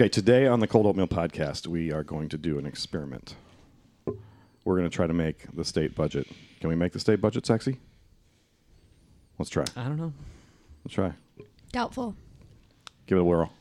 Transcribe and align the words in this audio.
Okay, 0.00 0.08
today 0.08 0.46
on 0.46 0.60
the 0.60 0.68
Cold 0.68 0.86
Oatmeal 0.86 1.08
podcast, 1.08 1.66
we 1.66 1.90
are 1.90 2.04
going 2.04 2.28
to 2.28 2.38
do 2.38 2.56
an 2.56 2.66
experiment. 2.66 3.34
We're 4.06 4.76
going 4.76 4.88
to 4.88 4.94
try 4.94 5.08
to 5.08 5.12
make 5.12 5.52
the 5.52 5.64
state 5.64 5.96
budget. 5.96 6.28
Can 6.60 6.68
we 6.68 6.76
make 6.76 6.92
the 6.92 7.00
state 7.00 7.20
budget 7.20 7.44
sexy? 7.44 7.80
Let's 9.40 9.50
try. 9.50 9.64
I 9.74 9.82
don't 9.82 9.96
know. 9.96 10.12
Let's 10.84 10.94
try. 10.94 11.14
Doubtful. 11.72 12.14
Give 13.08 13.18
it 13.18 13.22
a 13.22 13.24
whirl. 13.24 13.52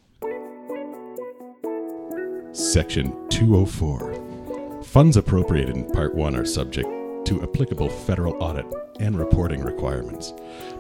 Section 2.52 3.28
204. 3.30 4.84
Funds 4.84 5.18
appropriated 5.18 5.76
in 5.76 5.90
Part 5.90 6.14
1 6.14 6.36
are 6.36 6.46
subject 6.46 6.88
to 7.28 7.44
applicable 7.44 7.90
federal 7.90 8.42
audit 8.42 8.66
and 9.02 9.20
reporting 9.20 9.62
requirements. 9.62 10.34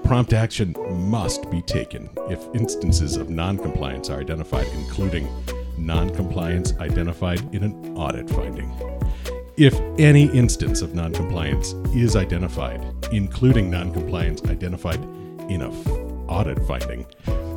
Prompt 0.05 0.31
action 0.31 0.73
must 0.89 1.51
be 1.51 1.61
taken 1.61 2.09
if 2.29 2.47
instances 2.55 3.17
of 3.17 3.29
noncompliance 3.29 4.09
are 4.09 4.21
identified, 4.21 4.65
including 4.73 5.27
noncompliance 5.77 6.73
identified 6.79 7.41
in 7.53 7.63
an 7.63 7.97
audit 7.97 8.29
finding. 8.29 8.73
If 9.57 9.77
any 9.99 10.25
instance 10.31 10.81
of 10.81 10.93
noncompliance 10.93 11.73
is 11.93 12.15
identified, 12.15 12.81
including 13.11 13.69
noncompliance 13.69 14.41
identified 14.45 15.03
in 15.49 15.63
a 15.63 15.69
f- 15.69 15.87
audit 16.29 16.65
finding, 16.65 17.05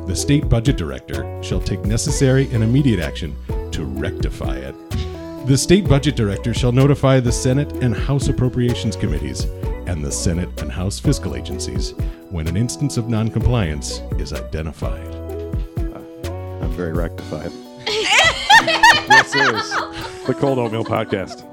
the 0.05 0.15
state 0.15 0.49
budget 0.49 0.75
director 0.75 1.41
shall 1.41 1.61
take 1.61 1.85
necessary 1.85 2.49
and 2.51 2.61
immediate 2.61 2.99
action 2.99 3.37
to 3.71 3.85
rectify 3.85 4.57
it. 4.57 4.75
The 5.45 5.57
state 5.57 5.87
budget 5.87 6.15
director 6.15 6.53
shall 6.53 6.71
notify 6.71 7.19
the 7.19 7.31
Senate 7.31 7.71
and 7.83 7.95
House 7.95 8.27
Appropriations 8.27 8.95
Committees 8.95 9.45
and 9.87 10.03
the 10.05 10.11
Senate 10.11 10.61
and 10.61 10.71
House 10.71 10.99
fiscal 10.99 11.35
agencies 11.35 11.93
when 12.29 12.47
an 12.47 12.55
instance 12.55 12.97
of 12.97 13.09
noncompliance 13.09 14.01
is 14.19 14.33
identified. 14.33 15.07
Uh, 15.77 16.61
I'm 16.61 16.71
very 16.71 16.93
rectified. 16.93 17.51
this 19.07 19.35
is 19.35 19.71
the 20.27 20.35
Cold 20.39 20.59
Oatmeal 20.59 20.85
podcast. 20.85 21.47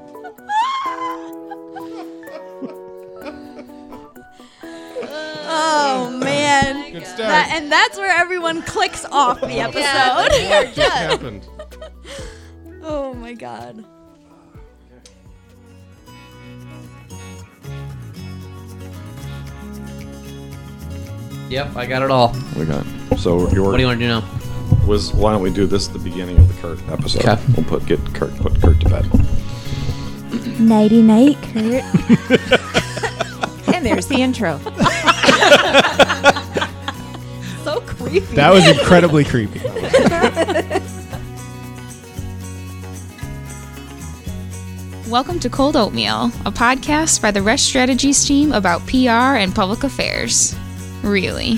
Oh 5.51 6.15
man. 6.23 6.91
Good 6.93 7.05
start. 7.05 7.17
That, 7.17 7.49
and 7.51 7.71
that's 7.71 7.97
where 7.97 8.15
everyone 8.15 8.61
clicks 8.61 9.03
off 9.05 9.41
the 9.41 9.59
episode. 9.59 9.81
What 9.81 10.31
happened. 10.77 11.47
Oh 12.89 13.13
my 13.13 13.33
god. 13.33 13.85
Yep, 21.49 21.75
I 21.75 21.85
got 21.85 22.03
it 22.03 22.11
all. 22.11 22.35
We 22.57 22.65
got. 22.65 22.85
So 23.17 23.49
your 23.51 23.65
What 23.65 23.77
do 23.77 23.81
you 23.81 23.87
want 23.87 23.99
to 23.99 24.05
do 24.05 24.07
now? 24.07 24.23
was 24.85 25.13
why 25.13 25.31
don't 25.31 25.41
we 25.41 25.51
do 25.51 25.65
this 25.67 25.87
at 25.87 25.93
the 25.93 25.99
beginning 25.99 26.37
of 26.37 26.47
the 26.47 26.61
Kurt 26.61 26.79
episode? 26.89 27.25
Okay. 27.25 27.41
We'll 27.55 27.65
put 27.65 27.85
get 27.85 27.99
Kurt 28.13 28.35
put 28.37 28.59
Kurt 28.61 28.79
to 28.81 28.89
bed. 28.89 30.59
Nighty 30.59 31.01
night, 31.01 31.37
Kurt. 31.53 32.59
And 33.79 33.85
there's 33.85 34.07
the 34.07 34.21
intro. 34.21 34.57
so 37.63 37.79
creepy. 37.79 38.35
That 38.35 38.51
was 38.51 38.67
incredibly 38.67 39.23
creepy. 39.23 39.59
Welcome 45.09 45.39
to 45.41 45.49
Cold 45.49 45.75
Oatmeal, 45.75 46.25
a 46.45 46.51
podcast 46.51 47.21
by 47.21 47.31
the 47.31 47.39
Resch 47.39 47.59
Strategies 47.61 48.23
team 48.25 48.51
about 48.51 48.85
PR 48.87 49.37
and 49.37 49.53
public 49.55 49.83
affairs. 49.83 50.55
Really. 51.03 51.57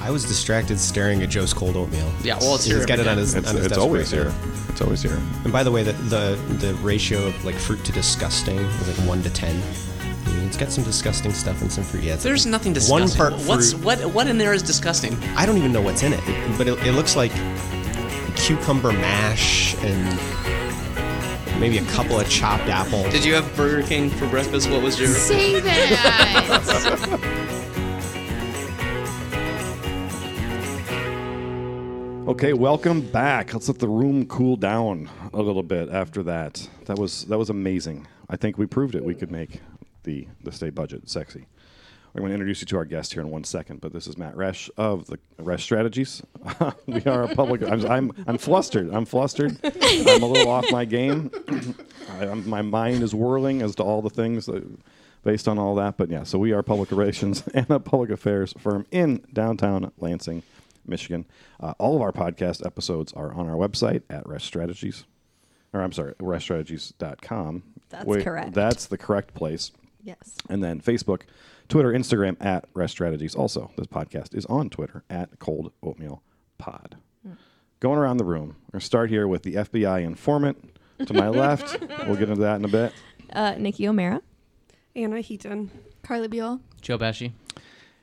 I 0.00 0.10
was 0.10 0.24
distracted 0.24 0.78
staring 0.78 1.22
at 1.22 1.28
Joe's 1.30 1.52
cold 1.54 1.76
oatmeal. 1.76 2.10
Yeah, 2.22 2.38
well, 2.40 2.54
it's 2.56 2.64
He's 2.64 2.76
here 2.76 2.86
got 2.86 2.98
it 2.98 3.06
every 3.06 3.12
on 3.12 3.18
his. 3.18 3.34
It's, 3.34 3.48
on 3.48 3.56
his 3.56 3.66
it's 3.66 3.74
desk 3.74 3.80
always 3.80 4.12
right 4.12 4.22
here. 4.22 4.30
now. 4.32 4.52
It's 4.68 4.80
always 4.82 5.02
here. 5.02 5.20
And 5.44 5.52
by 5.52 5.62
the 5.62 5.70
way, 5.70 5.82
the, 5.82 5.92
the 5.92 6.36
the 6.56 6.74
ratio 6.76 7.26
of 7.26 7.44
like 7.44 7.54
fruit 7.56 7.84
to 7.84 7.92
disgusting 7.92 8.58
is 8.58 8.98
like 8.98 9.08
one 9.08 9.22
to 9.22 9.30
ten. 9.30 9.60
I 10.26 10.30
it's 10.46 10.56
got 10.56 10.70
some 10.70 10.84
disgusting 10.84 11.32
stuff 11.32 11.62
and 11.62 11.72
some 11.72 11.84
fruit. 11.84 12.02
Yeah, 12.04 12.14
it's 12.14 12.22
There's 12.22 12.46
like 12.46 12.50
nothing 12.52 12.72
One 12.88 13.02
disgusting. 13.02 13.18
part 13.18 13.32
What's 13.48 13.72
fruit. 13.72 13.84
what? 13.84 14.00
What 14.12 14.26
in 14.28 14.38
there 14.38 14.52
is 14.52 14.62
disgusting? 14.62 15.14
I 15.36 15.46
don't 15.46 15.56
even 15.58 15.72
know 15.72 15.82
what's 15.82 16.02
in 16.02 16.12
it, 16.12 16.20
but 16.58 16.68
it, 16.68 16.78
it 16.86 16.92
looks 16.92 17.16
like 17.16 17.32
cucumber 18.36 18.92
mash 18.92 19.74
and 19.84 20.18
maybe 21.62 21.78
a 21.78 21.84
couple 21.92 22.18
of 22.18 22.28
chopped 22.28 22.68
apples. 22.68 23.08
Did 23.12 23.24
you 23.24 23.34
have 23.34 23.56
Burger 23.56 23.86
King 23.86 24.10
for 24.10 24.26
breakfast? 24.26 24.68
What 24.68 24.82
was 24.82 24.98
your? 24.98 25.08
Say 25.10 25.60
that! 25.60 27.18
Okay, 32.24 32.52
welcome 32.52 33.00
back. 33.00 33.52
Let's 33.52 33.66
let 33.66 33.80
the 33.80 33.88
room 33.88 34.26
cool 34.26 34.56
down 34.56 35.10
a 35.34 35.42
little 35.42 35.64
bit 35.64 35.88
after 35.90 36.22
that. 36.22 36.66
That 36.84 36.96
was 36.96 37.24
that 37.24 37.36
was 37.36 37.50
amazing. 37.50 38.06
I 38.30 38.36
think 38.36 38.56
we 38.56 38.64
proved 38.64 38.94
it. 38.94 39.04
We 39.04 39.14
could 39.14 39.32
make 39.32 39.60
the 40.04 40.28
the 40.42 40.52
state 40.52 40.74
budget 40.74 41.10
sexy. 41.10 41.46
I'm 42.14 42.20
going 42.20 42.28
to 42.28 42.34
introduce 42.34 42.60
you 42.60 42.66
to 42.66 42.76
our 42.76 42.84
guest 42.84 43.14
here 43.14 43.22
in 43.22 43.30
one 43.30 43.44
second, 43.44 43.80
but 43.80 43.94
this 43.94 44.06
is 44.06 44.18
Matt 44.18 44.34
Resch 44.34 44.68
of 44.76 45.06
the 45.06 45.18
Resch 45.38 45.60
Strategies. 45.60 46.22
we 46.86 47.02
are 47.04 47.22
a 47.22 47.34
public. 47.34 47.62
I'm, 47.62 47.86
I'm 47.86 48.12
I'm 48.26 48.36
flustered. 48.38 48.92
I'm 48.92 49.06
flustered. 49.06 49.58
I'm 49.64 50.22
a 50.22 50.26
little 50.26 50.50
off 50.50 50.70
my 50.70 50.84
game. 50.84 51.30
I, 52.20 52.26
my 52.34 52.60
mind 52.60 53.02
is 53.02 53.14
whirling 53.14 53.62
as 53.62 53.74
to 53.76 53.82
all 53.82 54.02
the 54.02 54.10
things 54.10 54.44
that, 54.44 54.62
based 55.24 55.48
on 55.48 55.58
all 55.58 55.74
that. 55.76 55.96
But 55.96 56.10
yeah, 56.10 56.24
so 56.24 56.38
we 56.38 56.52
are 56.52 56.62
public 56.62 56.90
relations 56.90 57.44
and 57.54 57.70
a 57.70 57.80
public 57.80 58.10
affairs 58.10 58.52
firm 58.58 58.86
in 58.90 59.24
downtown 59.32 59.90
Lansing, 59.98 60.42
Michigan. 60.86 61.24
Uh, 61.60 61.72
all 61.78 61.96
of 61.96 62.02
our 62.02 62.12
podcast 62.12 62.64
episodes 62.66 63.14
are 63.14 63.32
on 63.32 63.48
our 63.48 63.56
website 63.56 64.02
at 64.10 64.24
Resch 64.24 64.42
Strategies, 64.42 65.04
or 65.72 65.80
I'm 65.80 65.92
sorry, 65.92 66.12
ReschStrategies.com. 66.14 67.62
That's 67.88 68.22
correct. 68.22 68.52
That's 68.52 68.84
the 68.86 68.98
correct 68.98 69.32
place. 69.32 69.72
yes. 70.02 70.34
And 70.50 70.62
then 70.62 70.80
Facebook, 70.80 71.22
Twitter, 71.72 71.90
Instagram 71.90 72.36
at 72.38 72.70
Resch 72.74 72.90
Strategies. 72.90 73.34
Also, 73.34 73.70
this 73.78 73.86
podcast 73.86 74.34
is 74.34 74.44
on 74.44 74.68
Twitter 74.68 75.04
at 75.08 75.38
Cold 75.38 75.72
Oatmeal 75.82 76.22
Pod. 76.58 76.98
Going 77.80 77.98
around 77.98 78.18
the 78.18 78.26
room, 78.26 78.56
we're 78.66 78.72
going 78.72 78.80
to 78.80 78.84
start 78.84 79.08
here 79.08 79.26
with 79.26 79.42
the 79.42 79.54
FBI 79.54 80.02
informant 80.04 80.76
to 81.06 81.14
my 81.14 81.28
left. 81.28 81.78
We'll 82.06 82.16
get 82.16 82.28
into 82.28 82.42
that 82.42 82.56
in 82.56 82.66
a 82.66 82.68
bit. 82.68 82.92
Uh, 83.32 83.54
Nikki 83.56 83.88
O'Mara. 83.88 84.20
Anna 84.94 85.22
Heaton. 85.22 85.70
Carly 86.02 86.28
Buell. 86.28 86.60
Joe 86.82 86.98
Pesci. 86.98 87.32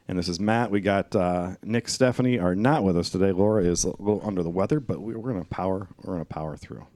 And 0.07 0.17
this 0.17 0.27
is 0.27 0.39
Matt. 0.39 0.71
We 0.71 0.81
got 0.81 1.15
uh, 1.15 1.51
Nick, 1.61 1.89
Stephanie 1.89 2.39
are 2.39 2.55
not 2.55 2.83
with 2.83 2.97
us 2.97 3.11
today. 3.11 3.31
Laura 3.31 3.63
is 3.63 3.83
a 3.83 3.89
little 3.89 4.21
under 4.25 4.41
the 4.41 4.49
weather, 4.49 4.79
but 4.79 4.99
we, 4.99 5.13
we're 5.13 5.31
going 5.31 5.43
to 5.43 5.49
power. 5.49 5.89
We're 5.97 6.15
going 6.15 6.25
to 6.25 6.33
power 6.33 6.57
through. 6.57 6.87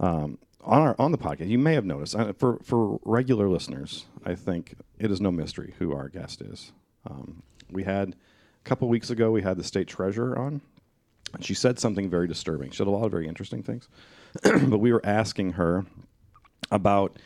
Um, 0.00 0.36
on 0.68 0.82
our 0.82 0.94
on 0.98 1.12
the 1.12 1.18
podcast, 1.18 1.48
you 1.48 1.58
may 1.58 1.74
have 1.74 1.84
noticed 1.84 2.14
uh, 2.14 2.32
for 2.34 2.58
for 2.62 3.00
regular 3.04 3.48
listeners, 3.48 4.04
I 4.24 4.34
think 4.34 4.74
it 4.98 5.10
is 5.10 5.20
no 5.20 5.30
mystery 5.30 5.74
who 5.78 5.94
our 5.94 6.08
guest 6.08 6.42
is. 6.42 6.72
Um, 7.08 7.42
we 7.70 7.84
had 7.84 8.10
a 8.10 8.68
couple 8.68 8.88
weeks 8.88 9.10
ago, 9.10 9.30
we 9.30 9.42
had 9.42 9.56
the 9.56 9.64
state 9.64 9.88
treasurer 9.88 10.38
on, 10.38 10.60
and 11.32 11.44
she 11.44 11.54
said 11.54 11.78
something 11.78 12.10
very 12.10 12.28
disturbing. 12.28 12.70
She 12.70 12.76
said 12.76 12.86
a 12.86 12.90
lot 12.90 13.06
of 13.06 13.10
very 13.10 13.26
interesting 13.26 13.62
things, 13.62 13.88
but 14.42 14.78
we 14.78 14.92
were 14.92 15.04
asking 15.04 15.52
her 15.52 15.86
about 16.70 17.18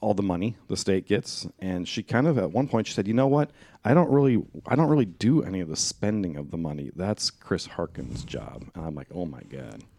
all 0.00 0.14
the 0.14 0.22
money 0.22 0.56
the 0.68 0.76
state 0.76 1.06
gets 1.06 1.46
and 1.58 1.88
she 1.88 2.02
kind 2.02 2.26
of 2.26 2.38
at 2.38 2.50
one 2.52 2.68
point 2.68 2.86
she 2.86 2.92
said 2.92 3.06
you 3.08 3.14
know 3.14 3.26
what 3.26 3.50
i 3.84 3.92
don't 3.92 4.10
really 4.10 4.42
i 4.66 4.74
don't 4.76 4.88
really 4.88 5.04
do 5.04 5.42
any 5.42 5.60
of 5.60 5.68
the 5.68 5.76
spending 5.76 6.36
of 6.36 6.50
the 6.50 6.56
money 6.56 6.90
that's 6.94 7.30
chris 7.30 7.66
harkins' 7.66 8.22
job 8.24 8.64
and 8.74 8.84
i'm 8.84 8.94
like 8.94 9.08
oh 9.14 9.24
my 9.26 9.40
god 9.50 9.82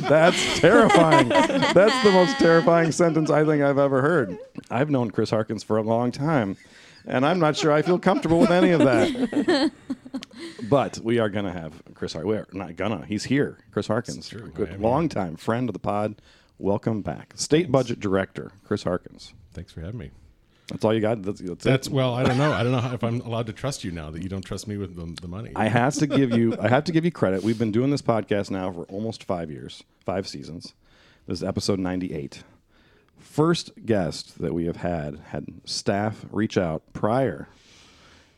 that's 0.00 0.60
terrifying 0.60 1.28
that's 1.28 2.04
the 2.04 2.12
most 2.12 2.38
terrifying 2.38 2.92
sentence 2.92 3.30
i 3.30 3.44
think 3.44 3.62
i've 3.62 3.78
ever 3.78 4.00
heard 4.02 4.38
i've 4.70 4.90
known 4.90 5.10
chris 5.10 5.30
harkins 5.30 5.62
for 5.62 5.76
a 5.78 5.82
long 5.82 6.12
time 6.12 6.56
and 7.06 7.26
i'm 7.26 7.38
not 7.40 7.56
sure 7.56 7.72
i 7.72 7.82
feel 7.82 7.98
comfortable 7.98 8.38
with 8.38 8.50
any 8.50 8.70
of 8.70 8.80
that 8.80 9.70
but 10.68 10.98
we 10.98 11.18
are 11.18 11.28
gonna 11.28 11.52
have 11.52 11.72
Chris. 11.94 12.12
Har- 12.12 12.26
We're 12.26 12.46
not 12.52 12.76
gonna. 12.76 13.04
He's 13.06 13.24
here. 13.24 13.58
Chris 13.70 13.86
Harkins, 13.86 14.28
true. 14.28 14.48
Good 14.48 14.70
am 14.70 14.82
long 14.82 15.08
time 15.08 15.36
friend 15.36 15.68
of 15.68 15.72
the 15.72 15.78
pod. 15.78 16.16
Welcome 16.58 17.02
back, 17.02 17.34
State 17.36 17.70
Budget 17.70 18.00
Director 18.00 18.52
Chris 18.64 18.82
Harkins. 18.84 19.34
Thanks 19.52 19.72
for 19.72 19.80
having 19.82 19.98
me. 19.98 20.10
That's 20.68 20.84
all 20.84 20.92
you 20.94 21.00
got. 21.00 21.22
That's, 21.22 21.40
that's, 21.40 21.62
That's 21.62 21.86
it. 21.86 21.92
well, 21.92 22.14
I 22.14 22.24
don't 22.24 22.38
know. 22.38 22.50
I 22.52 22.62
don't 22.62 22.72
know 22.72 22.80
how, 22.80 22.92
if 22.94 23.04
I'm 23.04 23.20
allowed 23.20 23.46
to 23.46 23.52
trust 23.52 23.84
you 23.84 23.92
now 23.92 24.10
that 24.10 24.22
you 24.22 24.28
don't 24.28 24.44
trust 24.44 24.66
me 24.66 24.76
with 24.76 24.96
the, 24.96 25.20
the 25.20 25.28
money. 25.28 25.52
I 25.54 25.68
have 25.68 25.94
to 25.96 26.06
give 26.06 26.32
you. 26.36 26.56
I 26.60 26.68
have 26.68 26.84
to 26.84 26.92
give 26.92 27.04
you 27.04 27.12
credit. 27.12 27.42
We've 27.42 27.58
been 27.58 27.72
doing 27.72 27.90
this 27.90 28.02
podcast 28.02 28.50
now 28.50 28.72
for 28.72 28.84
almost 28.84 29.22
five 29.24 29.50
years, 29.50 29.84
five 30.04 30.26
seasons. 30.26 30.74
This 31.26 31.38
is 31.38 31.44
episode 31.44 31.78
ninety-eight. 31.78 32.42
First 33.18 33.72
guest 33.84 34.38
that 34.40 34.54
we 34.54 34.64
have 34.66 34.76
had 34.76 35.20
had 35.28 35.46
staff 35.64 36.24
reach 36.30 36.56
out 36.58 36.82
prior, 36.92 37.48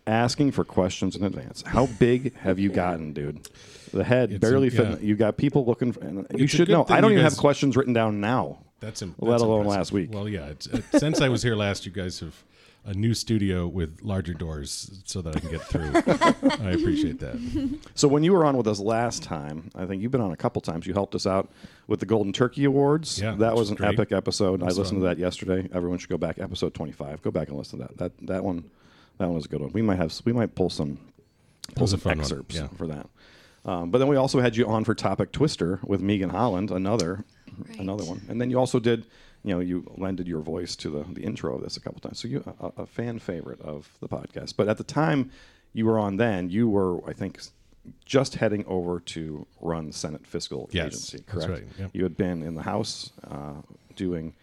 asking 0.08 0.52
for 0.52 0.64
questions 0.64 1.14
in 1.14 1.22
advance. 1.24 1.62
How 1.66 1.86
big 1.86 2.34
have 2.38 2.58
you 2.58 2.70
gotten, 2.70 3.12
dude? 3.12 3.48
The 3.92 4.04
head 4.04 4.32
It's 4.32 4.40
barely 4.40 4.68
a- 4.68 4.70
fit. 4.72 4.88
yeah. 4.88 4.96
You 5.06 5.14
got 5.16 5.36
people 5.36 5.64
looking. 5.64 5.92
For, 5.92 6.00
and 6.00 6.26
you 6.34 6.44
It's 6.44 6.52
should 6.52 6.68
know. 6.68 6.84
I 6.88 7.00
don't 7.00 7.12
even 7.12 7.22
guys- 7.24 7.32
have 7.34 7.40
questions 7.40 7.76
written 7.76 7.92
down 7.92 8.20
now. 8.20 8.58
That's, 8.80 9.02
im- 9.02 9.14
let 9.18 9.30
that's 9.32 9.42
alone 9.42 9.60
impressive. 9.62 9.78
last 9.78 9.92
week. 9.92 10.10
Well, 10.12 10.28
yeah. 10.28 10.46
It's, 10.46 10.68
uh, 10.68 10.80
since 10.98 11.20
I 11.20 11.28
was 11.28 11.42
here 11.42 11.56
last, 11.56 11.84
you 11.84 11.90
guys 11.92 12.20
have 12.20 12.44
a 12.84 12.94
new 12.94 13.12
studio 13.12 13.66
with 13.66 13.98
larger 14.02 14.32
doors 14.34 15.00
so 15.04 15.20
that 15.20 15.36
I 15.36 15.40
can 15.40 15.50
get 15.50 15.62
through. 15.62 15.90
I 16.64 16.70
appreciate 16.70 17.18
that. 17.18 17.78
So 17.96 18.06
when 18.06 18.22
you 18.22 18.32
were 18.32 18.44
on 18.44 18.56
with 18.56 18.68
us 18.68 18.78
last 18.78 19.22
time, 19.24 19.70
I 19.74 19.84
think 19.84 20.00
you've 20.00 20.12
been 20.12 20.20
on 20.20 20.30
a 20.32 20.36
couple 20.36 20.60
times. 20.62 20.86
You 20.86 20.94
helped 20.94 21.14
us 21.16 21.26
out 21.26 21.50
with 21.88 21.98
the 22.00 22.06
Golden 22.06 22.32
Turkey 22.32 22.64
Awards. 22.64 23.20
Yeah, 23.20 23.34
that 23.36 23.56
was 23.56 23.70
an 23.70 23.76
great. 23.76 23.94
epic 23.94 24.12
episode. 24.12 24.62
I 24.62 24.66
That's 24.66 24.78
listened 24.78 25.00
to 25.00 25.06
that 25.06 25.18
yesterday. 25.18 25.68
Everyone 25.74 25.98
should 25.98 26.08
go 26.10 26.16
back. 26.18 26.38
Episode 26.38 26.72
twenty-five. 26.72 27.20
Go 27.22 27.30
back 27.32 27.48
and 27.48 27.58
listen 27.58 27.80
to 27.80 27.86
that. 27.88 27.98
That 27.98 28.12
that 28.28 28.44
one, 28.44 28.70
that 29.18 29.26
one 29.26 29.34
was 29.34 29.44
a 29.44 29.48
good 29.48 29.60
one. 29.60 29.72
We 29.72 29.82
might 29.82 29.96
have 29.96 30.18
we 30.24 30.32
might 30.32 30.54
pull 30.54 30.70
some 30.70 30.98
pull 31.74 31.82
was 31.82 32.00
some 32.00 32.10
excerpts 32.10 32.56
yeah. 32.56 32.68
for 32.68 32.86
that. 32.86 33.08
Um, 33.64 33.90
but 33.90 33.98
then 33.98 34.08
we 34.08 34.16
also 34.16 34.40
had 34.40 34.56
you 34.56 34.66
on 34.66 34.84
for 34.84 34.94
Topic 34.94 35.32
Twister 35.32 35.80
with 35.84 36.00
Megan 36.00 36.30
Holland, 36.30 36.70
another 36.70 37.24
another 37.78 38.04
one. 38.04 38.22
And 38.28 38.40
then 38.40 38.50
you 38.50 38.58
also 38.58 38.78
did, 38.78 39.04
you 39.44 39.52
know, 39.54 39.60
you 39.60 39.84
lended 39.96 40.26
your 40.26 40.40
voice 40.40 40.76
to 40.76 40.90
the, 40.90 41.04
the 41.12 41.22
intro 41.22 41.54
of 41.56 41.62
this 41.62 41.76
a 41.76 41.80
couple 41.80 42.00
times. 42.00 42.18
So 42.20 42.28
you 42.28 42.54
a, 42.60 42.82
a 42.82 42.86
fan 42.86 43.18
favorite 43.18 43.60
of 43.60 43.90
the 44.00 44.08
podcast. 44.08 44.54
But 44.56 44.68
at 44.68 44.78
the 44.78 44.84
time 44.84 45.30
you 45.72 45.86
were 45.86 45.98
on, 45.98 46.16
then 46.16 46.48
you 46.50 46.68
were, 46.68 47.06
I 47.08 47.12
think, 47.12 47.40
just 48.04 48.36
heading 48.36 48.64
over 48.66 49.00
to 49.00 49.46
run 49.60 49.92
Senate 49.92 50.26
Fiscal 50.26 50.68
Yes, 50.72 50.86
Agency. 50.86 51.18
that's 51.18 51.46
Correct. 51.46 51.50
right, 51.50 51.64
yep. 51.78 51.90
You 51.92 52.02
had 52.04 52.16
been 52.16 52.42
in 52.42 52.54
the 52.54 52.62
House 52.62 53.12
uh, 53.28 53.54
doing 53.96 54.34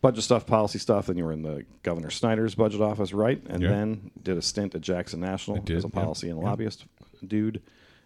budget 0.00 0.24
stuff, 0.24 0.46
policy 0.46 0.78
stuff. 0.78 1.06
Then 1.06 1.16
you 1.16 1.24
were 1.24 1.32
in 1.32 1.42
the 1.42 1.64
Governor 1.82 2.10
Snyder's 2.10 2.54
budget 2.54 2.80
office, 2.80 3.12
right? 3.12 3.40
And 3.48 3.62
Yeah. 3.62 3.70
then 3.70 4.10
did 4.22 4.36
a 4.36 4.42
stint 4.42 4.74
at 4.74 4.80
Jackson 4.80 5.20
National 5.20 5.58
did, 5.58 5.76
as 5.76 5.84
a 5.84 5.88
policy 5.88 6.28
and 6.28 6.38
yep. 6.38 6.44
lobbyist 6.46 6.84
dude, 7.26 7.62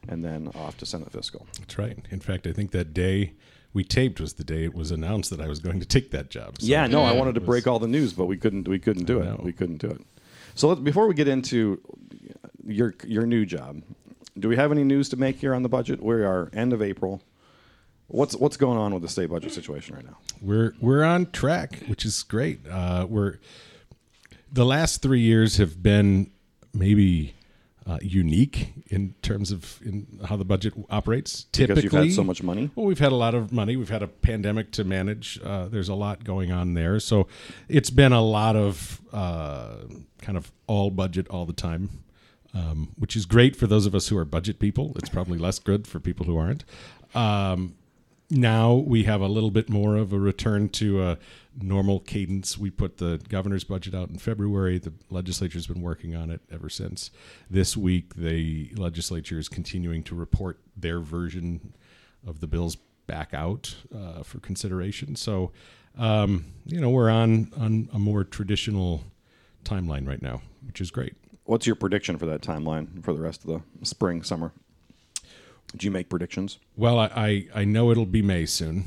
and 0.08 0.24
then 0.24 0.50
off 0.54 0.76
to 0.78 0.86
Senate 0.86 1.12
Fiscal. 1.12 1.46
That's 1.58 1.78
right. 1.78 1.96
In 2.10 2.20
fact, 2.20 2.46
I 2.46 2.52
think 2.52 2.72
that 2.72 2.92
day 2.92 3.32
we 3.72 3.84
taped 3.84 4.20
was 4.20 4.34
the 4.34 4.44
day 4.44 4.64
it 4.64 4.74
was 4.74 4.90
announced 4.90 5.30
that 5.30 5.40
I 5.40 5.48
was 5.48 5.60
going 5.60 5.80
to 5.80 5.86
take 5.86 6.10
that 6.12 6.30
job. 6.30 6.60
So 6.60 6.66
yeah, 6.66 6.86
no, 6.86 7.02
I 7.02 7.12
wanted 7.12 7.34
to 7.34 7.40
was- 7.40 7.46
break 7.46 7.66
all 7.66 7.78
the 7.78 7.88
news, 7.88 8.12
but 8.12 8.26
we 8.26 8.36
couldn't. 8.36 8.68
We 8.68 8.78
couldn't 8.78 9.04
do 9.04 9.20
it. 9.20 9.42
We 9.42 9.52
couldn't 9.52 9.78
do 9.78 9.88
it. 9.88 10.00
So 10.56 10.68
let, 10.68 10.84
before 10.84 11.06
we 11.08 11.14
get 11.14 11.28
into 11.28 11.80
your 12.66 12.94
your 13.06 13.26
new 13.26 13.44
job, 13.44 13.82
do 14.38 14.48
we 14.48 14.56
have 14.56 14.70
any 14.72 14.84
news 14.84 15.08
to 15.10 15.16
make 15.16 15.36
here 15.36 15.54
on 15.54 15.62
the 15.62 15.68
budget? 15.68 16.02
We 16.02 16.14
are 16.14 16.50
end 16.52 16.72
of 16.72 16.82
April. 16.82 17.22
What's 18.08 18.36
what's 18.36 18.56
going 18.56 18.78
on 18.78 18.92
with 18.92 19.02
the 19.02 19.08
state 19.08 19.30
budget 19.30 19.52
situation 19.52 19.96
right 19.96 20.04
now? 20.04 20.18
we're 20.40 20.74
we're 20.80 21.02
on 21.02 21.30
track, 21.30 21.82
which 21.86 22.04
is 22.04 22.22
great. 22.22 22.60
Uh, 22.68 23.06
we're 23.08 23.38
the 24.52 24.64
last 24.64 25.02
three 25.02 25.20
years 25.20 25.56
have 25.56 25.82
been 25.82 26.30
maybe 26.72 27.34
uh, 27.86 27.98
unique 28.02 28.72
in 28.88 29.14
terms 29.22 29.50
of 29.50 29.80
in 29.84 30.20
how 30.26 30.36
the 30.36 30.44
budget 30.44 30.74
operates. 30.90 31.44
Because 31.44 31.66
Typically, 31.66 31.82
you've 31.82 31.92
had 31.92 32.12
so 32.12 32.24
much 32.24 32.42
money. 32.42 32.70
Well, 32.74 32.86
we've 32.86 32.98
had 32.98 33.12
a 33.12 33.16
lot 33.16 33.34
of 33.34 33.52
money. 33.52 33.76
We've 33.76 33.90
had 33.90 34.02
a 34.02 34.08
pandemic 34.08 34.70
to 34.72 34.84
manage. 34.84 35.40
Uh, 35.42 35.68
there's 35.68 35.88
a 35.88 35.94
lot 35.94 36.24
going 36.24 36.52
on 36.52 36.74
there, 36.74 37.00
so 37.00 37.26
it's 37.68 37.90
been 37.90 38.12
a 38.12 38.22
lot 38.22 38.56
of 38.56 39.00
uh, 39.12 39.76
kind 40.22 40.38
of 40.38 40.52
all 40.66 40.90
budget 40.90 41.28
all 41.28 41.46
the 41.46 41.52
time. 41.52 41.90
Um, 42.56 42.92
which 42.94 43.16
is 43.16 43.26
great 43.26 43.56
for 43.56 43.66
those 43.66 43.84
of 43.84 43.96
us 43.96 44.06
who 44.06 44.16
are 44.16 44.24
budget 44.24 44.60
people. 44.60 44.92
It's 44.94 45.08
probably 45.08 45.38
less 45.38 45.58
good 45.58 45.88
for 45.88 45.98
people 45.98 46.24
who 46.24 46.36
aren't. 46.36 46.64
Um, 47.12 47.74
now 48.30 48.74
we 48.74 49.04
have 49.04 49.20
a 49.20 49.28
little 49.28 49.50
bit 49.50 49.68
more 49.68 49.96
of 49.96 50.12
a 50.12 50.18
return 50.18 50.68
to 50.70 51.02
a 51.02 51.18
normal 51.60 52.00
cadence. 52.00 52.58
We 52.58 52.70
put 52.70 52.98
the 52.98 53.20
governor's 53.28 53.64
budget 53.64 53.94
out 53.94 54.08
in 54.08 54.18
February. 54.18 54.78
The 54.78 54.92
legislature's 55.10 55.66
been 55.66 55.82
working 55.82 56.16
on 56.16 56.30
it 56.30 56.40
ever 56.50 56.68
since. 56.68 57.10
This 57.50 57.76
week, 57.76 58.14
the 58.14 58.72
legislature 58.76 59.38
is 59.38 59.48
continuing 59.48 60.02
to 60.04 60.14
report 60.14 60.58
their 60.76 61.00
version 61.00 61.74
of 62.26 62.40
the 62.40 62.46
bills 62.46 62.76
back 63.06 63.34
out 63.34 63.76
uh, 63.94 64.22
for 64.22 64.40
consideration. 64.40 65.16
So, 65.16 65.52
um, 65.98 66.46
you 66.64 66.80
know, 66.80 66.90
we're 66.90 67.10
on 67.10 67.52
on 67.56 67.88
a 67.92 67.98
more 67.98 68.24
traditional 68.24 69.04
timeline 69.64 70.08
right 70.08 70.22
now, 70.22 70.40
which 70.66 70.80
is 70.80 70.90
great. 70.90 71.14
What's 71.44 71.66
your 71.66 71.76
prediction 71.76 72.18
for 72.18 72.26
that 72.26 72.40
timeline 72.40 73.04
for 73.04 73.12
the 73.12 73.20
rest 73.20 73.44
of 73.44 73.50
the 73.50 73.86
spring 73.86 74.22
summer? 74.22 74.52
Did 75.72 75.84
you 75.84 75.90
make 75.90 76.08
predictions? 76.08 76.58
Well, 76.76 76.98
I 76.98 77.06
I, 77.14 77.46
I 77.54 77.64
know 77.64 77.90
it'll 77.90 78.06
be 78.06 78.22
May 78.22 78.46
soon. 78.46 78.84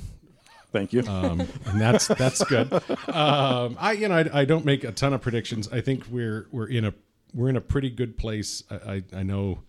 Thank 0.72 0.94
you. 0.94 1.04
um, 1.08 1.42
and 1.66 1.82
that's 1.82 2.08
that's 2.08 2.44
good. 2.44 2.72
Um, 3.08 3.78
I 3.80 3.94
you 3.94 4.08
know 4.08 4.16
I, 4.16 4.42
I 4.42 4.46
don't 4.46 4.66
make 4.66 4.84
a 4.84 4.92
ton 4.92 5.14
of 5.14 5.22
predictions. 5.22 5.68
I 5.72 5.82
think 5.82 6.06
we're 6.10 6.48
we're 6.52 6.68
in 6.68 6.86
a 6.86 6.94
we're 7.34 7.50
in 7.50 7.56
a 7.56 7.62
pretty 7.62 7.90
good 7.90 8.18
place. 8.18 8.64
I, 8.70 8.76
I, 8.76 9.04
I 9.18 9.24
know 9.24 9.60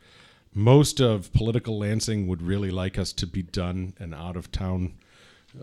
most 0.54 1.00
of 1.00 1.32
political 1.32 1.78
Lansing 1.78 2.26
would 2.26 2.42
really 2.42 2.70
like 2.70 2.98
us 2.98 3.12
to 3.14 3.26
be 3.26 3.42
done 3.42 3.94
and 3.98 4.14
out 4.14 4.36
of 4.36 4.50
town 4.50 4.94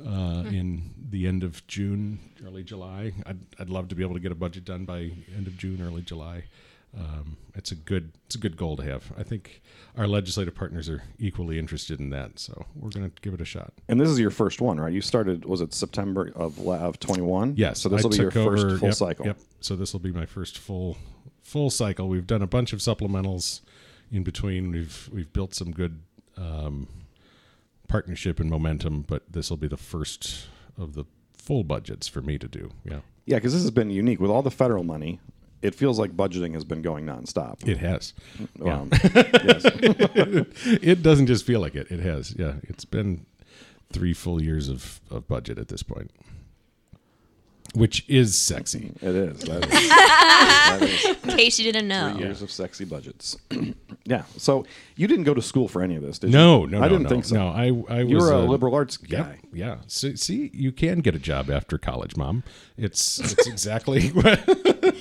uh, 0.05 0.43
in 0.47 0.93
the 1.09 1.27
end 1.27 1.43
of 1.43 1.65
June, 1.67 2.19
early 2.45 2.63
July. 2.63 3.13
I'd 3.25 3.39
I'd 3.59 3.69
love 3.69 3.87
to 3.89 3.95
be 3.95 4.03
able 4.03 4.15
to 4.15 4.19
get 4.19 4.31
a 4.31 4.35
budget 4.35 4.65
done 4.65 4.85
by 4.85 5.11
end 5.35 5.47
of 5.47 5.57
June, 5.57 5.81
early 5.81 6.01
July. 6.01 6.45
Um, 6.97 7.37
it's 7.55 7.71
a 7.71 7.75
good 7.75 8.11
it's 8.25 8.35
a 8.35 8.37
good 8.37 8.57
goal 8.57 8.77
to 8.77 8.83
have. 8.83 9.11
I 9.17 9.23
think 9.23 9.61
our 9.97 10.07
legislative 10.07 10.55
partners 10.55 10.89
are 10.89 11.03
equally 11.19 11.57
interested 11.57 11.99
in 11.99 12.09
that, 12.11 12.39
so 12.39 12.65
we're 12.75 12.89
going 12.89 13.09
to 13.09 13.21
give 13.21 13.33
it 13.33 13.41
a 13.41 13.45
shot. 13.45 13.73
and 13.87 13.99
this 13.99 14.09
is 14.09 14.19
your 14.19 14.31
first 14.31 14.61
one, 14.61 14.79
right? 14.79 14.93
You 14.93 15.01
started 15.01 15.45
was 15.45 15.61
it 15.61 15.73
September 15.73 16.31
of 16.35 16.59
of 16.67 16.99
twenty 16.99 17.21
one? 17.21 17.53
Yes. 17.57 17.79
So 17.79 17.89
this 17.89 18.03
will 18.03 18.11
be 18.11 18.17
your 18.17 18.31
took 18.31 18.45
first 18.45 18.79
full 18.79 18.89
yep, 18.89 18.95
cycle. 18.95 19.25
Yep. 19.25 19.37
So 19.61 19.75
this 19.75 19.93
will 19.93 19.99
be 19.99 20.11
my 20.11 20.25
first 20.25 20.57
full 20.57 20.97
full 21.41 21.69
cycle. 21.69 22.07
We've 22.07 22.27
done 22.27 22.41
a 22.41 22.47
bunch 22.47 22.73
of 22.73 22.79
supplementals 22.79 23.61
in 24.11 24.23
between. 24.23 24.71
We've 24.71 25.09
we've 25.11 25.31
built 25.31 25.53
some 25.53 25.71
good 25.71 26.01
um, 26.37 26.87
partnership 27.87 28.39
and 28.39 28.49
momentum, 28.49 29.05
but 29.07 29.23
this 29.31 29.49
will 29.49 29.57
be 29.57 29.67
the 29.67 29.77
first 29.77 30.47
of 30.77 30.93
the 30.93 31.05
full 31.37 31.63
budgets 31.63 32.07
for 32.07 32.21
me 32.21 32.37
to 32.37 32.47
do. 32.47 32.71
Yeah. 32.83 32.99
Yeah, 33.25 33.37
because 33.37 33.53
this 33.53 33.63
has 33.63 33.71
been 33.71 33.89
unique 33.89 34.19
with 34.19 34.29
all 34.29 34.43
the 34.43 34.51
federal 34.51 34.83
money. 34.83 35.19
It 35.65 35.73
feels 35.73 35.97
like 35.97 36.15
budgeting 36.15 36.53
has 36.53 36.63
been 36.63 36.81
going 36.83 37.05
nonstop. 37.05 37.67
It 37.67 37.77
has. 37.79 38.13
Um, 38.61 38.89
yes. 38.91 39.63
it 40.81 41.01
doesn't 41.01 41.25
just 41.25 41.45
feel 41.45 41.59
like 41.59 41.73
it. 41.73 41.89
It 41.89 42.01
has. 42.01 42.35
Yeah. 42.37 42.53
It's 42.63 42.85
been 42.85 43.25
three 43.91 44.13
full 44.13 44.41
years 44.41 44.69
of, 44.69 45.01
of 45.09 45.27
budget 45.27 45.57
at 45.57 45.69
this 45.69 45.81
point. 45.81 46.11
Which 47.75 48.05
is 48.07 48.37
sexy. 48.37 48.91
It 49.01 49.15
is. 49.15 49.39
That 49.41 49.65
is, 49.65 49.71
that 49.89 50.79
is 50.81 51.05
In 51.05 51.37
case 51.37 51.59
you 51.59 51.71
didn't 51.71 51.87
know. 51.89 52.13
three 52.13 52.23
years 52.23 52.41
of 52.41 52.49
sexy 52.49 52.85
budgets. 52.85 53.37
yeah. 54.05 54.23
So 54.37 54.65
you 54.95 55.07
didn't 55.07 55.25
go 55.25 55.33
to 55.33 55.41
school 55.41 55.67
for 55.67 55.81
any 55.81 55.95
of 55.97 56.01
this, 56.01 56.17
did 56.19 56.31
No, 56.31 56.61
you? 56.65 56.71
no, 56.71 56.81
I 56.81 56.87
didn't 56.87 57.03
no. 57.03 57.09
think 57.09 57.25
so. 57.25 57.35
No, 57.35 57.47
I, 57.49 57.65
I 57.89 58.03
was 58.03 58.09
you 58.11 58.17
were 58.17 58.31
a 58.31 58.37
uh, 58.39 58.45
liberal 58.45 58.73
arts 58.73 58.97
Yep, 59.05 59.09
guy. 59.25 59.39
yeah. 59.51 59.77
So, 59.87 60.15
see, 60.15 60.49
you 60.53 60.71
can 60.71 60.99
get 60.99 61.15
a 61.15 61.19
job 61.19 61.51
after 61.51 61.77
college, 61.77 62.15
mom. 62.15 62.43
It's 62.77 63.19
it's 63.19 63.45
exactly 63.47 64.07
what 64.11 64.39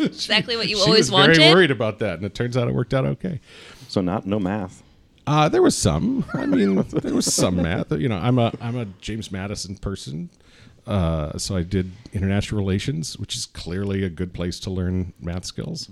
Exactly 0.00 0.56
what 0.56 0.68
you 0.68 0.76
she 0.76 0.82
always 0.82 0.98
was 1.06 1.10
wanted. 1.12 1.36
very 1.36 1.54
worried 1.54 1.70
about 1.70 2.00
that, 2.00 2.16
and 2.16 2.24
it 2.24 2.34
turns 2.34 2.56
out 2.56 2.66
it 2.68 2.74
worked 2.74 2.92
out 2.94 3.04
okay. 3.06 3.40
So 3.88 4.00
not 4.00 4.26
no 4.26 4.40
math. 4.40 4.82
Uh, 5.26 5.48
there 5.48 5.62
was 5.62 5.76
some. 5.76 6.24
I 6.34 6.44
mean, 6.44 6.74
there 6.90 7.14
was 7.14 7.32
some 7.32 7.56
math. 7.56 7.90
You 7.92 8.08
know, 8.08 8.18
I'm 8.18 8.38
a 8.38 8.52
I'm 8.60 8.76
a 8.76 8.84
James 9.00 9.30
Madison 9.32 9.76
person, 9.76 10.28
uh, 10.86 11.38
so 11.38 11.56
I 11.56 11.62
did 11.62 11.90
international 12.12 12.60
relations, 12.60 13.18
which 13.18 13.34
is 13.36 13.46
clearly 13.46 14.04
a 14.04 14.10
good 14.10 14.32
place 14.32 14.58
to 14.60 14.70
learn 14.70 15.12
math 15.20 15.44
skills. 15.44 15.88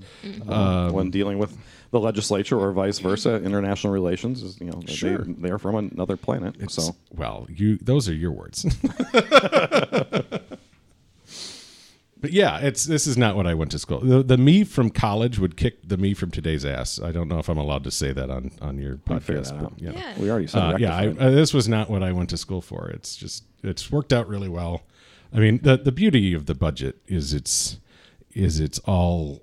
Um, 0.49 0.93
when 0.93 1.11
dealing 1.11 1.39
with 1.39 1.57
the 1.91 2.01
legislature 2.01 2.59
or 2.59 2.73
vice 2.73 2.99
versa, 2.99 3.37
international 3.43 3.93
relations 3.93 4.43
is 4.43 4.61
you 4.61 4.67
know 4.67 4.83
Sure. 4.87 5.19
they, 5.19 5.33
they're 5.49 5.59
from 5.59 5.77
another 5.77 6.17
planet. 6.17 6.57
It's, 6.59 6.75
so 6.75 6.95
well, 7.11 7.47
you 7.49 7.79
those 7.79 8.09
are 8.09 8.15
your 8.15 8.33
words. 8.33 8.65
but 12.23 12.33
yeah, 12.33 12.59
it's 12.61 12.85
this 12.85 13.07
is 13.09 13.19
not 13.19 13.35
what 13.37 13.49
I 13.49 13.55
went 13.55 13.73
to 13.73 13.79
school. 13.81 13.99
The, 13.99 14.23
the 14.23 14.39
me 14.39 14.63
from 14.63 14.91
college 14.91 15.41
would 15.41 15.57
kick 15.57 15.87
the 15.87 15.97
me 15.97 16.15
from 16.15 16.31
today's 16.31 16.65
ass. 16.65 17.01
I 17.03 17.11
don't 17.11 17.27
know 17.27 17.41
if 17.41 17.49
I'm 17.49 17.59
allowed 17.59 17.83
to 17.85 17.91
say 17.91 18.13
that 18.13 18.31
on 18.31 18.53
on 18.63 18.79
your 18.79 19.01
we 19.09 19.19
figure 19.19 19.43
podcast. 19.43 19.49
that 19.49 19.59
but, 19.59 19.65
out. 19.65 19.73
yeah. 19.77 19.91
Yeah. 19.91 20.19
we 20.19 20.31
already 20.31 20.47
said 20.47 20.63
Uh, 20.63 20.77
yeah, 20.79 20.97
I, 20.97 21.09
uh, 21.09 21.31
this 21.31 21.53
was 21.53 21.69
not 21.69 21.91
what 21.91 22.03
I 22.03 22.13
went 22.13 22.31
to 22.31 22.37
school 22.37 22.63
for. 22.63 22.89
It's 22.91 23.17
just 23.17 23.45
it's 23.65 23.91
worked 23.91 24.13
out 24.13 24.29
really 24.29 24.49
well. 24.49 24.83
I 25.35 25.41
mean, 25.41 25.59
the 25.63 25.77
the 25.77 25.93
beauty 25.93 26.33
of 26.33 26.47
the 26.47 26.55
budget 26.55 26.99
is 27.09 27.35
it's 27.35 27.79
is 28.33 28.61
it's 28.61 28.79
all 28.81 29.43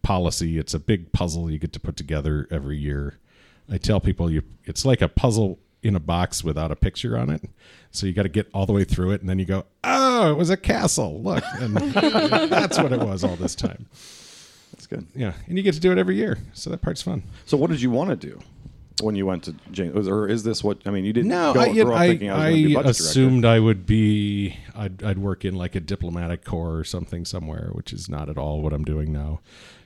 policy. 0.00 0.58
It's 0.58 0.72
a 0.72 0.80
big 0.80 1.12
puzzle 1.12 1.50
you 1.50 1.58
get 1.58 1.74
to 1.74 1.80
put 1.80 1.96
together 1.96 2.48
every 2.50 2.78
year. 2.78 3.18
I 3.70 3.76
tell 3.76 4.00
people 4.00 4.30
you 4.30 4.42
it's 4.64 4.86
like 4.86 5.02
a 5.02 5.08
puzzle 5.08 5.58
in 5.82 5.96
a 5.96 6.00
box 6.00 6.44
without 6.44 6.70
a 6.70 6.76
picture 6.76 7.16
on 7.18 7.30
it. 7.30 7.42
So 7.90 8.06
you 8.06 8.12
got 8.12 8.22
to 8.22 8.28
get 8.28 8.48
all 8.54 8.66
the 8.66 8.72
way 8.72 8.84
through 8.84 9.10
it, 9.12 9.20
and 9.20 9.28
then 9.28 9.38
you 9.38 9.44
go, 9.44 9.66
"Oh, 9.84 10.30
it 10.30 10.36
was 10.36 10.50
a 10.50 10.56
castle! 10.56 11.20
Look!" 11.22 11.44
And 11.60 11.76
that's 11.76 12.78
what 12.78 12.92
it 12.92 13.00
was 13.00 13.24
all 13.24 13.36
this 13.36 13.54
time. 13.54 13.86
That's 14.72 14.86
good. 14.86 15.06
Yeah, 15.14 15.34
and 15.46 15.56
you 15.58 15.62
get 15.62 15.74
to 15.74 15.80
do 15.80 15.92
it 15.92 15.98
every 15.98 16.16
year, 16.16 16.38
so 16.54 16.70
that 16.70 16.80
part's 16.80 17.02
fun. 17.02 17.22
So 17.44 17.56
what 17.56 17.70
did 17.70 17.82
you 17.82 17.90
want 17.90 18.08
to 18.10 18.16
do 18.16 18.40
when 19.02 19.14
you 19.14 19.26
went 19.26 19.44
to 19.44 19.54
James? 19.70 20.08
Or 20.08 20.26
is 20.26 20.42
this 20.42 20.64
what 20.64 20.78
I 20.86 20.90
mean? 20.90 21.04
You 21.04 21.12
didn't 21.12 21.28
No, 21.30 21.52
go, 21.52 21.60
I, 21.60 21.72
grow 21.72 21.92
up 21.94 22.00
I, 22.00 22.08
thinking 22.08 22.30
I 22.30 22.34
was 22.34 22.44
going 22.44 22.62
to 22.62 22.68
be 22.68 22.76
I 22.76 22.90
assumed 22.90 23.44
I 23.44 23.60
would 23.60 23.84
be. 23.84 24.56
I'd, 24.74 25.02
I'd 25.02 25.18
work 25.18 25.44
in 25.44 25.54
like 25.54 25.74
a 25.74 25.80
diplomatic 25.80 26.44
corps 26.44 26.76
or 26.78 26.84
something 26.84 27.24
somewhere, 27.26 27.70
which 27.72 27.92
is 27.92 28.08
not 28.08 28.28
at 28.30 28.38
all 28.38 28.62
what 28.62 28.72
I'm 28.72 28.84
doing 28.84 29.12
now. 29.12 29.40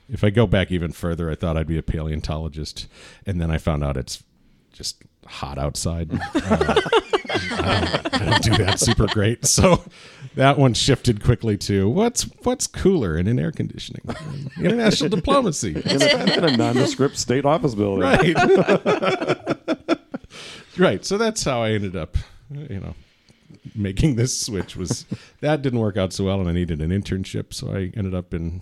If 0.09 0.23
I 0.23 0.29
go 0.29 0.47
back 0.47 0.71
even 0.71 0.93
further, 0.93 1.29
I 1.29 1.35
thought 1.35 1.57
I'd 1.57 1.67
be 1.67 1.77
a 1.77 1.83
paleontologist, 1.83 2.87
and 3.25 3.41
then 3.41 3.51
I 3.51 3.57
found 3.57 3.83
out 3.83 3.97
it's 3.97 4.23
just 4.77 5.01
hot 5.25 5.57
outside. 5.57 6.11
Uh, 7.29 7.43
I, 7.59 8.01
don't, 8.01 8.21
I 8.21 8.25
don't 8.25 8.43
do 8.43 8.63
that 8.63 8.79
super 8.79 9.05
great. 9.07 9.45
So 9.45 9.83
that 10.35 10.57
one 10.57 10.73
shifted 10.73 11.23
quickly 11.23 11.57
to 11.57 11.87
what's 11.89 12.23
what's 12.43 12.65
cooler 12.65 13.17
in 13.17 13.27
an 13.27 13.37
air 13.37 13.51
conditioning, 13.51 14.01
international 14.57 15.09
diplomacy, 15.09 15.75
in 15.75 16.01
a, 16.01 16.37
in 16.37 16.43
a 16.45 16.57
nondescript 16.57 17.17
state 17.17 17.45
office 17.45 17.75
building. 17.75 18.03
right? 18.03 19.99
right. 20.77 21.05
So 21.05 21.17
that's 21.17 21.43
how 21.43 21.61
I 21.61 21.71
ended 21.71 21.95
up, 21.95 22.17
you 22.49 22.79
know, 22.79 22.95
making 23.75 24.15
this 24.15 24.39
switch. 24.39 24.75
Was 24.75 25.05
that 25.41 25.61
didn't 25.61 25.79
work 25.79 25.97
out 25.97 26.13
so 26.13 26.25
well, 26.25 26.39
and 26.39 26.49
I 26.49 26.53
needed 26.53 26.81
an 26.81 26.89
internship, 26.89 27.53
so 27.53 27.71
I 27.71 27.91
ended 27.95 28.15
up 28.15 28.33
in 28.33 28.61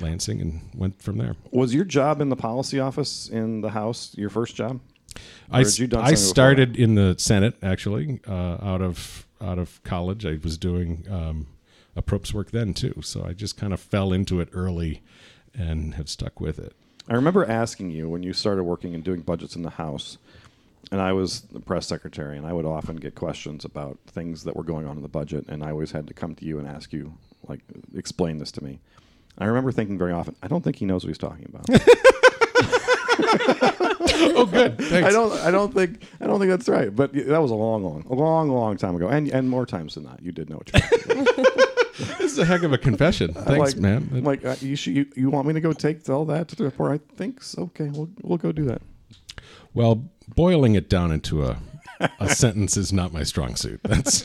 Lansing 0.00 0.40
and 0.40 0.60
went 0.74 1.00
from 1.02 1.16
there. 1.18 1.36
Was 1.52 1.74
your 1.74 1.84
job 1.84 2.20
in 2.20 2.28
the 2.28 2.36
policy 2.36 2.78
office 2.78 3.28
in 3.28 3.62
the 3.62 3.70
House 3.70 4.14
your 4.16 4.30
first 4.30 4.54
job? 4.54 4.80
I, 5.50 5.58
had 5.58 5.78
you 5.78 5.86
done 5.86 6.00
I 6.00 6.10
before 6.10 6.16
started 6.16 6.76
in 6.76 6.94
the 6.94 7.14
Senate 7.18 7.56
actually 7.62 8.20
uh, 8.26 8.58
out 8.60 8.82
of 8.82 9.26
out 9.40 9.58
of 9.58 9.82
college. 9.84 10.24
I 10.24 10.38
was 10.42 10.58
doing 10.58 11.06
um, 11.10 11.46
approps 11.96 12.32
work 12.32 12.50
then 12.50 12.74
too, 12.74 13.00
so 13.02 13.24
I 13.24 13.32
just 13.32 13.56
kind 13.56 13.72
of 13.72 13.80
fell 13.80 14.12
into 14.12 14.40
it 14.40 14.48
early 14.52 15.02
and 15.54 15.94
have 15.94 16.08
stuck 16.08 16.40
with 16.40 16.58
it. 16.58 16.74
I 17.08 17.14
remember 17.14 17.44
asking 17.44 17.90
you 17.90 18.08
when 18.08 18.22
you 18.22 18.32
started 18.32 18.64
working 18.64 18.94
and 18.94 19.04
doing 19.04 19.20
budgets 19.20 19.56
in 19.56 19.62
the 19.62 19.70
House, 19.70 20.18
and 20.90 21.00
I 21.00 21.12
was 21.12 21.42
the 21.42 21.60
press 21.60 21.86
secretary, 21.86 22.36
and 22.36 22.46
I 22.46 22.52
would 22.52 22.66
often 22.66 22.96
get 22.96 23.14
questions 23.14 23.64
about 23.64 23.98
things 24.06 24.44
that 24.44 24.56
were 24.56 24.64
going 24.64 24.86
on 24.86 24.96
in 24.96 25.02
the 25.02 25.08
budget, 25.08 25.46
and 25.48 25.62
I 25.62 25.70
always 25.70 25.92
had 25.92 26.08
to 26.08 26.14
come 26.14 26.34
to 26.34 26.44
you 26.44 26.58
and 26.58 26.66
ask 26.66 26.92
you, 26.92 27.14
like, 27.46 27.60
explain 27.94 28.38
this 28.38 28.50
to 28.52 28.64
me. 28.64 28.80
I 29.38 29.44
remember 29.44 29.70
thinking 29.70 29.98
very 29.98 30.12
often, 30.12 30.34
I 30.42 30.48
don't 30.48 30.64
think 30.64 30.76
he 30.76 30.86
knows 30.86 31.04
what 31.04 31.08
he's 31.08 31.18
talking 31.18 31.46
about. 31.48 31.68
Oh, 34.18 34.46
good. 34.46 34.78
Thanks. 34.80 35.08
I 35.08 35.10
don't. 35.10 35.32
I 35.40 35.50
don't 35.50 35.72
think. 35.72 36.02
I 36.20 36.26
don't 36.26 36.38
think 36.38 36.50
that's 36.50 36.68
right. 36.68 36.94
But 36.94 37.12
that 37.12 37.40
was 37.40 37.50
a 37.50 37.54
long, 37.54 37.82
long, 37.82 38.04
a 38.08 38.14
long, 38.14 38.50
long 38.50 38.76
time 38.76 38.96
ago, 38.96 39.08
and 39.08 39.28
and 39.28 39.48
more 39.48 39.66
times 39.66 39.94
than 39.94 40.04
not, 40.04 40.22
you 40.22 40.32
did 40.32 40.50
know 40.50 40.56
what 40.56 40.68
about. 40.68 41.36
this 42.18 42.32
is 42.32 42.38
a 42.38 42.44
heck 42.44 42.62
of 42.62 42.72
a 42.72 42.78
confession. 42.78 43.32
Thanks, 43.34 43.74
like, 43.74 43.76
man. 43.76 44.08
I'm 44.12 44.24
like, 44.24 44.44
uh, 44.44 44.56
you, 44.60 44.76
should, 44.76 44.94
you 44.94 45.06
you 45.14 45.30
want 45.30 45.46
me 45.46 45.54
to 45.54 45.60
go 45.60 45.72
take 45.72 46.08
all 46.08 46.24
that 46.26 46.48
to 46.48 46.56
the 46.56 46.64
report? 46.64 46.92
I 46.92 47.16
think 47.16 47.42
so. 47.42 47.62
Okay, 47.62 47.88
we'll 47.88 48.10
we'll 48.22 48.38
go 48.38 48.52
do 48.52 48.64
that. 48.64 48.82
well, 49.74 50.04
boiling 50.34 50.74
it 50.74 50.88
down 50.88 51.12
into 51.12 51.44
a 51.44 51.58
a 52.20 52.28
sentence 52.28 52.76
is 52.76 52.92
not 52.92 53.12
my 53.12 53.22
strong 53.22 53.56
suit. 53.56 53.80
That's 53.84 54.24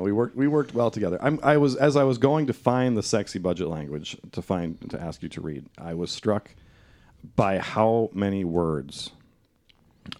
No, 0.00 0.02
we 0.02 0.12
worked 0.12 0.36
we 0.36 0.46
worked 0.46 0.74
well 0.74 0.90
together. 0.90 1.18
I'm, 1.20 1.38
I 1.42 1.56
was 1.56 1.76
as 1.76 1.96
I 1.96 2.04
was 2.04 2.18
going 2.18 2.46
to 2.46 2.52
find 2.52 2.96
the 2.96 3.02
sexy 3.02 3.38
budget 3.38 3.68
language 3.68 4.16
to 4.32 4.42
find 4.42 4.78
to 4.90 5.00
ask 5.00 5.22
you 5.22 5.28
to 5.30 5.40
read. 5.40 5.66
I 5.78 5.94
was 5.94 6.10
struck 6.10 6.50
by 7.36 7.58
how 7.58 8.10
many 8.12 8.44
words 8.44 9.10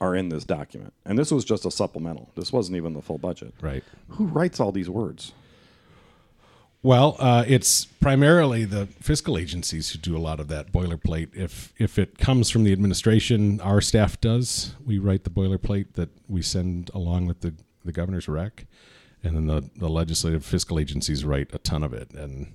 are 0.01 0.15
in 0.15 0.29
this 0.29 0.45
document, 0.45 0.93
and 1.05 1.19
this 1.19 1.31
was 1.31 1.45
just 1.45 1.65
a 1.65 1.71
supplemental. 1.71 2.31
This 2.37 2.53
wasn't 2.53 2.77
even 2.77 2.95
the 2.95 3.03
full 3.03 3.19
budget. 3.19 3.55
right. 3.61 3.83
Who 4.11 4.27
writes 4.27 4.61
all 4.61 4.73
these 4.73 4.89
words? 4.91 5.33
Well, 6.83 7.17
uh, 7.19 7.45
it's 7.47 7.85
primarily 7.85 8.65
the 8.65 8.87
fiscal 8.87 9.37
agencies 9.37 9.91
who 9.91 9.99
do 9.99 10.17
a 10.17 10.19
lot 10.19 10.41
of 10.41 10.49
that 10.49 10.73
boilerplate. 10.73 11.37
If 11.37 11.75
if 11.77 11.99
it 11.99 12.17
comes 12.17 12.49
from 12.49 12.65
the 12.65 12.73
administration, 12.73 13.61
our 13.61 13.83
staff 13.83 14.19
does. 14.21 14.75
We 14.87 14.99
write 14.99 15.25
the 15.25 15.31
boilerplate 15.31 15.93
that 15.95 16.09
we 16.27 16.41
send 16.41 16.91
along 16.95 17.27
with 17.27 17.41
the, 17.43 17.53
the 17.85 17.93
governor's 17.93 18.29
rec, 18.29 18.65
and 19.23 19.37
then 19.37 19.47
the, 19.47 19.71
the 19.77 19.89
legislative 19.89 20.45
fiscal 20.45 20.79
agencies 20.79 21.25
write 21.25 21.51
a 21.53 21.59
ton 21.59 21.83
of 21.83 21.93
it. 21.93 22.11
And 22.13 22.55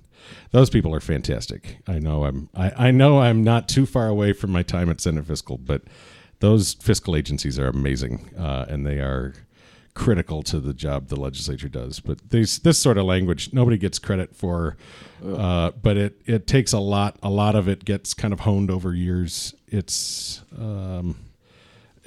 those 0.50 0.70
people 0.70 0.94
are 0.94 1.00
fantastic. 1.00 1.78
I 1.86 1.98
know 1.98 2.24
I'm 2.24 2.48
I, 2.54 2.88
I 2.88 2.90
know 2.90 3.20
I'm 3.20 3.44
not 3.44 3.68
too 3.68 3.86
far 3.86 4.08
away 4.08 4.32
from 4.32 4.50
my 4.50 4.62
time 4.62 4.90
at 4.90 5.00
Senate 5.00 5.26
Fiscal, 5.26 5.58
but 5.58 5.82
those 6.40 6.74
fiscal 6.74 7.16
agencies 7.16 7.58
are 7.58 7.68
amazing, 7.68 8.30
uh, 8.38 8.66
and 8.68 8.86
they 8.86 8.98
are 8.98 9.34
critical 9.94 10.42
to 10.42 10.60
the 10.60 10.74
job 10.74 11.08
the 11.08 11.16
legislature 11.16 11.68
does. 11.68 12.00
But 12.00 12.30
these 12.30 12.58
this 12.58 12.78
sort 12.78 12.98
of 12.98 13.04
language 13.04 13.52
nobody 13.52 13.78
gets 13.78 13.98
credit 13.98 14.36
for, 14.36 14.76
uh, 15.24 15.70
but 15.82 15.96
it 15.96 16.20
it 16.26 16.46
takes 16.46 16.72
a 16.72 16.78
lot. 16.78 17.18
A 17.22 17.30
lot 17.30 17.54
of 17.54 17.68
it 17.68 17.84
gets 17.84 18.14
kind 18.14 18.32
of 18.32 18.40
honed 18.40 18.70
over 18.70 18.94
years. 18.94 19.54
It's 19.68 20.42
um, 20.58 21.16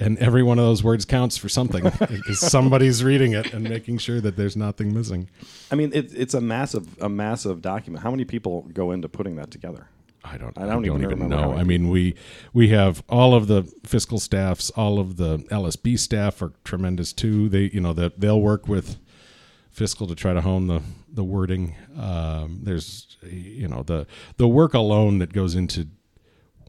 and 0.00 0.18
every 0.18 0.42
one 0.42 0.58
of 0.58 0.64
those 0.64 0.82
words 0.82 1.04
counts 1.04 1.36
for 1.36 1.48
something 1.48 1.84
because 2.00 2.40
somebody's 2.40 3.04
reading 3.04 3.32
it 3.32 3.52
and 3.52 3.62
making 3.68 3.98
sure 3.98 4.20
that 4.20 4.36
there's 4.36 4.56
nothing 4.56 4.92
missing. 4.94 5.28
I 5.70 5.74
mean, 5.74 5.92
it, 5.92 6.12
it's 6.16 6.34
a 6.34 6.40
massive 6.40 7.00
a 7.00 7.08
massive 7.08 7.62
document. 7.62 8.02
How 8.02 8.10
many 8.10 8.24
people 8.24 8.62
go 8.72 8.90
into 8.90 9.08
putting 9.08 9.36
that 9.36 9.50
together? 9.50 9.86
I 10.24 10.36
don't. 10.36 10.56
I 10.58 10.66
don't 10.66 10.84
even 10.84 11.02
remember 11.02 11.36
how 11.36 11.52
know. 11.52 11.58
I 11.58 11.64
mean, 11.64 11.88
we 11.88 12.14
we 12.52 12.68
have 12.68 13.02
all 13.08 13.34
of 13.34 13.46
the 13.46 13.62
fiscal 13.84 14.18
staffs, 14.18 14.70
all 14.70 14.98
of 14.98 15.16
the 15.16 15.38
LSB 15.50 15.98
staff 15.98 16.42
are 16.42 16.52
tremendous 16.64 17.12
too. 17.12 17.48
They, 17.48 17.70
you 17.72 17.80
know, 17.80 17.92
that 17.94 18.20
they'll 18.20 18.40
work 18.40 18.68
with 18.68 18.98
fiscal 19.70 20.06
to 20.06 20.14
try 20.14 20.34
to 20.34 20.40
hone 20.40 20.66
the 20.66 20.82
the 21.12 21.24
wording. 21.24 21.74
Um, 21.98 22.60
there's, 22.62 23.16
you 23.22 23.68
know, 23.68 23.82
the 23.82 24.06
the 24.36 24.48
work 24.48 24.74
alone 24.74 25.18
that 25.18 25.32
goes 25.32 25.54
into 25.54 25.88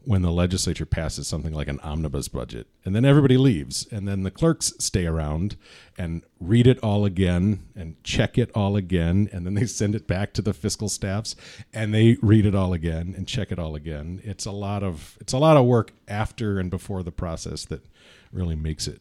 when 0.04 0.22
the 0.22 0.32
legislature 0.32 0.86
passes 0.86 1.28
something 1.28 1.52
like 1.52 1.68
an 1.68 1.80
omnibus 1.80 2.28
budget, 2.28 2.66
and 2.84 2.94
then 2.94 3.04
everybody 3.04 3.36
leaves, 3.36 3.86
and 3.90 4.06
then 4.06 4.22
the 4.22 4.30
clerks 4.30 4.72
stay 4.78 5.06
around 5.06 5.56
and 5.96 6.22
read 6.40 6.66
it 6.66 6.78
all 6.82 7.04
again 7.04 7.68
and 7.76 8.02
check 8.02 8.36
it 8.36 8.50
all 8.54 8.76
again, 8.76 9.28
and 9.32 9.46
then 9.46 9.54
they 9.54 9.66
send 9.66 9.94
it 9.94 10.06
back 10.06 10.32
to 10.32 10.42
the 10.42 10.52
fiscal 10.52 10.88
staffs, 10.88 11.36
and 11.72 11.94
they 11.94 12.16
read 12.22 12.46
it 12.46 12.54
all 12.54 12.72
again 12.72 13.14
and 13.16 13.28
check 13.28 13.52
it 13.52 13.58
all 13.58 13.74
again. 13.74 14.20
It's 14.24 14.46
a 14.46 14.52
lot 14.52 14.82
of 14.82 15.16
it's 15.20 15.32
a 15.32 15.38
lot 15.38 15.56
of 15.56 15.66
work 15.66 15.92
after 16.08 16.58
and 16.58 16.70
before 16.70 17.02
the 17.02 17.12
process 17.12 17.64
that 17.66 17.84
really 18.32 18.56
makes 18.56 18.88
it 18.88 19.00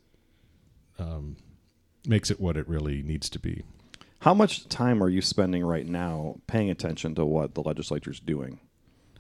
um, 1.00 1.38
makes 2.05 2.29
it 2.29 2.39
what 2.39 2.58
it 2.58 2.67
really 2.67 3.01
needs 3.01 3.29
to 3.29 3.39
be. 3.39 3.63
How 4.20 4.36
much 4.36 4.67
time 4.67 5.01
are 5.01 5.10
you 5.10 5.22
spending 5.22 5.65
right 5.65 5.88
now 5.88 6.36
paying 6.46 6.70
attention 6.70 7.15
to 7.15 7.25
what 7.25 7.55
the 7.55 7.62
legislature's 7.62 8.20
doing? 8.20 8.60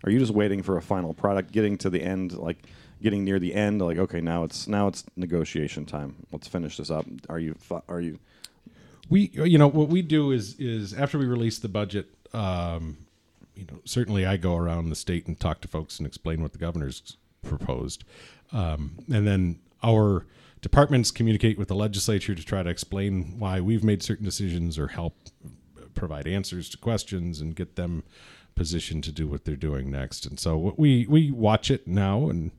Are 0.03 0.11
you 0.11 0.19
just 0.19 0.33
waiting 0.33 0.63
for 0.63 0.77
a 0.77 0.81
final 0.81 1.13
product, 1.13 1.51
getting 1.51 1.77
to 1.79 1.89
the 1.89 2.01
end, 2.01 2.33
like 2.33 2.57
getting 3.01 3.23
near 3.23 3.39
the 3.39 3.53
end, 3.53 3.81
like 3.81 3.97
okay, 3.97 4.21
now 4.21 4.43
it's 4.43 4.67
now 4.67 4.87
it's 4.87 5.03
negotiation 5.15 5.85
time. 5.85 6.15
Let's 6.31 6.47
finish 6.47 6.77
this 6.77 6.89
up. 6.89 7.05
Are 7.29 7.39
you 7.39 7.55
are 7.87 8.01
you 8.01 8.19
we 9.11 9.29
you 9.33 9.59
know 9.59 9.67
what 9.67 9.89
we 9.89 10.01
do 10.01 10.31
is 10.31 10.55
is 10.57 10.93
after 10.93 11.19
we 11.19 11.25
release 11.25 11.59
the 11.59 11.67
budget 11.67 12.07
um, 12.33 12.97
you 13.53 13.65
know 13.69 13.79
certainly 13.85 14.25
i 14.25 14.37
go 14.37 14.55
around 14.55 14.89
the 14.89 14.95
state 14.95 15.27
and 15.27 15.39
talk 15.39 15.61
to 15.61 15.67
folks 15.67 15.99
and 15.99 16.07
explain 16.07 16.41
what 16.41 16.53
the 16.53 16.57
governor's 16.57 17.17
proposed 17.43 18.03
um, 18.53 18.95
and 19.13 19.27
then 19.27 19.59
our 19.83 20.25
departments 20.61 21.11
communicate 21.11 21.57
with 21.57 21.67
the 21.67 21.75
legislature 21.75 22.33
to 22.33 22.43
try 22.43 22.63
to 22.63 22.69
explain 22.69 23.37
why 23.37 23.59
we've 23.59 23.83
made 23.83 24.01
certain 24.01 24.25
decisions 24.25 24.79
or 24.79 24.87
help 24.87 25.15
provide 25.93 26.25
answers 26.25 26.69
to 26.69 26.77
questions 26.77 27.41
and 27.41 27.55
get 27.55 27.75
them 27.75 28.03
positioned 28.55 29.03
to 29.03 29.11
do 29.11 29.27
what 29.27 29.45
they're 29.45 29.55
doing 29.55 29.89
next 29.89 30.25
and 30.25 30.39
so 30.39 30.73
we 30.77 31.05
we 31.07 31.31
watch 31.31 31.71
it 31.71 31.87
now 31.87 32.29
and 32.29 32.51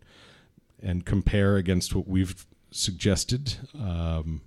and 0.83 1.07
compare 1.07 1.57
against 1.57 1.95
what 1.95 2.09
we've 2.09 2.47
suggested 2.71 3.57
um, 3.79 4.41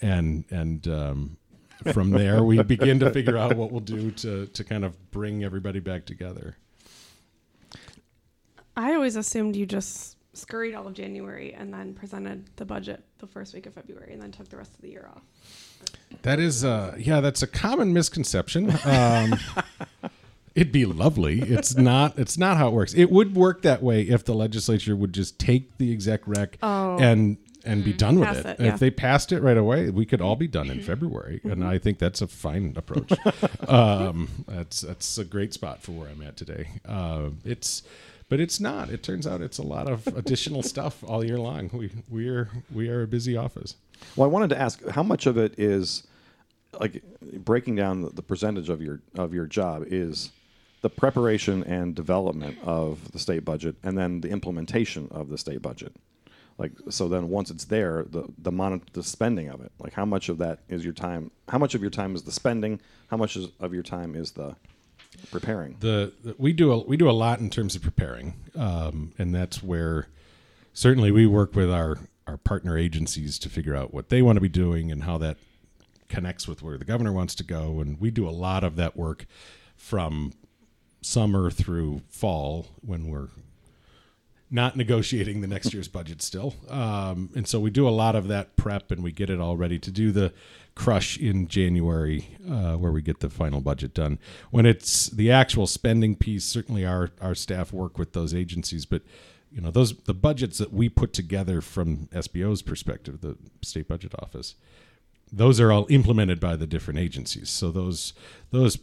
and 0.00 0.44
and 0.50 0.86
um, 0.86 1.36
from 1.92 2.10
there 2.10 2.42
we 2.42 2.62
begin 2.62 2.98
to 3.00 3.10
figure 3.10 3.36
out 3.36 3.56
what 3.56 3.70
we'll 3.70 3.80
do 3.80 4.10
to 4.12 4.46
to 4.46 4.64
kind 4.64 4.84
of 4.84 5.10
bring 5.10 5.44
everybody 5.44 5.80
back 5.80 6.04
together. 6.04 6.56
I 8.76 8.94
always 8.94 9.16
assumed 9.16 9.56
you 9.56 9.64
just 9.64 10.16
scurried 10.34 10.74
all 10.74 10.86
of 10.86 10.92
January 10.92 11.54
and 11.54 11.72
then 11.72 11.94
presented 11.94 12.44
the 12.56 12.64
budget 12.66 13.02
the 13.18 13.26
first 13.26 13.54
week 13.54 13.64
of 13.64 13.72
February 13.72 14.12
and 14.12 14.20
then 14.20 14.30
took 14.30 14.48
the 14.50 14.56
rest 14.56 14.74
of 14.74 14.82
the 14.82 14.90
year 14.90 15.08
off. 15.14 15.22
That 16.22 16.38
is, 16.38 16.62
uh, 16.62 16.94
yeah, 16.98 17.20
that's 17.20 17.42
a 17.42 17.46
common 17.46 17.94
misconception. 17.94 18.70
Um, 18.84 19.38
it'd 20.56 20.72
be 20.72 20.84
lovely. 20.86 21.40
It's 21.42 21.76
not. 21.92 22.18
It's 22.18 22.36
not 22.36 22.56
how 22.56 22.68
it 22.68 22.72
works. 22.72 22.94
It 22.94 23.10
would 23.10 23.36
work 23.36 23.62
that 23.62 23.82
way 23.82 24.02
if 24.02 24.24
the 24.24 24.34
legislature 24.34 24.96
would 24.96 25.12
just 25.12 25.38
take 25.38 25.78
the 25.78 25.92
exec 25.92 26.22
rec 26.26 26.58
Oh. 26.62 26.98
and 26.98 27.36
and 27.64 27.84
be 27.84 27.92
done 27.92 28.20
with 28.20 28.28
Pass 28.28 28.36
it. 28.38 28.46
it, 28.46 28.60
yeah. 28.60 28.74
If 28.74 28.78
they 28.80 28.90
passed 28.90 29.32
it 29.32 29.40
right 29.42 29.56
away, 29.56 29.90
we 29.90 30.06
could 30.06 30.20
all 30.20 30.36
be 30.36 30.46
done 30.46 30.70
in 30.70 30.80
February, 30.90 31.40
and 31.44 31.64
I 31.64 31.78
think 31.78 31.98
that's 31.98 32.20
a 32.22 32.26
fine 32.28 32.72
approach. 32.76 33.12
um, 33.68 34.28
that's 34.48 34.80
that's 34.82 35.18
a 35.18 35.24
great 35.24 35.52
spot 35.52 35.82
for 35.82 35.92
where 35.92 36.08
I'm 36.08 36.22
at 36.22 36.36
today. 36.36 36.68
Uh, 36.86 37.30
it's. 37.44 37.82
But 38.28 38.40
it's 38.40 38.58
not. 38.58 38.90
It 38.90 39.04
turns 39.04 39.24
out 39.24 39.40
it's 39.40 39.58
a 39.58 39.62
lot 39.62 39.88
of 39.88 40.04
additional 40.08 40.64
stuff 40.64 41.04
all 41.04 41.24
year 41.24 41.38
long. 41.38 41.70
We 41.72 41.90
we 42.10 42.28
are 42.28 42.48
we 42.74 42.88
are 42.88 43.02
a 43.02 43.06
busy 43.06 43.36
office. 43.36 43.76
Well, 44.16 44.28
I 44.28 44.32
wanted 44.32 44.50
to 44.50 44.60
ask 44.60 44.84
how 44.88 45.04
much 45.04 45.26
of 45.26 45.38
it 45.38 45.54
is 45.58 46.02
like 46.80 47.04
breaking 47.22 47.76
down 47.76 48.02
the, 48.02 48.08
the 48.10 48.22
percentage 48.22 48.68
of 48.68 48.82
your 48.82 49.00
of 49.16 49.32
your 49.32 49.46
job 49.46 49.84
is 49.86 50.32
the 50.82 50.90
preparation 50.90 51.64
and 51.64 51.94
development 51.94 52.58
of 52.62 53.12
the 53.12 53.18
state 53.18 53.44
budget 53.44 53.76
and 53.82 53.96
then 53.96 54.20
the 54.20 54.28
implementation 54.28 55.08
of 55.10 55.28
the 55.28 55.38
state 55.38 55.62
budget. 55.62 55.94
Like 56.58 56.72
so 56.88 57.08
then 57.08 57.28
once 57.28 57.50
it's 57.50 57.66
there, 57.66 58.04
the 58.08 58.24
the 58.38 58.52
mon- 58.52 58.82
the 58.92 59.02
spending 59.02 59.48
of 59.48 59.60
it. 59.60 59.72
Like 59.78 59.92
how 59.92 60.04
much 60.04 60.28
of 60.28 60.38
that 60.38 60.60
is 60.68 60.84
your 60.84 60.94
time? 60.94 61.30
How 61.48 61.58
much 61.58 61.74
of 61.74 61.82
your 61.82 61.90
time 61.90 62.14
is 62.14 62.22
the 62.22 62.32
spending? 62.32 62.80
How 63.08 63.16
much 63.16 63.36
is, 63.36 63.48
of 63.60 63.74
your 63.74 63.82
time 63.82 64.14
is 64.14 64.32
the 64.32 64.56
preparing? 65.30 65.76
the, 65.80 66.12
the 66.24 66.34
we 66.38 66.52
do 66.52 66.72
a 66.72 66.78
we 66.78 66.96
do 66.96 67.10
a 67.10 67.12
lot 67.12 67.40
in 67.40 67.50
terms 67.50 67.76
of 67.76 67.82
preparing, 67.82 68.34
um, 68.54 69.12
and 69.18 69.34
that's 69.34 69.62
where 69.62 70.08
certainly 70.72 71.10
we 71.10 71.26
work 71.26 71.54
with 71.54 71.70
our 71.70 71.98
our 72.26 72.38
partner 72.38 72.78
agencies 72.78 73.38
to 73.38 73.48
figure 73.50 73.76
out 73.76 73.92
what 73.92 74.08
they 74.08 74.22
want 74.22 74.36
to 74.36 74.40
be 74.40 74.48
doing 74.48 74.90
and 74.90 75.04
how 75.04 75.18
that 75.18 75.36
connects 76.08 76.48
with 76.48 76.62
where 76.62 76.78
the 76.78 76.84
governor 76.84 77.12
wants 77.12 77.34
to 77.34 77.44
go. 77.44 77.80
And 77.80 78.00
we 78.00 78.10
do 78.10 78.28
a 78.28 78.30
lot 78.30 78.64
of 78.64 78.76
that 78.76 78.96
work 78.96 79.26
from 79.76 80.32
summer 81.06 81.50
through 81.50 82.02
fall 82.08 82.66
when 82.80 83.08
we're 83.08 83.28
not 84.50 84.76
negotiating 84.76 85.40
the 85.40 85.46
next 85.46 85.72
year's 85.72 85.88
budget 85.88 86.22
still. 86.22 86.54
Um, 86.68 87.30
and 87.34 87.48
so 87.48 87.58
we 87.58 87.70
do 87.70 87.88
a 87.88 87.90
lot 87.90 88.14
of 88.14 88.28
that 88.28 88.56
prep 88.56 88.90
and 88.90 89.02
we 89.02 89.12
get 89.12 89.30
it 89.30 89.40
all 89.40 89.56
ready 89.56 89.78
to 89.78 89.90
do 89.90 90.12
the 90.12 90.32
crush 90.74 91.16
in 91.16 91.48
January 91.48 92.36
uh, 92.48 92.74
where 92.74 92.92
we 92.92 93.02
get 93.02 93.20
the 93.20 93.30
final 93.30 93.60
budget 93.60 93.94
done. 93.94 94.18
When 94.50 94.66
it's 94.66 95.08
the 95.08 95.30
actual 95.32 95.66
spending 95.66 96.16
piece, 96.16 96.44
certainly 96.44 96.84
our, 96.84 97.10
our 97.20 97.34
staff 97.34 97.72
work 97.72 97.98
with 97.98 98.12
those 98.12 98.34
agencies, 98.34 98.84
but 98.84 99.02
you 99.50 99.60
know, 99.62 99.70
those 99.70 99.96
the 100.02 100.12
budgets 100.12 100.58
that 100.58 100.72
we 100.72 100.88
put 100.88 101.12
together 101.12 101.60
from 101.60 102.08
SBO's 102.08 102.62
perspective, 102.62 103.20
the 103.20 103.38
state 103.62 103.88
budget 103.88 104.12
office, 104.18 104.54
those 105.32 105.60
are 105.60 105.72
all 105.72 105.86
implemented 105.88 106.40
by 106.40 106.56
the 106.56 106.66
different 106.66 106.98
agencies. 107.00 107.48
So 107.48 107.70
those 107.70 108.12
those 108.50 108.76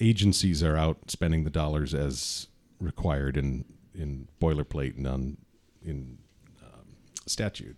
agencies 0.00 0.62
are 0.62 0.76
out 0.76 1.10
spending 1.10 1.44
the 1.44 1.50
dollars 1.50 1.94
as 1.94 2.48
required 2.80 3.36
in 3.36 3.64
in 3.94 4.28
boilerplate 4.40 4.96
and 4.96 5.06
on 5.06 5.36
in 5.84 6.18
um, 6.62 6.96
statute. 7.26 7.76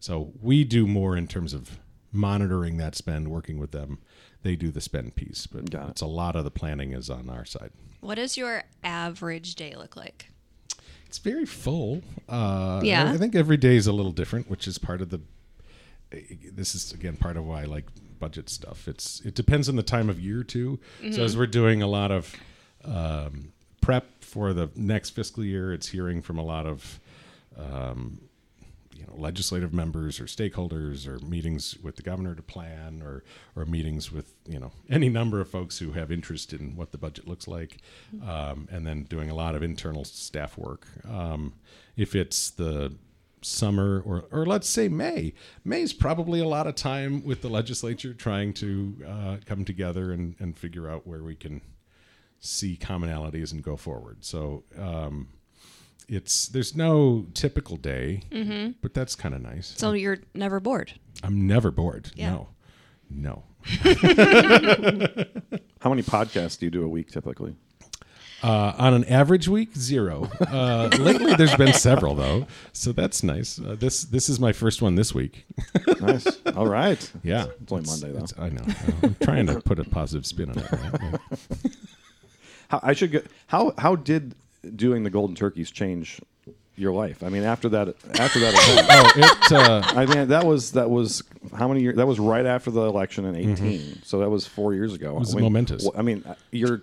So 0.00 0.32
we 0.40 0.64
do 0.64 0.86
more 0.86 1.16
in 1.16 1.26
terms 1.26 1.52
of 1.52 1.78
monitoring 2.12 2.76
that 2.78 2.94
spend, 2.94 3.28
working 3.28 3.58
with 3.58 3.72
them. 3.72 3.98
They 4.42 4.56
do 4.56 4.70
the 4.70 4.80
spend 4.80 5.14
piece, 5.16 5.46
but 5.46 5.70
Got 5.70 5.88
it. 5.88 5.90
it's 5.90 6.00
a 6.00 6.06
lot 6.06 6.36
of 6.36 6.44
the 6.44 6.50
planning 6.50 6.92
is 6.92 7.10
on 7.10 7.28
our 7.28 7.44
side. 7.44 7.70
What 8.00 8.14
does 8.14 8.36
your 8.38 8.62
average 8.84 9.56
day 9.56 9.74
look 9.76 9.96
like? 9.96 10.30
It's 11.06 11.18
very 11.18 11.44
full. 11.44 12.02
Uh, 12.28 12.80
Yeah. 12.84 13.10
I 13.10 13.16
think 13.18 13.34
every 13.34 13.56
day 13.56 13.76
is 13.76 13.86
a 13.86 13.92
little 13.92 14.12
different, 14.12 14.48
which 14.48 14.66
is 14.68 14.78
part 14.78 15.02
of 15.02 15.10
the. 15.10 15.20
This 16.10 16.74
is 16.74 16.92
again 16.92 17.16
part 17.16 17.36
of 17.36 17.44
why 17.44 17.62
I 17.62 17.64
like 17.64 17.84
budget 18.18 18.48
stuff. 18.48 18.88
It's 18.88 19.20
it 19.20 19.34
depends 19.34 19.68
on 19.68 19.76
the 19.76 19.82
time 19.82 20.08
of 20.10 20.20
year 20.20 20.42
too. 20.42 20.78
So 21.12 21.22
as 21.24 21.36
we're 21.36 21.46
doing 21.46 21.82
a 21.82 21.86
lot 21.86 22.10
of 22.10 22.34
um, 22.84 23.52
prep 23.80 24.06
for 24.22 24.52
the 24.52 24.70
next 24.76 25.10
fiscal 25.10 25.44
year, 25.44 25.72
it's 25.72 25.88
hearing 25.88 26.22
from 26.22 26.38
a 26.38 26.44
lot 26.44 26.66
of 26.66 27.00
um, 27.58 28.20
you 28.98 29.06
know 29.06 29.14
legislative 29.16 29.72
members 29.72 30.20
or 30.20 30.24
stakeholders 30.24 31.06
or 31.06 31.18
meetings 31.24 31.76
with 31.82 31.96
the 31.96 32.02
governor 32.02 32.34
to 32.34 32.42
plan 32.42 33.00
or 33.02 33.22
or 33.54 33.64
meetings 33.64 34.10
with 34.10 34.34
you 34.46 34.58
know 34.58 34.72
any 34.90 35.08
number 35.08 35.40
of 35.40 35.48
folks 35.48 35.78
who 35.78 35.92
have 35.92 36.10
interest 36.10 36.52
in 36.52 36.74
what 36.76 36.90
the 36.90 36.98
budget 36.98 37.28
looks 37.28 37.46
like 37.46 37.78
um, 38.26 38.68
and 38.70 38.86
then 38.86 39.04
doing 39.04 39.30
a 39.30 39.34
lot 39.34 39.54
of 39.54 39.62
internal 39.62 40.04
staff 40.04 40.58
work 40.58 40.86
um, 41.08 41.52
if 41.96 42.14
it's 42.16 42.50
the 42.50 42.92
summer 43.42 44.02
or 44.04 44.24
or 44.30 44.46
let's 44.46 44.68
say 44.68 44.88
May 44.88 45.32
May's 45.64 45.92
probably 45.92 46.40
a 46.40 46.48
lot 46.48 46.66
of 46.66 46.74
time 46.74 47.24
with 47.24 47.42
the 47.42 47.48
legislature 47.48 48.14
trying 48.14 48.52
to 48.54 48.96
uh, 49.06 49.36
come 49.46 49.64
together 49.64 50.12
and 50.12 50.34
and 50.38 50.56
figure 50.58 50.88
out 50.88 51.06
where 51.06 51.22
we 51.22 51.34
can 51.34 51.60
see 52.40 52.76
commonalities 52.76 53.52
and 53.52 53.62
go 53.62 53.76
forward 53.76 54.24
so 54.24 54.64
um, 54.78 55.28
it's 56.08 56.48
there's 56.48 56.74
no 56.74 57.26
typical 57.34 57.76
day, 57.76 58.22
but 58.80 58.94
that's 58.94 59.14
kind 59.14 59.34
of 59.34 59.42
nice. 59.42 59.74
So 59.76 59.92
you're 59.92 60.18
never 60.34 60.58
bored. 60.58 60.92
I'm 61.22 61.46
never 61.46 61.70
bored. 61.70 62.10
Yeah. 62.14 62.30
No, 62.30 62.48
no. 63.10 63.42
How 65.80 65.90
many 65.90 66.02
podcasts 66.02 66.58
do 66.58 66.66
you 66.66 66.70
do 66.70 66.82
a 66.82 66.88
week 66.88 67.10
typically? 67.10 67.54
Uh, 68.40 68.72
on 68.78 68.94
an 68.94 69.04
average 69.06 69.48
week, 69.48 69.74
zero. 69.76 70.30
Uh, 70.40 70.88
lately, 71.00 71.34
there's 71.34 71.56
been 71.56 71.72
several 71.72 72.14
though, 72.14 72.46
so 72.72 72.92
that's 72.92 73.22
nice. 73.24 73.58
Uh, 73.60 73.74
this 73.78 74.04
this 74.04 74.28
is 74.28 74.38
my 74.38 74.52
first 74.52 74.80
one 74.80 74.94
this 74.94 75.12
week. 75.12 75.44
Nice. 76.00 76.26
All 76.54 76.66
right. 76.68 77.10
Yeah, 77.24 77.46
It's 77.60 77.72
only 77.72 77.86
Monday, 77.86 78.12
though. 78.12 78.42
I 78.42 78.48
know. 78.50 78.62
I'm 79.02 79.16
trying 79.22 79.46
to 79.48 79.60
put 79.60 79.80
a 79.80 79.84
positive 79.84 80.24
spin 80.24 80.50
on 80.50 80.58
it. 80.58 80.70
right? 80.72 81.20
How, 82.68 82.80
I 82.82 82.92
should 82.92 83.10
get. 83.10 83.26
How 83.48 83.72
how 83.78 83.96
did 83.96 84.34
doing 84.76 85.02
the 85.02 85.10
golden 85.10 85.34
turkeys 85.34 85.70
change 85.70 86.20
your 86.76 86.92
life? 86.92 87.24
I 87.24 87.30
mean, 87.30 87.42
after 87.42 87.68
that 87.70 87.88
after 88.20 88.38
that 88.40 88.54
event. 88.54 88.88
Oh, 88.90 89.12
it. 89.16 89.52
Uh, 89.52 89.82
I 89.84 90.06
mean, 90.06 90.28
that 90.28 90.44
was 90.46 90.72
that 90.72 90.88
was 90.90 91.22
how 91.56 91.66
many 91.66 91.80
years? 91.82 91.96
That 91.96 92.06
was 92.06 92.20
right 92.20 92.46
after 92.46 92.70
the 92.70 92.82
election 92.82 93.24
in 93.24 93.34
18. 93.34 94.02
So 94.04 94.20
that 94.20 94.30
was 94.30 94.46
four 94.46 94.74
years 94.74 94.94
ago. 94.94 95.08
Mm-hmm. 95.10 95.18
was 95.18 95.32
I 95.34 95.36
mean, 95.38 95.44
momentous. 95.44 95.88
I 95.96 96.02
mean, 96.02 96.22
uh, 96.26 96.34
your 96.52 96.82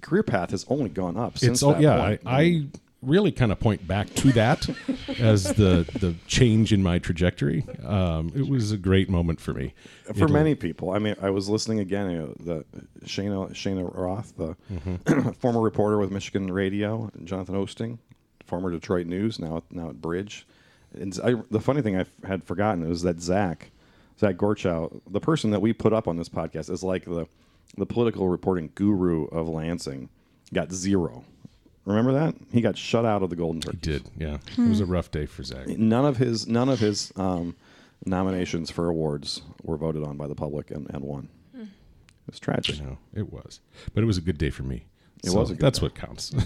career 0.00 0.22
path 0.22 0.50
has 0.50 0.64
only 0.68 0.88
gone 0.88 1.16
up 1.16 1.38
since 1.38 1.62
it's 1.62 1.72
that 1.72 1.80
yeah. 1.80 1.98
point. 2.00 2.20
I, 2.26 2.40
I 2.40 2.62
really 3.02 3.32
kind 3.32 3.50
of 3.50 3.58
point 3.58 3.86
back 3.86 4.12
to 4.14 4.30
that 4.32 4.68
as 5.18 5.44
the 5.44 5.88
the 6.00 6.14
change 6.26 6.72
in 6.72 6.82
my 6.82 6.98
trajectory. 6.98 7.64
Um, 7.84 8.30
it 8.34 8.48
was 8.48 8.72
a 8.72 8.76
great 8.76 9.08
moment 9.08 9.40
for 9.40 9.54
me. 9.54 9.72
for 10.04 10.10
It'll- 10.24 10.28
many 10.28 10.54
people. 10.54 10.90
I 10.90 10.98
mean, 10.98 11.16
I 11.22 11.30
was 11.30 11.48
listening 11.48 11.78
again. 11.80 12.10
You 12.10 12.18
know, 12.18 12.34
the 12.40 12.64
Shana 13.06 13.50
Shana 13.52 13.94
Roth, 13.96 14.36
the 14.36 14.56
Mm-hmm. 14.72 15.30
former 15.40 15.60
reporter 15.60 15.98
with 15.98 16.10
Michigan 16.10 16.52
Radio, 16.52 17.10
Jonathan 17.24 17.54
Oosting, 17.54 17.98
former 18.46 18.70
Detroit 18.70 19.06
News, 19.06 19.38
now 19.38 19.62
now 19.70 19.88
at 19.90 20.00
Bridge. 20.00 20.46
And 20.92 21.16
I, 21.22 21.34
the 21.50 21.60
funny 21.60 21.82
thing 21.82 21.96
I 21.96 22.00
f- 22.00 22.08
had 22.24 22.42
forgotten 22.42 22.88
was 22.88 23.02
that 23.02 23.20
Zach, 23.20 23.70
Zach 24.18 24.34
Gorchow, 24.36 25.00
the 25.08 25.20
person 25.20 25.52
that 25.52 25.60
we 25.60 25.72
put 25.72 25.92
up 25.92 26.08
on 26.08 26.16
this 26.16 26.28
podcast, 26.28 26.68
is 26.68 26.82
like 26.82 27.04
the 27.04 27.26
the 27.76 27.86
political 27.86 28.28
reporting 28.28 28.70
guru 28.74 29.24
of 29.26 29.48
Lansing, 29.48 30.08
got 30.52 30.72
zero. 30.72 31.24
Remember 31.86 32.12
that 32.12 32.34
he 32.52 32.60
got 32.60 32.76
shut 32.76 33.04
out 33.04 33.22
of 33.22 33.30
the 33.30 33.36
Golden 33.36 33.60
Turkey. 33.60 33.78
Did 33.80 34.10
yeah. 34.16 34.38
It 34.58 34.68
was 34.68 34.80
a 34.80 34.86
rough 34.86 35.10
day 35.10 35.26
for 35.26 35.42
Zach. 35.42 35.66
None 35.66 36.04
of 36.04 36.18
his 36.18 36.46
none 36.46 36.68
of 36.68 36.78
his 36.78 37.12
um, 37.16 37.56
nominations 38.04 38.70
for 38.70 38.88
awards 38.88 39.42
were 39.62 39.76
voted 39.76 40.02
on 40.02 40.16
by 40.16 40.26
the 40.26 40.34
public 40.34 40.70
and, 40.70 40.88
and 40.90 41.02
won. 41.02 41.28
It 41.54 41.66
was 42.34 42.38
tragic. 42.40 42.80
No, 42.80 42.98
it 43.14 43.32
was, 43.32 43.60
but 43.94 44.02
it 44.02 44.06
was 44.06 44.18
a 44.18 44.20
good 44.20 44.38
day 44.38 44.50
for 44.50 44.62
me. 44.62 44.84
It 45.24 45.30
So 45.30 45.38
was 45.40 45.50
a 45.50 45.54
good 45.54 45.62
that's 45.62 45.78
day. 45.80 45.86
what 45.86 45.94
counts. 45.94 46.32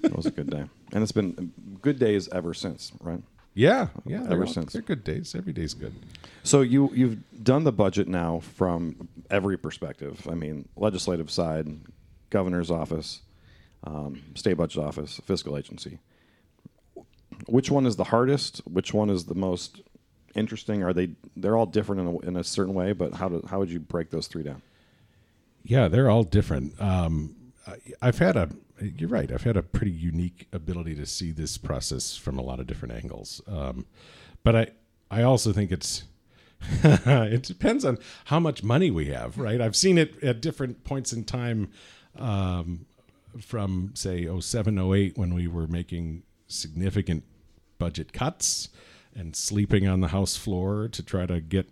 It 0.00 0.16
was 0.16 0.24
a 0.26 0.30
good 0.30 0.48
day, 0.48 0.64
and 0.92 1.02
it's 1.02 1.12
been 1.12 1.52
good 1.82 1.98
days 1.98 2.28
ever 2.32 2.54
since, 2.54 2.92
right? 3.00 3.20
yeah, 3.54 3.88
yeah. 4.06 4.20
Ever 4.20 4.28
they're 4.28 4.40
all- 4.46 4.52
since. 4.52 4.72
they're 4.72 4.80
good 4.80 5.04
days. 5.04 5.34
Every 5.34 5.52
day's 5.52 5.74
good. 5.74 5.92
So 6.44 6.62
you 6.62 6.90
you've 6.94 7.18
done 7.48 7.64
the 7.64 7.72
budget 7.72 8.06
now 8.08 8.40
from 8.40 9.08
every 9.30 9.56
perspective. 9.56 10.28
I 10.30 10.34
mean, 10.34 10.68
legislative 10.76 11.30
side, 11.30 11.66
governor's 12.28 12.70
office, 12.70 13.22
um, 13.84 14.22
state 14.34 14.58
budget 14.58 14.84
office, 14.84 15.18
fiscal 15.24 15.56
agency. 15.56 15.98
Which 17.46 17.70
one 17.70 17.86
is 17.86 17.96
the 17.96 18.04
hardest? 18.04 18.58
Which 18.66 18.92
one 18.92 19.08
is 19.08 19.24
the 19.24 19.34
most 19.34 19.80
interesting? 20.34 20.82
Are 20.82 20.92
they 20.92 21.12
they're 21.36 21.56
all 21.56 21.64
different 21.64 22.02
in 22.02 22.06
a, 22.08 22.18
in 22.18 22.36
a 22.36 22.44
certain 22.44 22.74
way? 22.74 22.92
But 22.92 23.14
how 23.14 23.30
do 23.30 23.42
how 23.48 23.60
would 23.60 23.70
you 23.70 23.80
break 23.80 24.10
those 24.10 24.26
three 24.26 24.42
down? 24.42 24.60
Yeah, 25.62 25.88
they're 25.88 26.10
all 26.10 26.24
different. 26.24 26.78
Um, 26.78 27.34
I've 28.02 28.18
had 28.18 28.36
a. 28.36 28.50
You're 28.78 29.08
right. 29.08 29.32
I've 29.32 29.44
had 29.44 29.56
a 29.56 29.62
pretty 29.62 29.92
unique 29.92 30.48
ability 30.52 30.96
to 30.96 31.06
see 31.06 31.32
this 31.32 31.56
process 31.56 32.14
from 32.14 32.38
a 32.38 32.42
lot 32.42 32.60
of 32.60 32.66
different 32.66 32.94
angles. 32.94 33.40
Um, 33.48 33.86
but 34.44 34.54
I, 34.54 34.66
I 35.10 35.22
also 35.22 35.54
think 35.54 35.72
it's. 35.72 36.04
it 36.84 37.42
depends 37.42 37.84
on 37.84 37.98
how 38.26 38.40
much 38.40 38.62
money 38.62 38.90
we 38.90 39.06
have, 39.06 39.38
right? 39.38 39.60
I've 39.60 39.76
seen 39.76 39.98
it 39.98 40.22
at 40.22 40.40
different 40.40 40.84
points 40.84 41.12
in 41.12 41.24
time, 41.24 41.70
um, 42.18 42.86
from 43.40 43.92
say 43.94 44.28
07, 44.40 44.78
08, 44.78 45.16
when 45.16 45.34
we 45.34 45.46
were 45.46 45.66
making 45.66 46.22
significant 46.46 47.24
budget 47.78 48.12
cuts 48.12 48.68
and 49.14 49.36
sleeping 49.36 49.86
on 49.86 50.00
the 50.00 50.08
house 50.08 50.36
floor 50.36 50.88
to 50.88 51.02
try 51.02 51.26
to 51.26 51.40
get 51.40 51.68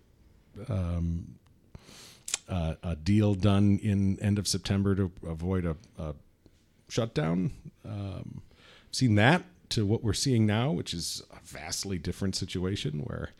uh, 2.48 2.74
a 2.82 2.96
deal 2.96 3.34
done 3.34 3.78
in 3.82 4.18
end 4.20 4.38
of 4.38 4.46
September 4.46 4.94
to 4.94 5.10
avoid 5.26 5.64
a, 5.64 5.76
a 5.98 6.14
shutdown. 6.88 7.52
Um, 7.84 8.42
seen 8.90 9.16
that 9.16 9.42
to 9.70 9.84
what 9.86 10.02
we're 10.02 10.12
seeing 10.12 10.46
now, 10.46 10.70
which 10.70 10.94
is 10.94 11.22
a 11.30 11.38
vastly 11.44 11.98
different 11.98 12.36
situation 12.36 13.00
where 13.00 13.30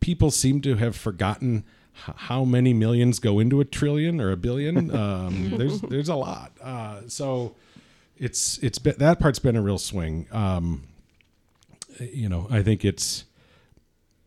people 0.00 0.30
seem 0.30 0.60
to 0.62 0.76
have 0.76 0.96
forgotten 0.96 1.64
h- 1.96 2.14
how 2.16 2.44
many 2.44 2.72
millions 2.72 3.18
go 3.18 3.38
into 3.38 3.60
a 3.60 3.64
trillion 3.64 4.20
or 4.20 4.30
a 4.30 4.36
billion. 4.36 4.90
Um, 4.94 5.50
there's 5.56 5.80
there's 5.82 6.08
a 6.08 6.14
lot. 6.16 6.52
Uh, 6.62 7.02
so 7.08 7.54
it's 8.16 8.58
it's 8.58 8.78
been, 8.78 8.94
that 8.98 9.18
part's 9.18 9.38
been 9.38 9.56
a 9.56 9.62
real 9.62 9.78
swing. 9.78 10.26
Um, 10.30 10.84
you 11.98 12.28
know, 12.28 12.46
I 12.50 12.62
think 12.62 12.84
it's 12.84 13.24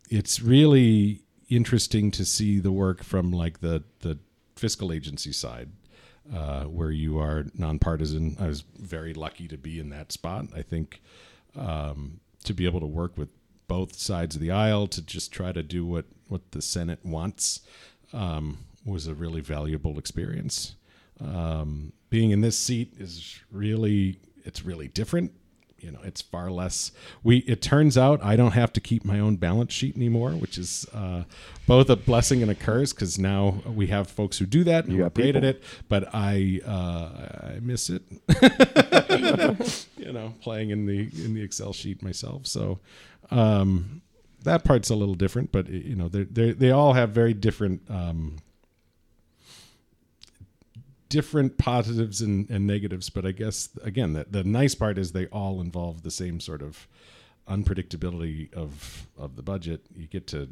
it's 0.09 0.41
really 0.41 1.21
interesting 1.49 2.11
to 2.11 2.25
see 2.25 2.59
the 2.59 2.71
work 2.71 3.03
from 3.03 3.31
like 3.31 3.59
the 3.61 3.83
the 4.01 4.17
fiscal 4.55 4.91
agency 4.91 5.31
side 5.31 5.69
uh, 6.33 6.63
where 6.63 6.91
you 6.91 7.19
are 7.19 7.45
nonpartisan 7.57 8.35
i 8.39 8.47
was 8.47 8.61
very 8.79 9.13
lucky 9.13 9.47
to 9.47 9.57
be 9.57 9.79
in 9.79 9.89
that 9.89 10.11
spot 10.11 10.45
i 10.55 10.61
think 10.61 11.01
um, 11.55 12.19
to 12.43 12.53
be 12.53 12.65
able 12.65 12.79
to 12.79 12.85
work 12.85 13.17
with 13.17 13.29
both 13.67 13.97
sides 13.97 14.35
of 14.35 14.41
the 14.41 14.51
aisle 14.51 14.87
to 14.87 15.01
just 15.01 15.31
try 15.31 15.51
to 15.51 15.63
do 15.63 15.85
what 15.85 16.05
what 16.27 16.51
the 16.51 16.61
senate 16.61 16.99
wants 17.03 17.61
um, 18.11 18.59
was 18.85 19.07
a 19.07 19.13
really 19.13 19.41
valuable 19.41 19.97
experience. 19.97 20.75
Um, 21.19 21.93
being 22.09 22.31
in 22.31 22.41
this 22.41 22.57
seat 22.57 22.93
is 22.99 23.39
really 23.51 24.19
it's 24.43 24.65
really 24.65 24.87
different 24.87 25.31
you 25.83 25.91
know, 25.91 25.99
it's 26.03 26.21
far 26.21 26.49
less. 26.49 26.91
We 27.23 27.37
it 27.39 27.61
turns 27.61 27.97
out 27.97 28.23
I 28.23 28.35
don't 28.35 28.51
have 28.53 28.71
to 28.73 28.79
keep 28.81 29.03
my 29.05 29.19
own 29.19 29.35
balance 29.35 29.73
sheet 29.73 29.95
anymore, 29.95 30.31
which 30.31 30.57
is 30.57 30.87
uh, 30.93 31.23
both 31.67 31.89
a 31.89 31.95
blessing 31.95 32.41
and 32.41 32.49
a 32.49 32.55
curse 32.55 32.93
because 32.93 33.19
now 33.19 33.61
we 33.67 33.87
have 33.87 34.07
folks 34.09 34.37
who 34.37 34.45
do 34.45 34.63
that 34.63 34.85
and 34.85 34.93
You 34.93 34.99
who 34.99 35.03
are 35.05 35.09
got 35.09 35.13
great 35.15 35.35
at 35.35 35.43
people. 35.43 35.49
it. 35.49 35.63
But 35.89 36.09
I 36.13 36.61
uh, 36.65 37.55
I 37.55 37.59
miss 37.61 37.89
it. 37.89 38.03
you 39.97 40.11
know, 40.11 40.33
playing 40.41 40.69
in 40.71 40.85
the 40.85 41.09
in 41.23 41.33
the 41.33 41.41
Excel 41.41 41.73
sheet 41.73 42.01
myself. 42.01 42.47
So 42.47 42.79
um, 43.31 44.01
that 44.43 44.63
part's 44.63 44.89
a 44.89 44.95
little 44.95 45.15
different, 45.15 45.51
but 45.51 45.69
you 45.69 45.95
know, 45.95 46.07
they 46.09 46.23
they 46.23 46.51
they 46.51 46.71
all 46.71 46.93
have 46.93 47.09
very 47.11 47.33
different. 47.33 47.81
Um, 47.89 48.37
different 51.13 51.57
positives 51.59 52.21
and, 52.21 52.49
and 52.49 52.65
negatives 52.65 53.09
but 53.09 53.23
i 53.23 53.31
guess 53.31 53.69
again 53.83 54.13
the, 54.13 54.25
the 54.29 54.43
nice 54.43 54.73
part 54.73 54.97
is 54.97 55.11
they 55.11 55.27
all 55.27 55.61
involve 55.61 56.01
the 56.01 56.09
same 56.11 56.39
sort 56.39 56.61
of 56.61 56.87
unpredictability 57.47 58.53
of 58.53 59.07
of 59.17 59.35
the 59.35 59.43
budget. 59.43 59.81
You 59.95 60.07
get 60.07 60.27
to 60.27 60.49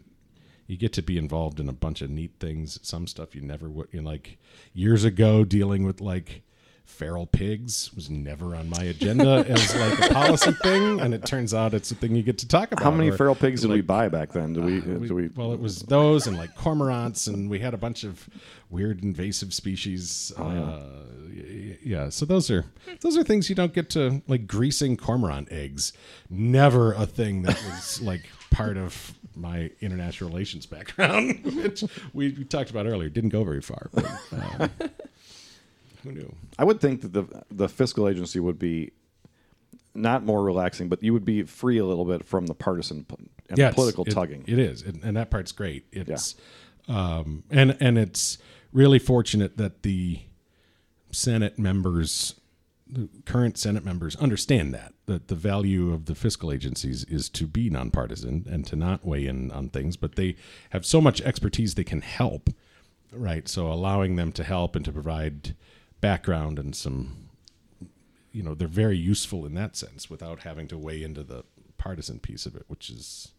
you 0.68 0.78
get 0.78 0.94
to 0.94 1.02
be 1.02 1.18
involved 1.18 1.60
in 1.60 1.68
a 1.70 1.74
bunch 1.74 2.02
of 2.02 2.10
neat 2.10 2.34
things 2.40 2.80
some 2.82 3.08
stuff 3.08 3.36
you 3.36 3.42
never 3.42 3.70
would 3.70 3.88
you 3.92 4.02
know, 4.02 4.10
like 4.10 4.38
years 4.74 5.04
ago 5.04 5.44
dealing 5.44 5.84
with 5.84 6.00
like 6.02 6.44
feral 6.86 7.26
pigs 7.26 7.92
was 7.96 8.10
never 8.10 8.56
on 8.56 8.70
my 8.70 8.84
agenda 8.84 9.46
as 9.48 9.76
like 9.76 10.10
a 10.12 10.14
policy 10.14 10.52
thing 10.62 11.00
and 11.00 11.14
it 11.14 11.26
turns 11.26 11.54
out 11.54 11.74
it's 11.74 11.90
a 11.92 11.96
thing 11.96 12.16
you 12.16 12.22
get 12.22 12.38
to 12.38 12.48
talk 12.48 12.72
about 12.72 12.84
How 12.84 12.92
many 12.92 13.10
Or, 13.10 13.18
feral 13.18 13.34
pigs 13.34 13.62
did 13.62 13.72
we 13.72 13.82
buy 13.82 14.08
back 14.10 14.32
then? 14.34 14.54
Did 14.54 14.66
we? 14.66 14.78
uh, 14.80 14.98
we- 15.00 15.08
did 15.08 15.12
we 15.14 15.28
well, 15.30 15.54
it 15.54 15.60
was 15.60 15.82
those 15.84 16.28
and 16.28 16.38
like 16.38 16.56
cormorants, 16.56 17.28
and 17.28 17.50
we 17.50 17.60
had 17.60 17.74
a 17.74 17.78
bunch 17.78 18.04
of 18.04 18.30
weird 18.70 19.02
invasive 19.04 19.54
species. 19.54 20.32
Oh, 20.38 20.44
uh, 20.44 20.84
yeah, 21.84 22.10
so 22.10 22.26
those 22.26 22.52
are 22.52 22.66
those 23.02 23.18
are 23.18 23.24
things 23.24 23.50
you 23.50 23.56
don't 23.56 23.74
get 23.74 23.90
to 23.92 24.22
like 24.28 24.46
greasing 24.46 24.98
cormorant 24.98 25.52
eggs. 25.52 25.94
Never 26.30 26.94
a 26.94 27.06
thing 27.06 27.42
that 27.44 27.56
was 27.72 28.02
like 28.04 28.30
part 28.52 28.78
of 28.78 29.14
my 29.36 29.72
international 29.80 30.30
relations 30.30 30.66
background, 30.66 31.40
which 31.64 31.84
we, 32.14 32.44
talked 32.44 32.70
about 32.70 32.86
earlier. 32.86 33.10
Didn't 33.10 33.30
go 33.30 33.44
very 33.46 33.62
far. 33.62 33.90
But, 33.94 34.06
uh, 34.34 34.68
who 36.04 36.12
knew? 36.12 36.36
I 36.58 36.64
would 36.64 36.80
think 36.82 37.02
that 37.02 37.14
the 37.14 37.26
the 37.50 37.70
fiscal 37.70 38.08
agency 38.08 38.40
would 38.40 38.60
be 38.60 38.92
not 39.94 40.24
more 40.24 40.44
relaxing, 40.44 40.88
but 40.90 41.04
you 41.04 41.12
would 41.14 41.26
be 41.26 41.44
free 41.44 41.78
a 41.78 41.86
little 41.86 42.06
bit 42.06 42.24
from 42.26 42.46
the 42.48 42.54
partisan 42.56 43.06
and 43.50 43.58
Yeah, 43.58 43.66
it's- 43.66 43.76
political 43.76 44.06
it- 44.06 44.12
tugging. 44.12 44.44
It 44.48 44.58
is, 44.60 44.82
and, 44.82 45.04
and 45.04 45.18
that 45.18 45.30
part's 45.30 45.52
great. 45.52 45.86
It's 45.92 46.36
um, 46.88 47.44
and 47.50 47.78
and 47.80 47.98
it's 47.98 48.38
really 48.72 49.00
fortunate 49.00 49.58
that 49.58 49.84
the 49.84 50.20
Senate 51.12 51.60
members, 51.60 52.36
the 52.88 53.10
current 53.26 53.58
Senate 53.58 53.84
members, 53.84 54.16
understand 54.16 54.74
that 54.74 54.94
that 55.08 55.28
the 55.28 55.36
value 55.36 55.92
of 55.94 56.06
the 56.06 56.16
fiscal 56.16 56.52
agencies 56.54 57.04
is 57.06 57.28
to 57.30 57.46
be 57.46 57.70
nonpartisan 57.70 58.46
and 58.50 58.66
to 58.68 58.76
not 58.78 59.06
weigh 59.06 59.26
in 59.28 59.52
on 59.52 59.68
things, 59.70 59.98
but 59.98 60.16
they 60.16 60.36
have 60.70 60.86
so 60.86 61.02
much 61.02 61.20
expertise 61.22 61.76
they 61.76 61.84
can 61.84 62.00
help, 62.02 62.50
right? 63.12 63.50
So 63.50 63.68
allowing 63.72 64.16
them 64.16 64.32
to 64.32 64.44
help 64.46 64.74
and 64.76 64.86
to 64.86 64.92
provide 64.94 65.54
background 66.02 66.58
and 66.60 66.76
some 66.76 67.30
you 68.32 68.42
know 68.42 68.54
they're 68.56 68.68
very 68.68 68.98
useful 68.98 69.46
in 69.46 69.54
that 69.54 69.76
sense 69.76 70.10
without 70.10 70.40
having 70.40 70.68
to 70.68 70.78
weigh 70.78 71.04
into 71.04 71.24
the 71.24 71.44
partisan 71.78 72.20
piece 72.20 72.46
of 72.46 72.56
it 72.56 72.64
which 72.68 72.90
is 72.90 73.32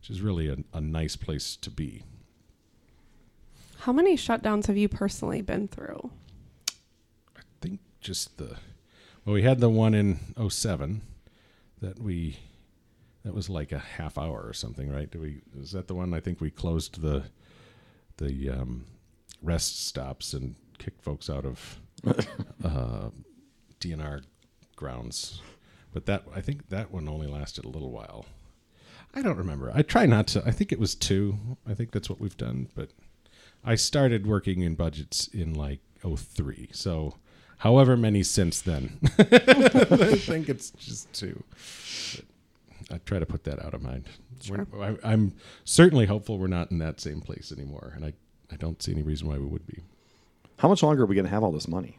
which 0.00 0.10
is 0.10 0.20
really 0.20 0.48
a, 0.48 0.56
a 0.72 0.80
nice 0.80 1.16
place 1.16 1.56
to 1.56 1.70
be 1.70 2.02
How 3.80 3.92
many 3.92 4.16
shutdowns 4.16 4.66
have 4.66 4.76
you 4.76 4.88
personally 4.88 5.42
been 5.42 5.68
through? 5.68 6.10
i 7.36 7.40
think 7.60 7.80
just 8.00 8.38
the 8.38 8.56
well 9.24 9.34
we 9.34 9.42
had 9.42 9.60
the 9.60 9.70
one 9.70 9.94
in 9.94 10.18
07 10.48 11.02
that 11.82 11.98
we 12.00 12.38
that 13.24 13.34
was 13.34 13.50
like 13.50 13.72
a 13.72 13.78
half 13.78 14.16
hour 14.16 14.42
or 14.42 14.52
something 14.52 14.90
right 14.90 15.10
do 15.10 15.20
we 15.20 15.40
is 15.60 15.72
that 15.72 15.88
the 15.88 15.94
one 15.94 16.14
i 16.14 16.20
think 16.20 16.40
we 16.40 16.50
closed 16.50 17.02
the 17.02 17.24
the 18.18 18.48
um, 18.48 18.86
rest 19.42 19.86
stops 19.86 20.32
and 20.32 20.54
kicked 20.78 21.02
folks 21.02 21.28
out 21.28 21.44
of 21.44 21.80
uh, 22.64 23.10
dnr 23.80 24.22
grounds 24.76 25.40
but 25.92 26.06
that 26.06 26.24
i 26.34 26.40
think 26.40 26.68
that 26.68 26.90
one 26.90 27.08
only 27.08 27.26
lasted 27.26 27.64
a 27.64 27.68
little 27.68 27.90
while 27.90 28.26
I 29.16 29.22
don't 29.22 29.38
remember. 29.38 29.72
I 29.74 29.80
try 29.80 30.04
not 30.04 30.26
to. 30.28 30.42
I 30.46 30.50
think 30.50 30.72
it 30.72 30.78
was 30.78 30.94
two. 30.94 31.38
I 31.66 31.72
think 31.72 31.90
that's 31.90 32.10
what 32.10 32.20
we've 32.20 32.36
done. 32.36 32.68
But 32.74 32.90
I 33.64 33.74
started 33.74 34.26
working 34.26 34.60
in 34.60 34.74
budgets 34.74 35.26
in 35.28 35.54
like 35.54 35.80
03. 36.04 36.68
So 36.72 37.14
however 37.58 37.96
many 37.96 38.22
since 38.22 38.60
then. 38.60 38.98
I 39.18 40.16
think 40.16 40.50
it's 40.50 40.70
just 40.70 41.10
two. 41.14 41.42
But 42.14 42.94
I 42.94 42.98
try 42.98 43.18
to 43.18 43.24
put 43.24 43.44
that 43.44 43.64
out 43.64 43.72
of 43.72 43.82
mind. 43.82 44.04
Sure. 44.42 44.66
I, 44.80 44.96
I'm 45.02 45.32
certainly 45.64 46.04
hopeful 46.04 46.38
we're 46.38 46.46
not 46.46 46.70
in 46.70 46.78
that 46.78 47.00
same 47.00 47.22
place 47.22 47.50
anymore. 47.50 47.92
And 47.96 48.04
I, 48.04 48.12
I 48.52 48.56
don't 48.56 48.82
see 48.82 48.92
any 48.92 49.02
reason 49.02 49.28
why 49.28 49.38
we 49.38 49.46
would 49.46 49.66
be. 49.66 49.80
How 50.58 50.68
much 50.68 50.82
longer 50.82 51.02
are 51.02 51.06
we 51.06 51.14
going 51.14 51.26
to 51.26 51.30
have 51.30 51.42
all 51.42 51.52
this 51.52 51.68
money? 51.68 51.98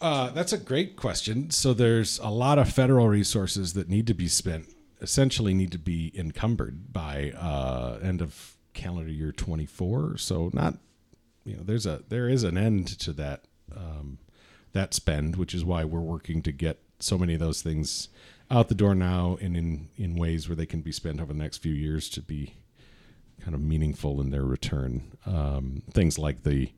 Uh, 0.00 0.30
that's 0.30 0.52
a 0.52 0.58
great 0.58 0.96
question. 0.96 1.50
So 1.50 1.74
there's 1.74 2.18
a 2.20 2.30
lot 2.30 2.58
of 2.58 2.70
federal 2.70 3.08
resources 3.08 3.72
that 3.72 3.88
need 3.88 4.06
to 4.06 4.14
be 4.14 4.28
spent, 4.28 4.68
essentially 5.00 5.54
need 5.54 5.72
to 5.72 5.78
be 5.78 6.12
encumbered 6.16 6.92
by 6.92 7.32
uh, 7.32 7.98
end 8.02 8.22
of 8.22 8.56
calendar 8.74 9.10
year 9.10 9.32
24. 9.32 10.18
So 10.18 10.50
not, 10.52 10.74
you 11.44 11.56
know, 11.56 11.62
there's 11.64 11.86
a 11.86 12.04
there 12.08 12.28
is 12.28 12.44
an 12.44 12.56
end 12.56 12.86
to 13.00 13.12
that 13.14 13.44
um, 13.74 14.18
that 14.72 14.94
spend, 14.94 15.34
which 15.34 15.52
is 15.52 15.64
why 15.64 15.84
we're 15.84 16.00
working 16.00 16.42
to 16.42 16.52
get 16.52 16.78
so 17.00 17.18
many 17.18 17.34
of 17.34 17.40
those 17.40 17.62
things 17.62 18.08
out 18.50 18.68
the 18.68 18.74
door 18.74 18.94
now 18.94 19.36
and 19.40 19.56
in 19.56 19.88
in 19.96 20.14
ways 20.14 20.48
where 20.48 20.56
they 20.56 20.66
can 20.66 20.80
be 20.80 20.92
spent 20.92 21.20
over 21.20 21.32
the 21.32 21.38
next 21.38 21.58
few 21.58 21.72
years 21.72 22.08
to 22.10 22.22
be 22.22 22.54
kind 23.42 23.54
of 23.54 23.60
meaningful 23.60 24.20
in 24.20 24.30
their 24.30 24.44
return. 24.44 25.12
Um, 25.26 25.82
things 25.90 26.18
like 26.18 26.42
the 26.42 26.72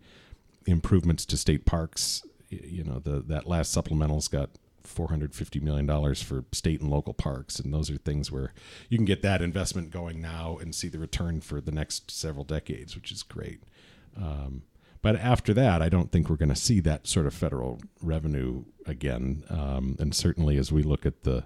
improvements 0.67 1.25
to 1.27 1.37
state 1.37 1.65
parks. 1.65 2.23
You 2.49 2.85
know, 2.85 2.99
the 2.99 3.21
that 3.29 3.47
last 3.47 3.73
supplemental's 3.73 4.29
got 4.29 4.51
four 4.83 5.09
hundred 5.09 5.35
fifty 5.35 5.61
million 5.61 5.87
dollars 5.87 6.23
for 6.23 6.45
state 6.53 6.81
and 6.81 6.91
local 6.91 7.15
parks, 7.15 7.61
and 7.61 7.73
those 7.73 7.91
are 7.91 7.97
things 7.97 8.31
where 8.33 8.53
you 8.89 8.99
can 8.99 9.05
get 9.05 9.23
that 9.23 9.43
investment 9.43 9.91
going 9.91 10.21
now 10.21 10.59
and 10.61 10.75
see 10.75 10.89
the 10.89 10.99
return 10.99 11.41
for 11.41 11.61
the 11.61 11.73
next 11.73 12.11
several 12.11 12.45
decades, 12.45 12.97
which 12.97 13.13
is 13.13 13.23
great. 13.23 13.63
Um, 14.17 14.63
but 15.03 15.17
after 15.17 15.55
that, 15.55 15.81
I 15.81 15.89
don't 15.89 16.13
think 16.13 16.29
we're 16.29 16.37
going 16.37 16.51
to 16.51 16.57
see 16.57 16.81
that 16.81 17.07
sort 17.07 17.27
of 17.27 17.33
federal 17.33 17.81
revenue 18.03 18.65
again. 18.85 19.45
Um, 19.49 19.97
and 19.99 20.15
certainly, 20.15 20.59
as 20.59 20.73
we 20.73 20.83
look 20.83 21.07
at 21.07 21.23
the 21.23 21.45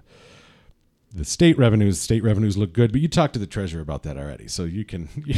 the 1.15 1.23
state 1.23 1.57
revenues, 1.57 1.99
state 1.99 2.23
revenues 2.23 2.57
look 2.57 2.73
good. 2.73 2.91
But 2.91 2.99
you 2.99 3.07
talked 3.07 3.33
to 3.33 3.39
the 3.39 3.47
treasurer 3.47 3.81
about 3.81 4.03
that 4.03 4.17
already, 4.17 4.47
so 4.47 4.65
you 4.65 4.83
can. 4.83 5.07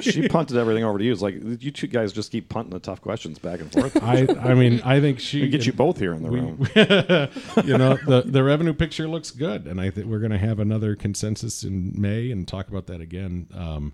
she 0.00 0.26
punted 0.28 0.56
everything 0.56 0.82
over 0.82 0.98
to 0.98 1.04
you. 1.04 1.12
It's 1.12 1.20
like 1.20 1.34
you 1.62 1.70
two 1.70 1.86
guys 1.86 2.12
just 2.12 2.32
keep 2.32 2.48
punting 2.48 2.72
the 2.72 2.78
tough 2.80 3.02
questions 3.02 3.38
back 3.38 3.60
and 3.60 3.70
forth. 3.70 4.02
I, 4.02 4.26
I 4.40 4.54
mean, 4.54 4.80
I 4.82 5.00
think 5.00 5.20
she 5.20 5.42
We 5.42 5.48
get 5.48 5.66
you 5.66 5.74
both 5.74 5.98
here 5.98 6.14
in 6.14 6.22
the 6.22 6.30
we- 6.30 6.40
room. 6.40 6.58
you 7.68 7.76
know, 7.76 7.98
the 8.06 8.22
the 8.24 8.42
revenue 8.42 8.72
picture 8.72 9.06
looks 9.06 9.30
good, 9.30 9.66
and 9.66 9.80
I 9.80 9.90
think 9.90 10.06
we're 10.06 10.20
going 10.20 10.32
to 10.32 10.38
have 10.38 10.58
another 10.58 10.96
consensus 10.96 11.64
in 11.64 11.92
May 12.00 12.30
and 12.30 12.48
talk 12.48 12.68
about 12.68 12.86
that 12.86 13.00
again. 13.02 13.46
Um, 13.54 13.92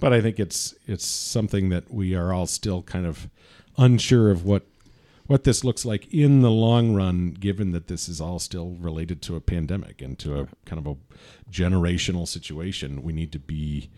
but 0.00 0.12
I 0.12 0.20
think 0.20 0.40
it's 0.40 0.74
it's 0.86 1.06
something 1.06 1.68
that 1.68 1.92
we 1.92 2.16
are 2.16 2.32
all 2.32 2.46
still 2.46 2.82
kind 2.82 3.06
of 3.06 3.28
unsure 3.78 4.30
of 4.30 4.44
what 4.44 4.66
what 5.26 5.44
this 5.44 5.64
looks 5.64 5.84
like 5.84 6.12
in 6.12 6.42
the 6.42 6.50
long 6.50 6.94
run, 6.94 7.30
given 7.30 7.72
that 7.72 7.86
this 7.86 8.08
is 8.08 8.20
all 8.20 8.38
still 8.38 8.76
related 8.78 9.22
to 9.22 9.36
a 9.36 9.40
pandemic 9.40 10.02
and 10.02 10.18
to 10.18 10.40
a 10.40 10.48
kind 10.66 10.78
of 10.78 10.86
a 10.86 10.96
generational 11.50 12.28
situation. 12.28 13.02
We 13.02 13.12
need 13.12 13.32
to 13.32 13.38
be 13.38 13.90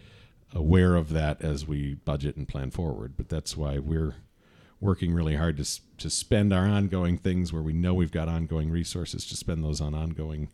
aware 0.55 0.95
of 0.95 1.11
that 1.11 1.43
as 1.43 1.67
we 1.67 1.95
budget 1.95 2.37
and 2.37 2.47
plan 2.47 2.71
forward. 2.71 3.15
But 3.17 3.29
that's 3.29 3.57
why 3.57 3.79
we're 3.79 4.15
working 4.81 5.13
really 5.13 5.37
hard 5.37 5.57
to 5.57 5.81
to 5.99 6.11
spend 6.11 6.53
our 6.53 6.67
ongoing 6.67 7.19
things 7.19 7.53
where 7.53 7.63
we 7.63 7.73
know 7.73 7.95
we've 7.95 8.13
got 8.13 8.29
ongoing 8.29 8.71
resources 8.71 9.27
to 9.27 9.37
spend 9.37 9.65
those 9.65 9.81
on 9.81 9.95
ongoing 9.95 10.51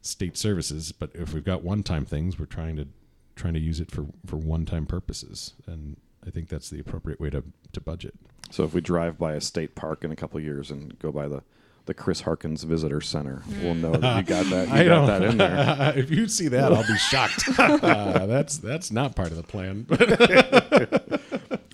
state 0.00 0.36
services. 0.36 0.92
But 0.92 1.10
if 1.14 1.34
we've 1.34 1.44
got 1.44 1.62
one-time 1.62 2.04
things, 2.04 2.38
we're 2.38 2.46
trying 2.46 2.76
to 2.76 2.88
trying 3.36 3.54
to 3.54 3.60
use 3.60 3.80
it 3.80 3.90
for 3.90 4.06
for 4.24 4.36
one-time 4.36 4.86
purposes, 4.86 5.54
and 5.66 5.98
I 6.26 6.30
think 6.30 6.48
that's 6.48 6.68
the 6.70 6.80
appropriate 6.80 7.20
way 7.20 7.30
to 7.30 7.42
to 7.72 7.80
budget. 7.80 8.14
So 8.50 8.64
if 8.64 8.74
we 8.74 8.80
drive 8.80 9.18
by 9.18 9.34
a 9.34 9.40
state 9.40 9.74
park 9.74 10.04
in 10.04 10.10
a 10.12 10.16
couple 10.16 10.38
of 10.38 10.44
years 10.44 10.70
and 10.70 10.98
go 10.98 11.12
by 11.12 11.28
the 11.28 11.42
the 11.86 11.94
Chris 11.94 12.22
Harkins 12.22 12.64
Visitor 12.64 13.00
Center, 13.00 13.42
we'll 13.62 13.74
know 13.74 13.92
that 13.92 14.16
you 14.18 14.22
got 14.24 14.46
that. 14.50 14.68
You 14.68 14.74
I 14.74 14.84
got 14.84 15.06
don't- 15.06 15.06
that 15.06 15.22
in 15.22 15.36
there. 15.38 15.92
if 15.96 16.10
you 16.10 16.26
see 16.28 16.48
that, 16.48 16.72
I'll 16.72 16.86
be 16.86 16.96
shocked. 16.98 17.44
uh, 17.58 18.26
that's 18.26 18.58
that's 18.58 18.90
not 18.90 19.14
part 19.14 19.28
of 19.30 19.36
the 19.36 19.42
plan. 19.44 19.86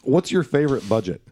What's 0.03 0.31
your 0.31 0.43
favorite 0.43 0.87
budget? 0.89 1.23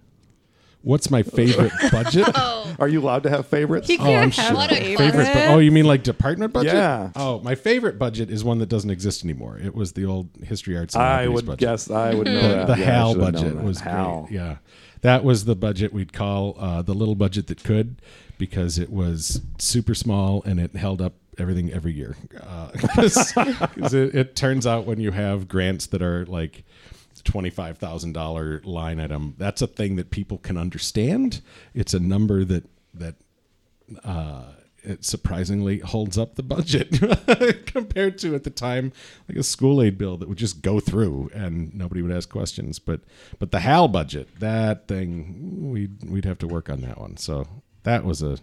What's 0.83 1.11
my 1.11 1.23
favorite 1.23 1.73
budget? 1.93 2.27
Oh, 2.35 2.75
Are 2.79 2.89
you 2.89 3.01
allowed 3.01 3.23
to 3.25 3.31
have 3.31 3.47
favorites? 3.47 3.89
You 3.89 3.99
Oh, 4.01 4.05
can't 4.05 4.23
I'm 4.23 4.31
have 4.31 4.47
sure. 4.49 4.57
What 4.57 4.73
a 4.73 4.97
favorite. 4.97 5.33
bu- 5.35 5.41
oh, 5.53 5.59
you 5.59 5.71
mean 5.71 5.85
like 5.85 6.03
department 6.03 6.53
budget? 6.55 6.73
Yeah. 6.75 7.11
Oh, 7.17 7.41
my 7.41 7.55
favorite 7.55 7.99
budget 7.99 8.31
is 8.31 8.43
one 8.45 8.59
that 8.61 8.69
doesn't 8.71 8.91
exist 8.91 9.23
anymore. 9.25 9.59
It 9.63 9.75
was 9.75 9.93
the 9.93 10.07
old 10.07 10.31
history 10.43 10.77
arts. 10.79 10.95
And 10.95 11.03
I 11.03 11.07
Humanities 11.25 11.35
would 11.35 11.47
budget. 11.47 11.61
guess 11.61 11.91
I 11.91 12.15
would 12.15 12.27
know 12.27 12.35
The, 12.43 12.49
that. 12.49 12.67
the 12.69 12.77
Yeah, 12.79 12.83
I 12.83 12.93
HAL 12.95 13.13
should 13.13 13.23
have 13.23 13.33
known 13.35 13.43
budget 13.43 13.57
that. 13.59 13.65
was 13.65 13.81
HAL. 13.81 14.23
great. 14.23 14.33
Yeah, 14.35 14.57
that 15.03 15.25
was 15.25 15.45
the 15.45 15.55
budget 15.57 15.93
we'd 15.93 16.13
call 16.15 16.57
uh, 16.59 16.81
the 16.83 16.95
little 16.95 17.15
budget 17.15 17.47
that 17.49 17.63
could, 17.63 18.01
because 18.39 18.79
it 18.79 18.91
was 18.91 19.43
super 19.59 19.95
small 19.95 20.43
and 20.45 20.59
it 20.59 20.75
held 20.77 21.03
up 21.03 21.13
everything 21.39 21.71
every 21.73 21.93
year. 21.93 22.17
Because 22.95 23.95
it, 23.95 24.15
it 24.15 24.37
turns 24.37 24.67
out 24.67 24.87
when 24.87 25.01
you 25.01 25.11
have 25.11 25.49
grants 25.49 25.87
that 25.89 26.03
are 26.03 26.25
like 26.27 26.65
twenty-five 27.25 27.79
thousand 27.79 28.13
dollar 28.13 28.61
line 28.65 29.01
item, 29.01 29.35
that's 29.39 29.63
a 29.63 29.67
thing 29.67 29.97
that 29.97 30.11
people 30.11 30.39
can 30.39 30.57
understand. 30.57 31.41
It's 31.75 31.95
a 31.95 32.01
number 32.01 32.45
that 32.45 32.65
that 32.95 33.15
uh, 34.05 34.45
it 34.83 35.05
surprisingly 35.05 35.81
holds 35.81 36.17
up 36.17 36.35
the 36.35 36.43
budget 36.43 37.01
compared 37.67 38.19
to 38.19 38.35
at 38.35 38.45
the 38.45 38.51
time 38.51 38.93
like 39.29 39.37
a 39.37 39.43
school 39.43 39.83
aid 39.83 39.99
bill 39.99 40.17
that 40.17 40.29
would 40.29 40.39
just 40.39 40.63
go 40.63 40.81
through 40.81 41.31
and 41.35 41.75
nobody 41.75 42.03
would 42.03 42.13
ask 42.13 42.29
questions. 42.29 42.79
But 42.79 43.01
but 43.39 43.51
the 43.51 43.61
HAL 43.61 43.89
budget, 43.89 44.29
that 44.41 44.89
thing, 44.89 45.71
we'd 45.71 46.09
we'd 46.09 46.25
have 46.25 46.39
to 46.39 46.47
work 46.47 46.71
on 46.71 46.81
that 46.83 46.99
one. 46.99 47.17
So 47.17 47.47
that 47.83 48.05
was 48.05 48.23
a 48.23 48.39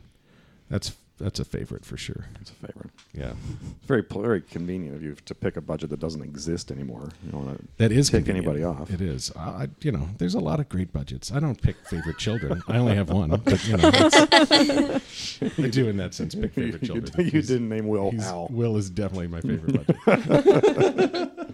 that's 0.69 0.93
that's 1.17 1.39
a 1.39 1.45
favorite 1.45 1.83
for 1.85 1.97
sure. 1.97 2.25
It's 2.41 2.51
a 2.51 2.53
favorite. 2.53 2.89
Yeah, 3.13 3.33
It's 3.77 3.85
very 3.87 4.03
very 4.09 4.41
convenient 4.41 4.95
of 4.95 5.01
you 5.01 5.15
to 5.25 5.33
pick 5.35 5.57
a 5.57 5.61
budget 5.61 5.89
that 5.89 5.99
doesn't 5.99 6.21
exist 6.21 6.71
anymore. 6.71 7.09
You 7.25 7.31
don't 7.31 7.45
want 7.45 7.57
to 7.59 7.67
that 7.77 7.91
is 7.91 8.09
pick 8.09 8.25
convenient. 8.25 8.47
anybody 8.57 8.63
off. 8.63 8.91
It 8.91 9.01
is. 9.01 9.31
I, 9.35 9.67
you 9.81 9.91
know, 9.91 10.09
there's 10.19 10.35
a 10.35 10.39
lot 10.39 10.59
of 10.59 10.69
great 10.69 10.93
budgets. 10.93 11.31
I 11.31 11.39
don't 11.39 11.59
pick 11.61 11.75
favorite 11.87 12.17
children. 12.19 12.61
I 12.67 12.77
only 12.77 12.95
have 12.95 13.09
one, 13.09 13.29
but 13.29 13.67
you 13.67 13.77
know, 13.77 13.89
I 13.91 15.69
do 15.69 15.87
in 15.89 15.97
that 15.97 16.13
sense 16.13 16.35
pick 16.35 16.53
favorite 16.53 16.83
children. 16.83 17.11
you 17.25 17.31
He's- 17.31 17.47
didn't 17.47 17.69
name 17.69 17.87
Will 17.87 18.11
he's- 18.11 18.25
Al. 18.25 18.47
Will 18.51 18.77
is 18.77 18.89
definitely 18.89 19.27
my 19.27 19.41
favorite 19.41 19.87
budget. 20.05 21.31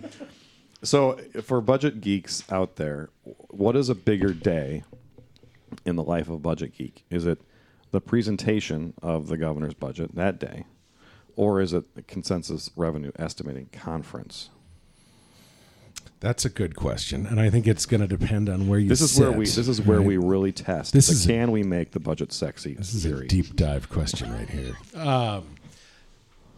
So, 0.85 1.17
for 1.43 1.61
budget 1.61 2.01
geeks 2.01 2.43
out 2.51 2.75
there, 2.75 3.07
what 3.47 3.77
is 3.77 3.87
a 3.87 3.95
bigger 3.95 4.33
day 4.33 4.83
in 5.85 5.95
the 5.95 6.03
life 6.03 6.27
of 6.27 6.33
a 6.33 6.39
Budget 6.39 6.75
Geek? 6.77 7.05
Is 7.09 7.25
it 7.25 7.39
the 7.93 8.01
presentation 8.01 8.95
of 9.03 9.27
the 9.27 9.37
governor's 9.37 9.75
budget 9.75 10.15
that 10.15 10.39
day, 10.39 10.65
or 11.35 11.61
is 11.61 11.73
it 11.73 11.93
the 11.93 12.01
consensus 12.01 12.71
revenue 12.75 13.11
estimating 13.17 13.69
conference? 13.71 14.49
That's 16.19 16.43
a 16.43 16.49
good 16.49 16.75
question, 16.75 17.27
and 17.27 17.39
I 17.39 17.51
think 17.51 17.67
it's 17.67 17.85
going 17.85 18.01
to 18.01 18.07
depend 18.07 18.49
on 18.49 18.67
where 18.67 18.79
you. 18.79 18.89
This 18.89 19.01
is 19.01 19.11
sit, 19.11 19.21
where 19.21 19.31
we. 19.31 19.45
This 19.45 19.67
is 19.67 19.79
where 19.79 19.99
right? 19.99 20.07
we 20.07 20.17
really 20.17 20.51
test. 20.51 20.91
This 20.91 21.07
the 21.07 21.13
is- 21.13 21.25
can 21.27 21.51
we 21.51 21.61
make 21.61 21.91
the 21.91 21.99
budget 21.99 22.33
sexy? 22.33 22.73
This 22.73 22.95
is 22.95 23.03
theory. 23.03 23.25
a 23.25 23.29
deep 23.29 23.55
dive 23.55 23.89
question 23.89 24.33
right 24.33 24.49
here. 24.49 24.75
Um, 24.99 25.45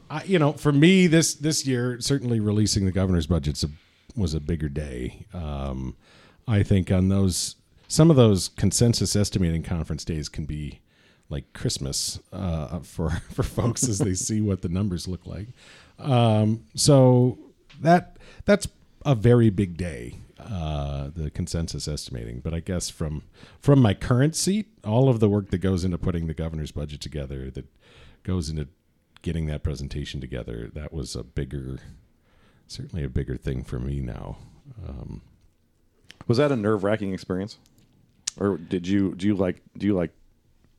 I, 0.09 0.23
you 0.23 0.39
know, 0.39 0.53
for 0.53 0.71
me, 0.71 1.07
this 1.07 1.33
this 1.33 1.67
year, 1.67 1.99
certainly 1.99 2.39
releasing 2.39 2.85
the 2.85 2.93
governor's 2.93 3.27
budget 3.27 3.61
was 4.15 4.33
a 4.33 4.39
bigger 4.39 4.69
day. 4.69 5.25
Um, 5.33 5.97
I 6.47 6.63
think 6.63 6.91
on 6.91 7.09
those 7.09 7.55
some 7.89 8.09
of 8.09 8.15
those 8.15 8.47
consensus 8.47 9.17
estimating 9.17 9.63
conference 9.63 10.05
days 10.05 10.29
can 10.29 10.45
be 10.45 10.79
like 11.29 11.53
Christmas 11.53 12.19
uh, 12.31 12.79
for 12.79 13.09
for 13.31 13.43
folks 13.43 13.87
as 13.87 13.99
they 13.99 14.13
see 14.13 14.41
what 14.41 14.61
the 14.61 14.69
numbers 14.69 15.07
look 15.07 15.25
like. 15.25 15.47
Um, 15.99 16.65
so 16.75 17.37
that 17.81 18.17
that's 18.45 18.67
a 19.05 19.15
very 19.15 19.49
big 19.49 19.77
day, 19.77 20.19
uh, 20.39 21.09
the 21.15 21.29
consensus 21.29 21.87
estimating. 21.87 22.39
But 22.39 22.53
I 22.53 22.59
guess 22.59 22.89
from 22.89 23.23
from 23.59 23.81
my 23.81 23.93
current 23.93 24.35
seat, 24.35 24.67
all 24.83 25.09
of 25.09 25.19
the 25.19 25.29
work 25.29 25.49
that 25.51 25.59
goes 25.59 25.83
into 25.83 25.97
putting 25.97 26.27
the 26.27 26.33
governor's 26.33 26.71
budget 26.71 27.01
together, 27.01 27.49
that 27.51 27.65
goes 28.23 28.49
into 28.49 28.67
getting 29.21 29.47
that 29.47 29.63
presentation 29.63 30.21
together, 30.21 30.69
that 30.73 30.93
was 30.93 31.15
a 31.15 31.23
bigger, 31.23 31.79
certainly 32.67 33.03
a 33.03 33.09
bigger 33.09 33.35
thing 33.37 33.63
for 33.63 33.79
me 33.79 33.99
now. 33.99 34.37
Um, 34.87 35.21
Was 36.27 36.37
that 36.37 36.51
a 36.51 36.55
nerve 36.55 36.83
wracking 36.83 37.13
experience, 37.13 37.57
or 38.37 38.57
did 38.57 38.87
you 38.87 39.15
do 39.15 39.27
you 39.27 39.35
like 39.35 39.61
do 39.77 39.87
you 39.87 39.93
like 39.95 40.11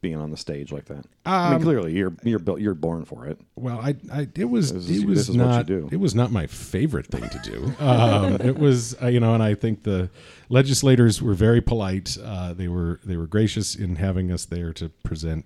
being 0.01 0.17
on 0.17 0.31
the 0.31 0.37
stage 0.37 0.71
like 0.73 0.85
that? 0.87 1.05
I 1.25 1.49
mean, 1.51 1.57
Um, 1.57 1.63
clearly 1.63 1.93
you're 1.93 2.15
you're 2.23 2.39
built 2.39 2.61
you're 2.61 2.75
born 2.75 3.05
for 3.05 3.27
it. 3.27 3.41
Well, 3.57 3.79
I, 3.79 3.97
I 4.13 4.29
it 4.35 4.45
was 4.45 4.73
This 4.73 5.01
it 5.03 5.07
was 5.07 5.19
this 5.19 5.29
is 5.31 5.37
what 5.37 5.43
you 5.45 5.49
not 5.51 5.67
do. 5.67 5.89
it 5.91 5.97
was 5.97 6.15
not 6.15 6.31
my 6.31 6.47
favorite 6.47 7.07
thing 7.07 7.29
to 7.29 7.39
do. 7.39 7.75
Um, 7.85 8.35
it 8.41 8.59
was 8.59 8.95
uh, 9.03 9.07
you 9.09 9.21
know, 9.21 9.35
and 9.35 9.43
I 9.43 9.55
think 9.55 9.83
the 9.85 10.11
legislators 10.49 11.21
were 11.23 11.35
very 11.35 11.61
polite. 11.61 12.17
Uh, 12.23 12.53
they 12.53 12.69
were 12.69 13.01
they 13.05 13.17
were 13.17 13.27
gracious 13.27 13.75
in 13.75 13.97
having 13.97 14.31
us 14.31 14.45
there 14.45 14.73
to 14.75 14.89
present. 15.03 15.45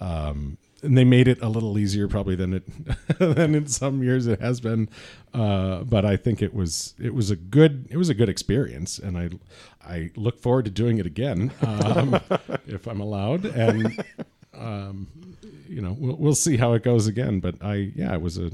Um, 0.00 0.58
and 0.82 0.96
they 0.96 1.04
made 1.04 1.28
it 1.28 1.40
a 1.42 1.48
little 1.48 1.78
easier 1.78 2.08
probably 2.08 2.36
than 2.36 2.54
it 2.54 3.18
than 3.18 3.54
in 3.54 3.66
some 3.66 4.02
years 4.02 4.26
it 4.26 4.40
has 4.40 4.60
been. 4.60 4.88
Uh, 5.32 5.82
but 5.84 6.04
I 6.04 6.16
think 6.16 6.42
it 6.42 6.54
was 6.54 6.94
it 6.98 7.14
was 7.14 7.30
a 7.30 7.36
good 7.36 7.86
it 7.90 7.96
was 7.96 8.08
a 8.08 8.14
good 8.14 8.28
experience, 8.28 8.98
and 8.98 9.16
I 9.16 9.30
I 9.84 10.10
look 10.16 10.40
forward 10.40 10.64
to 10.66 10.70
doing 10.70 10.98
it 10.98 11.06
again 11.06 11.52
um, 11.62 12.20
if 12.66 12.86
I'm 12.86 13.00
allowed. 13.00 13.44
And 13.44 14.02
um, 14.54 15.08
you 15.68 15.80
know, 15.80 15.96
we'll, 15.98 16.16
we'll 16.16 16.34
see 16.34 16.56
how 16.56 16.72
it 16.72 16.82
goes 16.82 17.06
again. 17.06 17.40
But 17.40 17.56
I, 17.62 17.92
yeah, 17.94 18.14
it 18.14 18.20
was 18.20 18.38
a, 18.38 18.50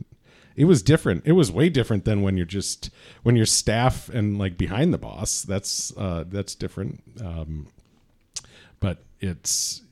it 0.57 0.65
was 0.65 0.83
different. 0.83 1.23
It 1.25 1.33
was 1.33 1.51
way 1.51 1.69
different 1.69 2.05
than 2.05 2.23
when 2.23 2.37
you're 2.37 2.47
just 2.47 2.91
when 3.23 3.37
you're 3.37 3.47
staff 3.47 4.09
and 4.09 4.39
like 4.39 4.57
behind 4.59 4.93
the 4.93 4.99
boss. 4.99 5.43
That's 5.43 5.97
uh, 5.97 6.25
that's 6.29 6.55
different. 6.55 7.03
Um, 7.21 7.69
but 8.81 8.99
it's, 9.21 9.83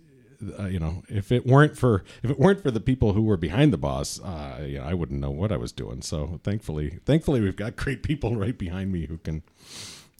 uh, 0.58 0.66
you 0.66 0.78
know, 0.78 1.02
if 1.08 1.30
it 1.32 1.46
weren't 1.46 1.76
for 1.76 2.04
if 2.22 2.30
it 2.30 2.38
weren't 2.38 2.62
for 2.62 2.70
the 2.70 2.80
people 2.80 3.12
who 3.12 3.22
were 3.22 3.36
behind 3.36 3.72
the 3.72 3.78
boss, 3.78 4.20
uh, 4.20 4.64
you 4.66 4.78
know, 4.78 4.84
I 4.84 4.94
wouldn't 4.94 5.20
know 5.20 5.30
what 5.30 5.52
I 5.52 5.56
was 5.56 5.72
doing. 5.72 6.02
So 6.02 6.40
thankfully, 6.42 6.98
thankfully, 7.04 7.40
we've 7.40 7.56
got 7.56 7.76
great 7.84 8.02
people 8.02 8.36
right 8.36 8.56
behind 8.56 8.92
me 8.92 9.06
who 9.06 9.18
can 9.18 9.42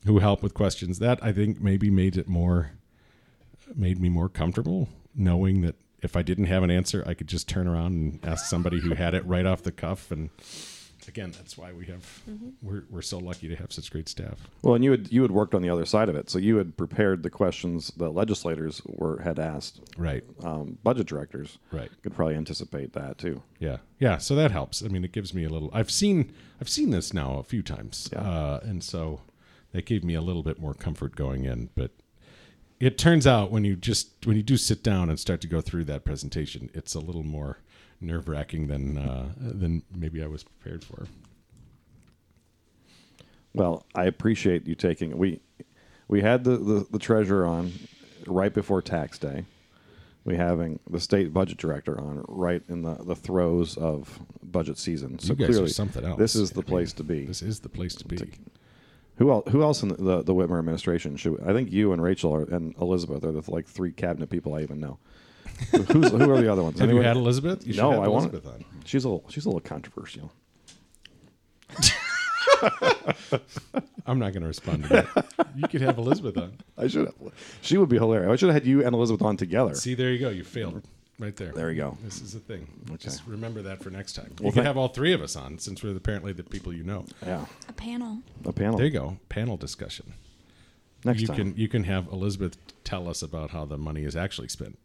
who 0.05 0.19
help 0.19 0.43
with 0.43 0.55
questions. 0.55 0.99
That 0.99 1.23
I 1.23 1.33
think 1.33 1.61
maybe 1.61 1.91
made 1.91 2.17
it 2.17 2.29
more 2.29 2.73
made 3.75 4.01
me 4.01 4.09
more 4.09 4.29
comfortable 4.29 4.89
knowing 5.15 5.61
that 5.63 5.77
if 6.03 6.17
I 6.17 6.23
didn't 6.23 6.47
have 6.47 6.63
an 6.63 6.71
answer, 6.71 7.05
I 7.07 7.15
could 7.15 7.29
just 7.29 7.49
turn 7.49 7.67
around 7.67 7.93
and 7.93 8.21
ask 8.25 8.47
somebody 8.47 8.81
who 8.81 8.95
had 8.95 9.15
it 9.15 9.25
right 9.27 9.47
off 9.47 9.63
the 9.63 9.73
cuff. 9.73 10.11
And 10.11 10.31
again, 11.09 11.33
that's 11.33 11.57
why 11.59 11.73
we 11.73 11.87
have 11.87 12.05
we're 12.63 12.85
we're 12.91 13.03
so 13.03 13.19
lucky 13.19 13.49
to 13.49 13.57
have 13.57 13.73
such 13.73 13.91
great 13.91 14.09
staff. 14.09 14.39
Well, 14.63 14.75
and 14.75 14.85
you 14.85 14.91
had 14.91 15.13
you 15.13 15.23
had 15.23 15.31
worked 15.31 15.55
on 15.55 15.63
the 15.63 15.71
other 15.71 15.85
side 15.87 16.09
of 16.09 16.17
it, 16.17 16.31
so 16.31 16.39
you 16.39 16.57
had 16.57 16.77
prepared 16.77 17.23
the 17.23 17.31
questions 17.31 17.91
that 17.97 18.11
legislators 18.11 18.83
were 18.87 19.21
had 19.23 19.39
asked. 19.39 19.81
Right. 19.97 20.25
Um, 20.43 20.79
budget 20.83 21.07
directors, 21.07 21.59
Right. 21.73 21.91
could 22.03 22.15
probably 22.15 22.35
anticipate 22.37 22.93
that 22.95 23.19
too. 23.19 23.43
Yeah, 23.59 23.79
yeah. 23.99 24.19
So 24.19 24.35
that 24.37 24.51
helps. 24.51 24.83
I 24.83 24.89
mean, 24.89 25.05
it 25.05 25.13
gives 25.13 25.33
me 25.35 25.45
a 25.45 25.49
little. 25.49 25.71
I've 25.73 25.91
seen 25.91 26.33
I've 26.61 26.69
seen 26.69 26.91
this 26.91 27.13
now 27.15 27.39
a 27.39 27.43
few 27.43 27.63
times, 27.63 28.09
Yeah. 28.13 28.21
uh, 28.21 28.61
and 28.63 28.83
so 28.85 29.21
that 29.73 29.87
gave 29.87 30.03
me 30.05 30.15
a 30.15 30.21
little 30.23 30.43
bit 30.43 30.59
more 30.61 30.75
comfort 30.75 31.15
going 31.17 31.45
in. 31.45 31.71
But 31.75 31.93
it 32.81 32.97
turns 32.99 33.27
out 33.27 33.51
when 33.51 33.65
you 33.65 33.77
just 33.77 34.27
when 34.27 34.37
you 34.37 34.43
do 34.43 34.57
sit 34.57 34.83
down 34.83 35.09
and 35.11 35.21
start 35.21 35.41
to 35.43 35.47
go 35.47 35.61
through 35.61 35.85
that 35.85 36.05
presentation, 36.05 36.71
it's 36.75 36.95
a 36.95 37.01
little 37.01 37.23
more 37.23 37.59
nerve 38.01 38.29
wracking 38.29 38.67
than 38.67 38.99
uh, 38.99 39.29
than 39.37 39.83
maybe 39.95 40.23
I 40.23 40.27
was 40.27 40.45
prepared 40.45 40.85
for. 40.85 41.07
Well, 43.55 43.85
I 43.95 44.05
appreciate 44.05 44.67
you 44.67 44.75
taking 44.75 45.17
we 45.19 45.41
we 46.09 46.21
had 46.23 46.45
the, 46.45 46.57
the, 46.57 46.87
the 46.91 46.99
treasurer 46.99 47.47
on 47.47 47.73
right 48.27 48.53
before 48.53 48.83
tax 48.83 49.19
day. 49.19 49.45
We 50.25 50.37
having 50.37 50.81
the 50.89 51.01
state 51.01 51.33
budget 51.33 51.57
director 51.57 51.99
on 51.99 52.25
right 52.29 52.63
in 52.69 52.83
the, 52.83 52.95
the 52.95 53.17
throes 53.17 53.77
of 53.79 54.21
budget 54.43 54.77
season. 54.77 55.19
So 55.19 55.35
clearly, 55.35 55.69
something 55.69 56.05
else. 56.05 56.19
This 56.19 56.37
is 56.37 56.51
I 56.51 56.55
the 56.55 56.61
mean, 56.61 56.67
place 56.67 56.93
to 56.95 57.05
be. 57.05 57.25
This 57.25 57.43
is 57.43 57.61
the 57.61 57.71
place 57.71 57.95
to 57.95 58.05
be. 58.05 58.19
Who 59.17 59.31
else? 59.31 59.51
Who 59.51 59.63
else 59.63 59.83
in 59.83 59.89
the, 59.89 59.97
the, 59.97 60.23
the 60.23 60.35
Whitmer 60.35 60.59
administration? 60.59 61.17
Should 61.17 61.41
I 61.47 61.53
think 61.53 61.73
you 61.73 61.93
and 61.93 62.03
Rachel 62.03 62.35
are, 62.35 62.43
and 62.43 62.75
Elizabeth 62.77 63.25
are 63.25 63.33
the 63.33 63.51
like 63.51 63.67
three 63.67 63.93
cabinet 63.93 64.29
people 64.29 64.55
I 64.55 64.63
even 64.63 64.79
know. 64.79 64.99
Who's, 65.71 66.11
who 66.11 66.31
are 66.31 66.41
the 66.41 66.51
other 66.53 66.63
ones? 66.63 66.79
Have 66.81 66.91
you 66.91 67.01
had 67.01 67.17
Elizabeth? 67.17 67.67
You 67.67 67.75
no, 67.75 67.91
have 67.93 68.01
I 68.01 68.09
want 68.09 68.33
Elizabeth 68.33 68.47
on. 68.55 68.65
She's 68.85 69.05
a 69.05 69.09
little, 69.09 69.29
she's 69.31 69.45
a 69.45 69.49
little 69.49 69.61
controversial. 69.61 70.33
I'm 74.07 74.19
not 74.19 74.33
going 74.33 74.43
to 74.43 74.49
respond 74.49 74.85
to 74.85 74.89
that. 74.89 75.27
you 75.55 75.69
could 75.69 75.81
have 75.83 75.99
Elizabeth 75.99 76.37
on. 76.37 76.59
I 76.77 76.89
should 76.89 77.07
have. 77.07 77.15
She 77.61 77.77
would 77.77 77.89
be 77.89 77.97
hilarious. 77.99 78.31
I 78.33 78.37
should 78.37 78.49
have 78.49 78.55
had 78.63 78.67
you 78.67 78.85
and 78.85 78.95
Elizabeth 78.95 79.23
on 79.23 79.37
together. 79.37 79.75
See, 79.75 79.95
there 79.95 80.11
you 80.11 80.19
go. 80.19 80.31
You 80.31 80.43
failed 80.45 80.83
right 81.19 81.35
there. 81.37 81.53
There 81.53 81.71
you 81.71 81.77
go. 81.81 81.97
This 82.03 82.21
is 82.21 82.33
the 82.33 82.41
thing. 82.41 82.67
Okay. 82.89 82.97
Just 82.99 83.27
remember 83.27 83.63
that 83.63 83.83
for 83.83 83.91
next 83.91 84.15
time. 84.15 84.35
Well, 84.41 84.47
you 84.47 84.53
can 84.53 84.53
thank- 84.53 84.67
have 84.67 84.77
all 84.77 84.89
three 84.89 85.13
of 85.13 85.23
us 85.23 85.37
on 85.37 85.59
since 85.59 85.83
we're 85.83 85.97
apparently 85.97 86.33
the 86.33 86.43
people 86.43 86.73
you 86.73 86.83
know. 86.83 87.05
Yeah, 87.25 87.45
A 87.69 87.73
panel. 87.73 88.19
a 88.45 88.53
panel. 88.53 88.77
There 88.79 88.87
you 88.87 88.93
go. 88.93 89.19
Panel 89.29 89.57
discussion. 89.57 90.15
Next 91.05 91.21
you 91.23 91.29
time. 91.29 91.37
can 91.37 91.57
you 91.57 91.69
can 91.69 91.85
have 91.85 92.09
Elizabeth 92.09 92.59
tell 92.85 93.09
us 93.09 93.23
about 93.23 93.51
how 93.51 93.65
the 93.65 93.79
money 93.79 94.05
is 94.05 94.17
actually 94.17 94.49
spent. 94.49 94.79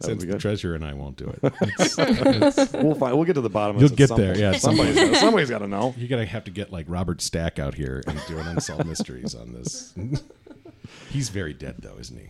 Since 0.00 0.24
the 0.24 0.38
treasurer 0.38 0.74
and 0.74 0.84
I 0.84 0.92
won't 0.92 1.16
do 1.16 1.26
it. 1.28 1.40
It's- 1.62 1.98
it's- 1.98 2.72
we'll 2.82 2.94
find. 2.94 3.16
We'll 3.16 3.24
get 3.24 3.34
to 3.34 3.40
the 3.40 3.48
bottom. 3.50 3.76
of 3.76 3.82
You'll 3.82 3.88
this 3.90 3.94
at 3.94 3.98
get 3.98 4.08
some 4.08 4.18
there, 4.20 4.28
point. 4.34 4.40
yeah, 4.40 4.50
at 4.50 4.60
some 4.60 4.76
somebody's 4.76 5.18
somebody's 5.20 5.50
got 5.50 5.58
to 5.60 5.68
know. 5.68 5.94
you're 5.96 6.08
gonna 6.08 6.26
have 6.26 6.44
to 6.44 6.50
get 6.50 6.70
like 6.72 6.86
Robert 6.88 7.20
Stack 7.22 7.58
out 7.58 7.74
here 7.74 8.02
and 8.06 8.20
do 8.28 8.38
an 8.38 8.46
unsolved 8.46 8.86
mysteries 8.86 9.34
on 9.34 9.52
this. 9.52 9.94
He's 11.10 11.28
very 11.30 11.52
dead 11.54 11.76
though, 11.78 11.96
isn't 11.98 12.18
he? 12.18 12.28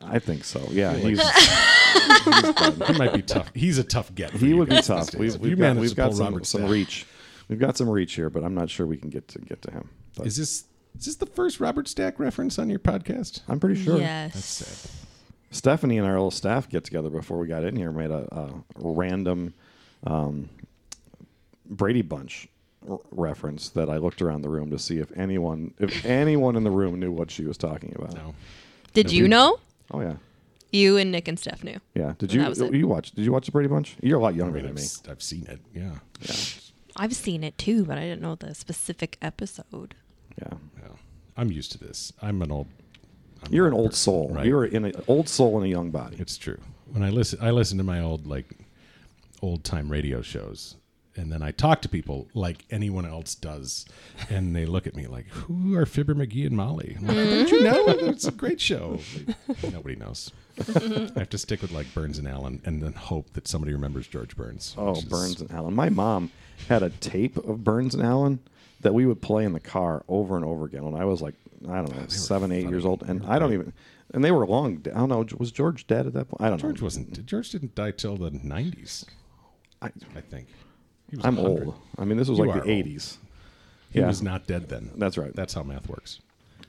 I 0.00 0.18
think 0.20 0.44
so. 0.44 0.62
Yeah, 0.70 0.92
he's, 0.94 1.18
he 1.20 2.92
might 2.98 3.12
be 3.14 3.22
tough. 3.22 3.50
He's 3.52 3.78
a 3.78 3.84
tough 3.84 4.14
get. 4.14 4.30
for 4.30 4.38
he 4.38 4.48
you 4.50 4.56
would 4.58 4.68
be 4.68 4.76
guys 4.76 4.86
tough. 4.86 5.10
these 5.10 5.10
days. 5.10 5.18
We've, 5.18 5.34
If 5.34 5.40
we've 5.40 5.58
got, 5.58 5.62
manage 5.62 5.80
we've 5.80 5.90
to 5.90 5.96
got 5.96 6.08
pull 6.10 6.16
some, 6.18 6.26
Robert 6.26 6.46
some 6.46 6.60
Stack. 6.62 6.70
reach. 6.70 7.06
We've 7.48 7.58
got 7.58 7.76
some 7.76 7.88
reach 7.88 8.14
here, 8.14 8.30
but 8.30 8.44
I'm 8.44 8.54
not 8.54 8.70
sure 8.70 8.86
we 8.86 8.96
can 8.96 9.10
get 9.10 9.26
to 9.28 9.40
get 9.40 9.60
to 9.62 9.72
him. 9.72 9.88
But 10.16 10.26
Is 10.28 10.36
this 10.36 10.64
is 10.98 11.04
this 11.06 11.16
the 11.16 11.26
first 11.26 11.60
Robert 11.60 11.88
Stack 11.88 12.18
reference 12.18 12.58
on 12.58 12.68
your 12.70 12.78
podcast? 12.78 13.40
I'm 13.48 13.60
pretty 13.60 13.82
sure. 13.82 13.98
Yes. 13.98 14.34
That's 14.34 14.44
Sad. 14.46 14.90
Stephanie 15.50 15.96
and 15.98 16.06
our 16.06 16.12
little 16.14 16.30
staff 16.30 16.68
get 16.68 16.84
together 16.84 17.08
before 17.08 17.38
we 17.38 17.46
got 17.46 17.64
in 17.64 17.74
here 17.76 17.90
made 17.90 18.10
a, 18.10 18.26
a 18.34 18.52
random 18.76 19.54
um, 20.06 20.50
Brady 21.64 22.02
Bunch 22.02 22.48
r- 22.88 23.00
reference 23.10 23.70
that 23.70 23.88
I 23.88 23.96
looked 23.96 24.20
around 24.20 24.42
the 24.42 24.50
room 24.50 24.70
to 24.70 24.78
see 24.78 24.98
if 24.98 25.10
anyone 25.16 25.72
if 25.78 26.04
anyone 26.04 26.54
in 26.56 26.64
the 26.64 26.70
room 26.70 26.98
knew 27.00 27.10
what 27.10 27.30
she 27.30 27.44
was 27.44 27.56
talking 27.56 27.94
about. 27.96 28.14
No. 28.14 28.34
Did 28.92 29.10
you 29.10 29.26
know? 29.28 29.58
Oh 29.90 30.00
yeah, 30.02 30.16
You 30.70 30.98
and 30.98 31.10
Nick 31.12 31.28
and 31.28 31.38
Steph 31.38 31.64
knew. 31.64 31.78
yeah. 31.94 32.12
Did 32.18 32.30
And 32.30 32.32
you 32.34 32.40
that 32.42 32.48
was 32.50 32.60
it. 32.60 32.74
you 32.74 32.86
watch? 32.86 33.12
Did 33.12 33.24
you 33.24 33.32
watch 33.32 33.46
the 33.46 33.52
Brady 33.52 33.68
Bunch? 33.68 33.96
You're 34.02 34.18
a 34.18 34.22
lot 34.22 34.34
I 34.34 34.36
younger 34.36 34.54
mean, 34.56 34.64
than 34.64 34.70
I've, 34.72 34.76
me. 34.76 34.82
s- 34.82 35.02
I've 35.08 35.22
seen 35.22 35.46
it. 35.46 35.60
Yeah. 35.74 35.92
Yeah, 36.20 36.34
I've 36.96 37.14
seen 37.16 37.42
it 37.42 37.56
too, 37.56 37.84
but 37.86 37.96
I 37.96 38.02
didn't 38.02 38.20
know 38.20 38.34
the 38.34 38.54
specific 38.54 39.16
episode. 39.22 39.94
Yeah. 40.40 40.56
yeah. 40.80 40.88
I'm 41.36 41.50
used 41.50 41.72
to 41.72 41.78
this. 41.78 42.12
I'm 42.22 42.42
an 42.42 42.50
old. 42.50 42.66
I'm 43.44 43.52
You're 43.52 43.68
an 43.68 43.74
old 43.74 43.90
person, 43.90 44.02
soul. 44.02 44.30
Right. 44.32 44.46
You're 44.46 44.64
in 44.64 44.84
an 44.84 44.92
old 45.06 45.28
soul 45.28 45.58
in 45.60 45.66
a 45.66 45.68
young 45.68 45.90
body. 45.90 46.16
It's 46.18 46.36
true. 46.36 46.58
When 46.92 47.02
I 47.02 47.10
listen, 47.10 47.38
I 47.40 47.50
listen 47.50 47.78
to 47.78 47.84
my 47.84 48.00
old 48.00 48.26
like 48.26 48.46
old 49.42 49.62
time 49.64 49.88
radio 49.88 50.22
shows, 50.22 50.74
and 51.16 51.30
then 51.30 51.42
I 51.42 51.50
talk 51.52 51.82
to 51.82 51.88
people 51.88 52.26
like 52.34 52.64
anyone 52.70 53.06
else 53.06 53.34
does, 53.34 53.84
and 54.30 54.56
they 54.56 54.66
look 54.66 54.86
at 54.86 54.96
me 54.96 55.06
like, 55.06 55.26
"Who 55.28 55.74
are 55.76 55.86
Fibber 55.86 56.14
McGee 56.14 56.46
and 56.46 56.56
Molly?" 56.56 56.96
I'm 56.98 57.06
like, 57.06 57.16
Don't 57.16 57.50
you 57.50 57.62
know? 57.62 57.84
It's 57.88 58.26
a 58.26 58.32
great 58.32 58.60
show. 58.60 58.98
Like, 59.48 59.72
nobody 59.72 59.96
knows. 59.96 60.32
I 60.74 61.20
have 61.20 61.28
to 61.30 61.38
stick 61.38 61.62
with 61.62 61.70
like 61.70 61.92
Burns 61.94 62.18
and 62.18 62.26
Allen, 62.26 62.60
and 62.64 62.82
then 62.82 62.94
hope 62.94 63.32
that 63.34 63.46
somebody 63.46 63.72
remembers 63.72 64.08
George 64.08 64.36
Burns. 64.36 64.74
Oh, 64.76 64.90
which 64.90 64.98
is- 65.00 65.04
Burns 65.04 65.40
and 65.40 65.50
Allen. 65.52 65.74
My 65.74 65.88
mom 65.90 66.32
had 66.68 66.82
a 66.82 66.90
tape 66.90 67.36
of 67.36 67.62
Burns 67.62 67.94
and 67.94 68.02
Allen 68.02 68.40
that 68.80 68.94
we 68.94 69.06
would 69.06 69.20
play 69.20 69.44
in 69.44 69.52
the 69.52 69.60
car 69.60 70.04
over 70.08 70.36
and 70.36 70.44
over 70.44 70.64
again 70.64 70.84
when 70.84 70.94
I 71.00 71.04
was 71.04 71.20
like, 71.20 71.34
I 71.68 71.76
don't 71.76 71.94
know, 71.94 72.06
seven, 72.08 72.52
eight 72.52 72.68
years 72.68 72.84
old. 72.84 73.02
And 73.02 73.26
I 73.26 73.38
don't 73.38 73.52
even, 73.52 73.72
and 74.14 74.24
they 74.24 74.30
were 74.30 74.46
long. 74.46 74.82
I 74.86 74.98
don't 74.98 75.08
know. 75.08 75.26
Was 75.38 75.50
George 75.50 75.86
dead 75.86 76.06
at 76.06 76.12
that 76.14 76.28
point? 76.28 76.40
I 76.42 76.48
don't 76.50 76.58
George 76.58 76.80
know. 76.80 76.84
wasn't. 76.84 77.26
George 77.26 77.50
didn't 77.50 77.74
die 77.74 77.90
till 77.90 78.16
the 78.16 78.30
'90s, 78.30 79.04
I, 79.82 79.90
I 80.16 80.20
think. 80.20 80.48
He 81.10 81.16
was 81.16 81.24
I'm 81.26 81.36
100. 81.36 81.66
old. 81.66 81.74
I 81.98 82.04
mean, 82.04 82.16
this 82.18 82.28
was 82.28 82.38
You 82.38 82.46
like 82.46 82.62
the. 82.64 82.70
80s. 82.70 83.16
He 83.90 83.98
Yeah. 84.00 84.06
was 84.08 84.20
not 84.22 84.46
dead 84.46 84.68
then. 84.68 84.90
That's 84.96 85.16
right. 85.18 85.34
That's 85.34 85.54
how 85.54 85.62
math 85.62 85.88
works. 85.88 86.20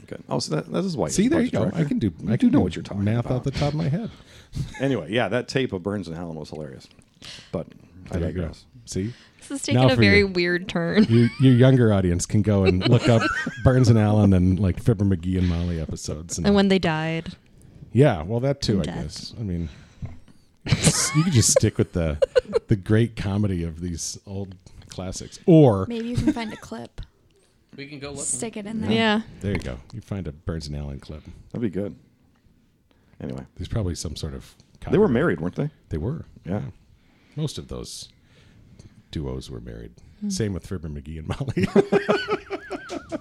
Okay. 0.06 0.16
Oh, 0.30 0.40
so 0.40 0.56
that, 0.56 0.72
that 0.72 0.86
is 0.86 0.96
why. 0.96 1.10
See, 1.10 1.28
there 1.28 1.42
you 1.42 1.52
go. 1.52 1.66
budget 1.66 1.80
I 1.80 1.84
can 1.84 2.00
do. 2.00 2.10
director. 2.10 2.32
I 2.34 2.36
do 2.38 2.50
know 2.50 2.62
what 2.62 2.76
you're 2.76 2.84
talking 2.84 3.02
about. 3.02 3.14
math 3.16 3.26
about. 3.26 3.36
out 3.40 3.44
the 3.44 3.52
top 3.52 3.70
of 3.70 3.76
my 3.76 3.90
head. 3.90 4.10
Anyway, 4.80 5.12
yeah, 5.12 5.28
that 5.28 5.48
tape 5.48 5.74
of 5.74 5.84
Burns 5.84 6.08
and 6.08 6.18
Allen 6.18 6.36
was 6.36 6.50
hilarious. 6.50 6.88
But 7.52 7.68
I 8.10 8.18
There 8.18 8.32
go. 8.32 8.42
digress. 8.42 8.66
See, 8.90 9.14
This 9.38 9.52
is 9.52 9.62
taking 9.62 9.82
Now 9.82 9.94
a 9.94 9.96
very 9.96 10.20
you. 10.20 10.28
weird 10.28 10.68
turn. 10.68 11.04
you, 11.10 11.30
your 11.40 11.54
younger 11.54 11.94
audience 11.94 12.26
can 12.26 12.42
go 12.42 12.64
and 12.66 12.88
look 12.90 13.08
up 13.08 13.22
Burns 13.64 13.88
and 13.88 14.00
Allen 14.00 14.34
and 14.34 14.60
like 14.60 14.82
Fibber 14.82 15.06
McGee 15.06 15.38
and 15.38 15.48
Molly 15.48 15.80
episodes. 15.80 16.38
And, 16.40 16.48
And 16.48 16.56
when 16.56 16.70
they 16.70 16.80
died, 16.80 17.34
yeah, 17.94 18.24
well, 18.24 18.40
that 18.40 18.62
too, 18.62 18.80
I 18.82 18.84
Death. 18.84 18.96
guess. 19.04 19.34
I 19.40 19.44
mean, 19.44 19.70
you 20.66 21.24
could 21.24 21.34
just 21.34 21.52
stick 21.52 21.78
with 21.78 21.94
the 21.94 22.18
the 22.68 22.76
great 22.76 23.16
comedy 23.16 23.64
of 23.64 23.80
these 23.80 24.20
old 24.26 24.56
classics, 24.90 25.40
or 25.46 25.86
Maybe 25.88 26.08
you 26.08 26.16
can 26.16 26.34
find 26.34 26.52
a 26.52 26.58
clip, 26.58 27.02
We 27.78 27.86
can 27.88 28.00
go 28.00 28.12
look. 28.12 28.26
stick 28.26 28.58
it 28.58 28.66
in 28.66 28.82
there. 28.82 28.92
yeah. 28.92 29.22
there 29.42 29.52
you 29.54 29.60
go. 29.60 29.78
You 29.94 30.02
find 30.02 30.28
a 30.28 30.32
Burns 30.32 30.68
and 30.68 30.76
Allen 30.76 31.00
clip. 31.00 31.24
That'd 31.52 31.62
be 31.62 31.70
good. 31.70 31.96
Anyway, 33.22 33.44
There's 33.56 33.68
probably 33.68 33.94
some 33.96 34.16
sort 34.16 34.34
of. 34.34 34.56
they 34.90 34.98
were 34.98 35.08
married, 35.08 35.40
weren't 35.42 35.56
they? 35.56 35.70
They 35.90 35.98
were. 35.98 36.26
Yeah. 36.46 36.62
Most 37.36 37.58
of 37.58 37.68
those 37.68 38.10
duos 39.12 39.50
were 39.50 39.62
married. 39.62 39.94
Hmm. 40.22 40.30
Same 40.30 40.54
with 40.54 40.66
Fibber 40.66 40.90
McGee 40.90 41.20
and 41.20 41.28
Molly. 41.28 41.68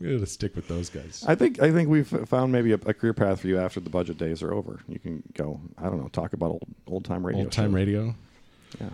I'm 0.00 0.10
gonna 0.16 0.26
stick 0.26 0.54
with 0.56 0.68
those 0.68 0.90
guys. 0.90 1.24
I 1.26 1.34
think 1.34 1.62
I 1.62 1.70
think 1.70 1.88
we've 1.88 2.08
found 2.28 2.52
maybe 2.52 2.72
a, 2.72 2.78
a 2.86 2.92
career 2.92 3.14
path 3.14 3.40
for 3.40 3.48
you 3.48 3.58
after 3.58 3.80
the 3.80 3.90
budget 3.90 4.18
days 4.18 4.42
are 4.42 4.52
over. 4.52 4.80
You 4.88 4.98
can 4.98 5.22
go. 5.34 5.60
I 5.78 5.84
don't 5.84 5.98
know. 6.00 6.08
Talk 6.08 6.32
about 6.32 6.50
old 6.50 6.66
old 6.86 7.04
time 7.04 7.24
radio. 7.24 7.42
Old 7.42 7.52
time 7.52 7.74
radio. 7.74 8.14
Yeah. 8.80 8.90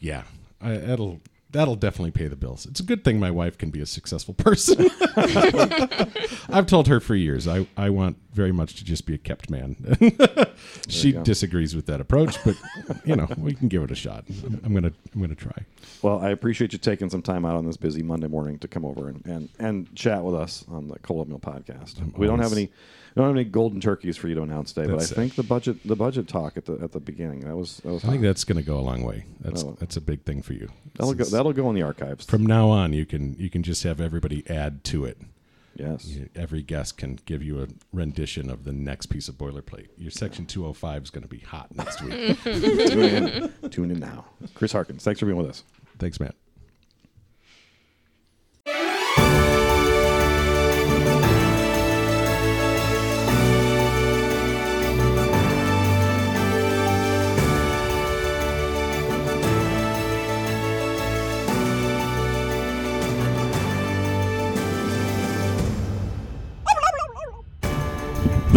Yeah, 0.00 0.22
I, 0.62 0.78
that'll 0.78 1.20
that'll 1.52 1.76
definitely 1.76 2.10
pay 2.10 2.28
the 2.28 2.36
bills. 2.36 2.66
It's 2.66 2.80
a 2.80 2.82
good 2.82 3.04
thing 3.04 3.18
my 3.18 3.30
wife 3.30 3.58
can 3.58 3.70
be 3.70 3.80
a 3.80 3.86
successful 3.86 4.34
person. 4.38 4.88
I've 6.48 6.66
told 6.66 6.88
her 6.88 7.00
for 7.00 7.14
years 7.14 7.48
I, 7.48 7.66
I 7.76 7.90
want 7.90 8.16
very 8.32 8.52
much 8.52 8.76
to 8.76 8.84
just 8.84 9.06
be 9.06 9.14
a 9.14 9.18
kept 9.18 9.50
man. 9.50 9.76
she 10.88 11.12
disagrees 11.12 11.74
with 11.74 11.86
that 11.86 12.00
approach, 12.00 12.36
but 12.44 12.56
you 13.04 13.16
know 13.16 13.28
we 13.36 13.54
can 13.54 13.68
give 13.68 13.82
it 13.82 13.90
a 13.90 13.94
shot. 13.94 14.24
I'm, 14.44 14.60
I'm 14.64 14.74
gonna 14.74 14.92
I'm 15.14 15.20
gonna 15.20 15.34
try. 15.34 15.64
Well, 16.02 16.20
I 16.20 16.30
appreciate 16.30 16.72
you 16.72 16.78
taking 16.78 17.10
some 17.10 17.22
time 17.22 17.44
out 17.44 17.56
on 17.56 17.66
this 17.66 17.76
busy 17.76 18.02
Monday 18.02 18.28
morning 18.28 18.58
to 18.60 18.68
come 18.68 18.84
over 18.84 19.08
and, 19.08 19.24
and, 19.26 19.48
and 19.58 19.94
chat 19.94 20.22
with 20.22 20.34
us 20.34 20.64
on 20.68 20.88
the 20.88 20.98
Cold 21.00 21.20
Oatmeal 21.22 21.40
podcast. 21.40 22.16
we 22.16 22.26
don't 22.26 22.40
have 22.40 22.52
any 22.52 22.70
don't 23.16 23.26
have 23.26 23.34
any 23.36 23.44
golden 23.44 23.80
turkeys 23.80 24.16
for 24.16 24.28
you 24.28 24.34
to 24.36 24.42
announce 24.42 24.72
today, 24.72 24.86
but 24.86 24.94
I 24.94 24.98
That's 24.98 25.12
think 25.12 25.34
the 25.34 25.42
budget 25.42 25.78
the 25.86 25.96
budget 25.96 26.28
talk 26.28 26.56
at 26.56 26.64
the 26.66 26.74
at 26.82 26.92
the 26.92 27.00
beginning 27.00 27.40
that 27.40 27.56
was 27.56 27.78
that 27.78 27.92
was 27.92 28.04
I 28.04 28.08
think 28.08 28.22
that's 28.22 28.44
gonna 28.44 28.62
go 28.62 28.78
a 28.78 28.80
long 28.80 29.02
way. 29.02 29.24
That's 29.40 29.64
Oh. 29.64 29.76
that's 29.80 29.96
a 29.96 30.00
big 30.00 30.22
thing 30.24 30.42
for 30.42 30.52
you. 30.52 30.68
that'll 30.96 31.14
go 31.14 31.24
that'll 31.24 31.52
go 31.52 31.68
in 31.70 31.74
the 31.74 31.82
archives. 31.82 32.24
From 32.26 32.44
now 32.46 32.68
on, 32.68 32.92
you 32.92 33.06
can 33.06 33.34
you 33.38 33.50
can 33.50 33.62
just 33.62 33.82
have 33.84 34.00
everybody 34.00 34.48
add 34.48 34.84
to 34.84 35.04
it. 35.04 35.18
yes. 35.76 36.06
You- 36.06 36.28
Every 36.36 36.62
guest 36.62 36.96
can 36.96 37.18
give 37.26 37.42
you 37.42 37.62
a 37.62 37.66
rendition 37.92 38.50
of 38.50 38.64
the 38.64 38.72
next 38.72 39.06
piece 39.06 39.28
of 39.28 39.36
boilerplate. 39.36 39.88
Your 39.98 40.10
section 40.10 40.46
205 40.46 41.04
is 41.04 41.10
going 41.10 41.22
to 41.22 41.28
be 41.28 41.38
hot 41.38 41.74
next 41.74 42.02
week. 42.02 42.38
Tune 42.44 43.02
in. 43.04 43.70
Tune 43.70 43.90
in 43.90 43.98
now. 44.00 44.24
Chris 44.54 44.72
Harkins, 44.72 45.02
thanks 45.04 45.20
for 45.20 45.26
being 45.26 45.36
with 45.38 45.48
us. 45.48 45.64
Thanks, 45.98 46.18
Matt. 46.20 46.34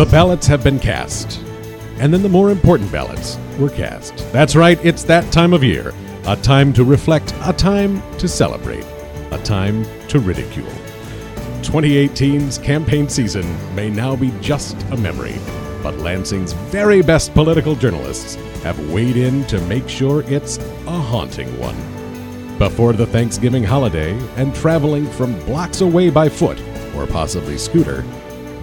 The 0.03 0.11
ballots 0.11 0.47
have 0.47 0.65
been 0.65 0.79
cast. 0.79 1.39
And 1.97 2.13
then 2.13 2.21
the 2.23 2.27
more 2.27 2.51
important 2.51 2.91
ballots 2.91 3.37
were 3.57 3.69
cast. 3.69 4.17
That's 4.33 4.53
right, 4.53 4.77
it's 4.83 5.03
that 5.03 5.31
time 5.31 5.53
of 5.53 5.63
year. 5.63 5.93
A 6.25 6.35
time 6.35 6.73
to 6.73 6.83
reflect, 6.83 7.33
a 7.45 7.53
time 7.53 8.03
to 8.17 8.27
celebrate, 8.27 8.85
a 9.31 9.39
time 9.45 9.85
to 10.09 10.19
ridicule. 10.19 10.67
2018's 11.61 12.57
campaign 12.57 13.07
season 13.07 13.45
may 13.75 13.89
now 13.89 14.13
be 14.13 14.33
just 14.41 14.75
a 14.91 14.97
memory, 14.97 15.35
but 15.81 15.97
Lansing's 15.99 16.51
very 16.51 17.01
best 17.01 17.33
political 17.33 17.73
journalists 17.73 18.35
have 18.63 18.77
weighed 18.91 19.15
in 19.15 19.45
to 19.45 19.61
make 19.67 19.87
sure 19.87 20.23
it's 20.23 20.57
a 20.57 20.91
haunting 20.91 21.47
one. 21.61 21.77
Before 22.57 22.91
the 22.91 23.07
Thanksgiving 23.07 23.63
holiday 23.63 24.19
and 24.35 24.53
traveling 24.53 25.05
from 25.11 25.39
blocks 25.45 25.79
away 25.79 26.09
by 26.09 26.27
foot 26.27 26.61
or 26.93 27.07
possibly 27.07 27.57
scooter, 27.57 28.03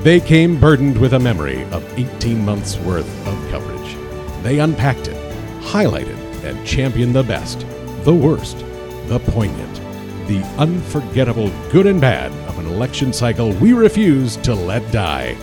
they 0.02 0.18
came 0.18 0.58
burdened 0.58 0.96
with 0.96 1.12
a 1.12 1.18
memory 1.18 1.62
of 1.64 1.84
18 1.98 2.42
months 2.42 2.78
worth 2.78 3.26
of 3.26 3.50
coverage. 3.50 3.96
They 4.42 4.58
unpacked 4.58 5.08
it, 5.08 5.16
highlighted, 5.60 6.16
and 6.42 6.66
championed 6.66 7.14
the 7.14 7.22
best, 7.22 7.66
the 8.04 8.14
worst, 8.14 8.58
the 9.08 9.20
poignant, 9.26 9.74
the 10.26 10.42
unforgettable 10.56 11.50
good 11.70 11.86
and 11.86 12.00
bad 12.00 12.32
of 12.48 12.58
an 12.58 12.66
election 12.66 13.12
cycle 13.12 13.52
we 13.54 13.74
refuse 13.74 14.36
to 14.38 14.54
let 14.54 14.90
die. 14.90 15.36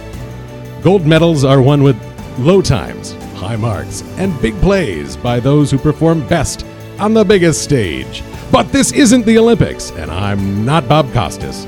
Gold 0.82 1.06
medals 1.06 1.44
are 1.44 1.62
won 1.62 1.84
with 1.84 1.96
low 2.40 2.64
times, 2.64 3.12
high 3.36 3.58
marks, 3.58 4.02
and 4.18 4.42
big 4.42 4.60
plays 4.62 5.16
by 5.18 5.40
those 5.40 5.70
who 5.70 5.78
perform 5.78 6.28
best 6.28 6.66
on 7.00 7.14
the 7.14 7.24
biggest 7.24 7.62
stage. 7.62 8.24
But 8.52 8.72
this 8.72 8.92
isn't 8.92 9.26
the 9.26 9.38
Olympics, 9.38 9.92
and 9.92 10.10
I'm 10.10 10.66
not 10.66 10.88
Bob 10.88 11.14
Costas. 11.14 11.68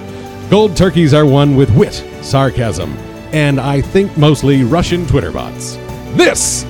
Gold 0.50 0.76
turkeys 0.76 1.14
are 1.14 1.26
won 1.28 1.56
with 1.56 1.70
wit, 1.76 2.04
sarcasm, 2.22 2.94
and 3.32 3.60
I 3.60 3.82
think 3.82 4.18
mostly 4.18 4.64
Russian 4.64 5.06
Twitter 5.08 5.32
bots. 5.32 5.76
This 6.16 6.64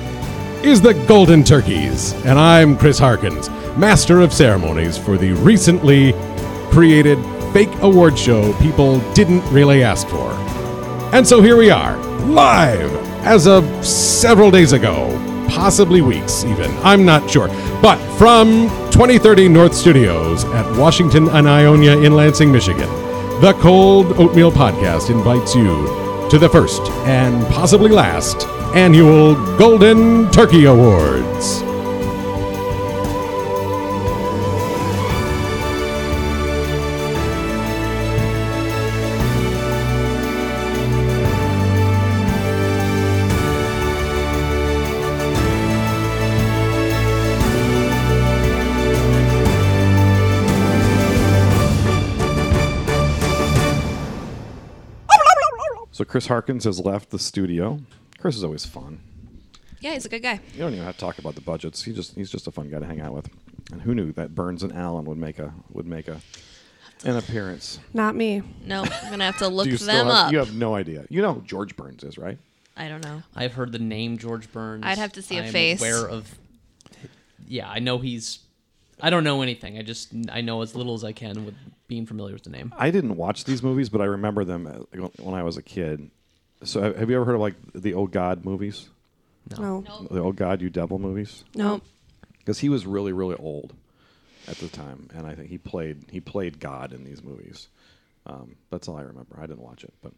is 0.62 0.80
the 0.80 0.94
Golden 1.08 1.42
Turkeys, 1.42 2.12
and 2.24 2.38
I'm 2.38 2.76
Chris 2.76 2.98
Harkins, 2.98 3.48
Master 3.76 4.20
of 4.20 4.32
Ceremonies 4.32 4.98
for 4.98 5.16
the 5.16 5.32
recently 5.32 6.12
created 6.70 7.18
fake 7.52 7.70
award 7.80 8.18
show 8.18 8.52
people 8.58 9.00
didn't 9.14 9.42
really 9.50 9.82
ask 9.82 10.06
for. 10.08 10.30
And 11.12 11.26
so 11.26 11.42
here 11.42 11.56
we 11.56 11.70
are, 11.70 11.96
live 12.26 12.92
as 13.24 13.46
of 13.46 13.64
several 13.84 14.50
days 14.50 14.72
ago, 14.72 15.08
possibly 15.48 16.00
weeks 16.00 16.44
even, 16.44 16.70
I'm 16.78 17.04
not 17.04 17.28
sure. 17.28 17.48
But 17.82 17.96
from 18.16 18.68
2030 18.92 19.48
North 19.48 19.74
Studios 19.74 20.44
at 20.44 20.78
Washington 20.78 21.28
and 21.28 21.48
Ionia 21.48 21.96
in 21.98 22.14
Lansing, 22.14 22.52
Michigan, 22.52 22.88
the 23.40 23.54
Cold 23.54 24.18
Oatmeal 24.18 24.52
Podcast 24.52 25.08
invites 25.08 25.54
you 25.54 25.86
to 26.28 26.38
the 26.38 26.46
first 26.46 26.82
and 27.06 27.42
possibly 27.46 27.90
last 27.90 28.46
annual 28.74 29.34
Golden 29.56 30.30
Turkey 30.30 30.66
Awards. 30.66 31.69
So 56.00 56.06
Chris 56.06 56.28
Harkins 56.28 56.64
has 56.64 56.80
left 56.80 57.10
the 57.10 57.18
studio. 57.18 57.78
Chris 58.18 58.34
is 58.34 58.42
always 58.42 58.64
fun. 58.64 59.00
Yeah, 59.80 59.92
he's 59.92 60.06
a 60.06 60.08
good 60.08 60.22
guy. 60.22 60.40
You 60.54 60.60
don't 60.60 60.72
even 60.72 60.86
have 60.86 60.94
to 60.94 61.00
talk 61.00 61.18
about 61.18 61.34
the 61.34 61.42
budgets. 61.42 61.82
He 61.82 61.92
just 61.92 62.14
he's 62.14 62.30
just 62.30 62.46
a 62.46 62.50
fun 62.50 62.70
guy 62.70 62.78
to 62.78 62.86
hang 62.86 63.02
out 63.02 63.12
with. 63.12 63.28
And 63.70 63.82
who 63.82 63.94
knew 63.94 64.10
that 64.12 64.34
Burns 64.34 64.62
and 64.62 64.72
Allen 64.72 65.04
would 65.04 65.18
make 65.18 65.38
a 65.38 65.52
would 65.74 65.86
make 65.86 66.08
a 66.08 66.22
an 67.04 67.16
appearance? 67.16 67.80
Not 67.92 68.16
me. 68.16 68.40
No, 68.64 68.82
I'm 68.82 69.10
gonna 69.10 69.26
have 69.26 69.36
to 69.40 69.48
look 69.48 69.66
Do 69.66 69.72
you 69.72 69.76
them 69.76 70.06
have, 70.06 70.14
up. 70.14 70.32
You 70.32 70.38
have 70.38 70.54
no 70.54 70.74
idea. 70.74 71.04
You 71.10 71.20
know 71.20 71.34
who 71.34 71.42
George 71.42 71.76
Burns 71.76 72.02
is, 72.02 72.16
right? 72.16 72.38
I 72.78 72.88
don't 72.88 73.04
know. 73.04 73.22
I've 73.36 73.52
heard 73.52 73.70
the 73.70 73.78
name 73.78 74.16
George 74.16 74.50
Burns. 74.50 74.84
I'd 74.86 74.96
have 74.96 75.12
to 75.12 75.20
see 75.20 75.36
a 75.36 75.44
I'm 75.44 75.52
face. 75.52 75.82
Aware 75.82 76.08
of. 76.08 76.34
Yeah, 77.46 77.68
I 77.68 77.78
know 77.78 77.98
he's. 77.98 78.38
I 79.02 79.10
don't 79.10 79.24
know 79.24 79.42
anything. 79.42 79.78
I 79.78 79.82
just 79.82 80.12
I 80.30 80.40
know 80.40 80.62
as 80.62 80.74
little 80.74 80.94
as 80.94 81.04
I 81.04 81.12
can 81.12 81.44
with 81.44 81.54
being 81.88 82.06
familiar 82.06 82.34
with 82.34 82.44
the 82.44 82.50
name. 82.50 82.72
I 82.76 82.90
didn't 82.90 83.16
watch 83.16 83.44
these 83.44 83.62
movies, 83.62 83.88
but 83.88 84.00
I 84.00 84.04
remember 84.04 84.44
them 84.44 84.66
uh, 84.66 85.08
when 85.22 85.34
I 85.34 85.42
was 85.42 85.56
a 85.56 85.62
kid. 85.62 86.10
So 86.62 86.82
have- 86.82 86.96
have 86.96 87.10
you 87.10 87.16
ever 87.16 87.24
heard 87.24 87.34
of 87.34 87.40
like 87.40 87.54
the 87.74 87.94
old 87.94 88.12
God 88.12 88.44
movies? 88.44 88.88
No. 89.58 89.82
The 90.10 90.20
old 90.20 90.36
God 90.36 90.60
You 90.60 90.70
Devil 90.70 90.98
movies? 90.98 91.44
No. 91.54 91.80
Because 92.38 92.58
he 92.60 92.68
was 92.68 92.86
really 92.86 93.12
really 93.12 93.36
old 93.36 93.74
at 94.48 94.56
the 94.58 94.68
time, 94.68 95.08
and 95.14 95.26
I 95.26 95.34
think 95.34 95.48
he 95.50 95.58
played 95.58 96.04
he 96.10 96.20
played 96.20 96.60
God 96.60 96.92
in 96.92 97.04
these 97.04 97.22
movies. 97.22 97.68
Um, 98.26 98.56
that's 98.70 98.86
all 98.88 98.96
I 98.96 99.02
remember. 99.02 99.36
I 99.38 99.42
didn't 99.46 99.62
watch 99.62 99.82
it, 99.84 99.92
but 100.02 100.12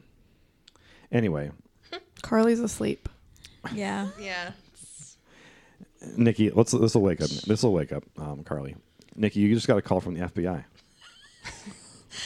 anyway, 1.11 1.51
Carly's 2.23 2.61
asleep. 2.61 3.09
Yeah. 3.73 4.09
Yeah. 4.19 4.53
Nikki, 6.17 6.51
let's 6.51 6.73
this 6.73 6.95
will 6.95 7.03
wake 7.03 7.21
up. 7.21 7.29
This 7.31 7.63
will 7.63 7.73
wake 7.73 7.93
up, 7.93 8.05
um, 8.19 8.43
Carly. 8.45 8.77
Nikki, 9.15 9.41
you 9.41 9.55
just 9.55 9.67
got 9.67 9.79
a 9.79 9.83
call 9.83 10.01
from 10.01 10.15
the 10.15 10.21
FBI. 10.27 10.65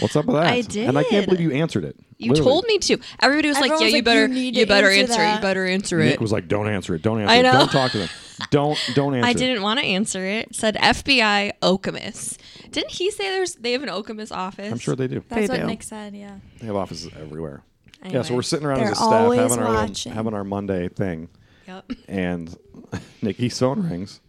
What's 0.01 0.17
up 0.17 0.27
with 0.27 0.35
that? 0.37 0.47
I 0.47 0.63
did, 0.63 0.89
and 0.89 0.99
I 0.99 1.05
can't 1.05 1.27
believe 1.27 1.41
you 1.41 1.53
answered 1.53 1.85
it. 1.85 1.97
You 2.19 2.31
Literally. 2.31 2.51
told 2.51 2.65
me 2.67 2.79
to. 2.79 2.99
Everybody 3.23 3.49
was 3.49 3.61
like, 3.61 3.69
"Yeah, 3.71 3.75
was 3.77 3.87
you 3.93 3.93
like, 3.99 4.05
better, 4.05 4.27
"You 4.27 4.35
you 4.53 4.67
better 4.67 4.91
answer 4.91 5.13
answer 5.13 5.23
it. 5.23 5.35
You 5.37 5.41
better 5.41 5.67
answer 5.67 5.99
Nick 5.99 6.07
it." 6.07 6.11
Nick 6.11 6.21
was 6.21 6.33
like, 6.33 6.49
"Don't 6.49 6.69
answer 6.69 6.95
it. 6.97 7.03
Don't 7.03 7.21
answer 7.21 7.33
I 7.33 7.37
it. 7.39 7.43
Don't 7.43 7.71
talk 7.71 7.93
to 7.93 7.99
them. 7.99 8.09
Don't 8.51 8.79
don't 8.95 9.15
answer." 9.15 9.27
I 9.29 9.33
didn't 9.33 9.63
want 9.63 9.79
to 9.79 9.87
answer 9.87 10.25
it. 10.25 10.49
It 10.49 10.57
said 10.57 10.75
FBI 10.75 11.53
Okemos. 11.63 12.37
Didn't 12.73 12.91
he 12.91 13.11
say 13.13 13.31
there's 13.31 13.55
they 13.55 13.73
have 13.73 13.83
an 13.85 13.89
Okemos 13.89 14.33
office? 14.33 14.73
I'm 14.73 14.79
sure 14.79 14.97
they 14.97 15.07
do. 15.07 15.23
That's 15.29 15.47
They 15.49 15.55
what 15.55 15.61
do. 15.61 15.67
Nick 15.67 15.83
said, 15.85 16.15
yeah. 16.15 16.39
They 16.61 16.67
have 16.67 16.77
offices 16.77 17.13
everywhere. 17.19 17.63
Yeah, 18.05 18.23
so 18.23 18.35
we're 18.35 18.43
sitting 18.43 18.67
around 18.67 18.79
They're 18.81 18.87
as 18.91 18.93
a 18.93 18.97
staff 18.97 19.13
always 19.13 19.41
having 19.41 19.59
our 19.61 19.87
little- 19.87 20.13
having 20.13 20.35
our 20.35 20.45
Monday 20.45 20.89
thing, 20.89 21.29
Yep. 21.67 21.93
and 22.09 22.57
Nikki's 23.23 23.59
phone 23.59 23.89
rings, 23.89 24.21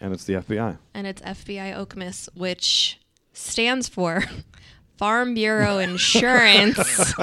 and 0.00 0.12
it's 0.12 0.24
the 0.24 0.34
FBI. 0.34 0.76
And 0.94 1.06
it's 1.06 1.22
FBI 1.22 1.74
Okemos, 1.76 2.28
which 2.34 2.98
stands 3.32 3.88
for 3.88 4.22
Farm 4.98 5.34
Bureau 5.34 5.78
Insurance 5.88 6.76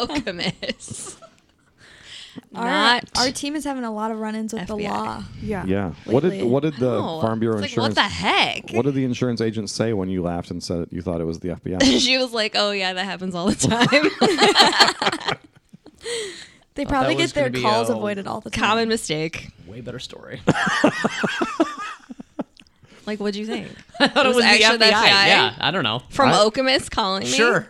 Okemos. 0.00 1.18
Our, 2.54 2.64
Not 2.64 3.10
our 3.18 3.30
team 3.30 3.56
is 3.56 3.64
having 3.64 3.84
a 3.84 3.92
lot 3.92 4.10
of 4.10 4.18
run-ins 4.18 4.54
with 4.54 4.66
the 4.66 4.76
law. 4.76 5.22
Yeah. 5.42 5.66
Yeah. 5.66 5.92
What 6.06 6.22
did 6.22 6.42
what 6.44 6.62
did 6.62 6.76
the 6.76 6.94
Oh, 6.96 7.20
Farm 7.20 7.38
Bureau 7.40 7.56
it's 7.56 7.62
like, 7.62 7.70
Insurance? 7.72 7.94
what 7.96 8.02
the 8.02 8.08
heck? 8.08 8.70
what 8.70 8.86
did 8.86 8.94
the 8.94 9.04
insurance 9.04 9.42
agent 9.42 9.68
say 9.68 9.92
when 9.92 10.08
you 10.08 10.22
laughed 10.22 10.50
and 10.50 10.62
said 10.62 10.88
you 10.90 11.02
thought 11.02 11.20
it 11.20 11.24
was 11.24 11.40
the 11.40 11.48
FBI? 11.50 12.00
she 12.00 12.16
was 12.16 12.32
like, 12.32 12.52
"Oh 12.54 12.70
yeah, 12.70 12.94
that 12.94 13.04
happens 13.04 13.34
all 13.34 13.48
the 13.50 13.54
time. 13.54 14.10
They 16.74 16.84
probably 16.86 17.14
get 17.16 17.34
their 17.34 17.50
calls 17.50 17.90
avoided 17.90 18.26
all 18.26 18.40
the 18.40 18.50
time. 18.50 18.62
Common 18.64 18.88
mistake." 18.88 19.50
Way 19.66 19.80
better 19.80 19.98
story. 19.98 20.40
Like, 23.04 23.18
what'd 23.18 23.34
you 23.34 23.46
think? 23.46 23.66
I 24.00 24.06
thought 24.06 24.26
it 24.26 24.34
was 24.34 24.44
actually 24.44 24.76
the 24.78 24.84
FBI? 24.84 24.92
Yeah, 25.26 25.54
I 25.58 25.72
don't 25.72 25.82
know. 25.82 26.02
From 26.10 26.28
I- 26.28 26.34
Okemos 26.34 26.88
calling 26.88 27.24
me? 27.24 27.28
Sure. 27.28 27.66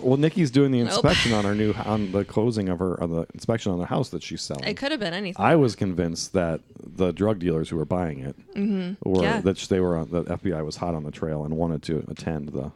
Well, 0.00 0.16
Nikki's 0.18 0.50
doing 0.50 0.70
the 0.70 0.78
Nope. 0.82 0.92
inspection 0.92 1.32
on 1.34 1.44
her 1.44 1.54
new 1.54 1.72
on 1.84 2.10
the 2.12 2.24
closing 2.24 2.68
of 2.70 2.78
her 2.78 3.02
on 3.02 3.10
the 3.10 3.26
inspection 3.34 3.70
on 3.72 3.78
the 3.78 3.86
house 3.86 4.08
that 4.10 4.22
she's 4.22 4.40
selling. 4.42 4.64
It 4.64 4.76
could 4.78 4.92
have 4.92 5.00
been 5.00 5.12
anything. 5.14 5.42
I 5.44 5.56
was 5.56 5.74
convinced 5.76 6.32
that 6.34 6.60
the 6.82 7.12
drug 7.12 7.38
dealers 7.38 7.68
who 7.70 7.76
were 7.76 7.84
buying 7.86 8.20
it 8.20 8.36
were 8.54 8.60
Mm-hmm. 8.62 9.14
Yeah. 9.22 9.40
that 9.42 9.56
they 9.58 9.80
were 9.80 9.96
on, 9.96 10.10
the 10.10 10.24
FBI 10.24 10.64
was 10.64 10.76
hot 10.76 10.94
on 10.94 11.04
the 11.04 11.10
trail 11.10 11.44
and 11.44 11.56
wanted 11.56 11.82
to 11.84 12.04
attend 12.08 12.48
the 12.50 12.70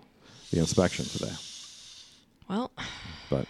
the 0.52 0.58
inspection 0.58 1.04
today. 1.06 1.32
well, 2.48 2.70
But 3.30 3.46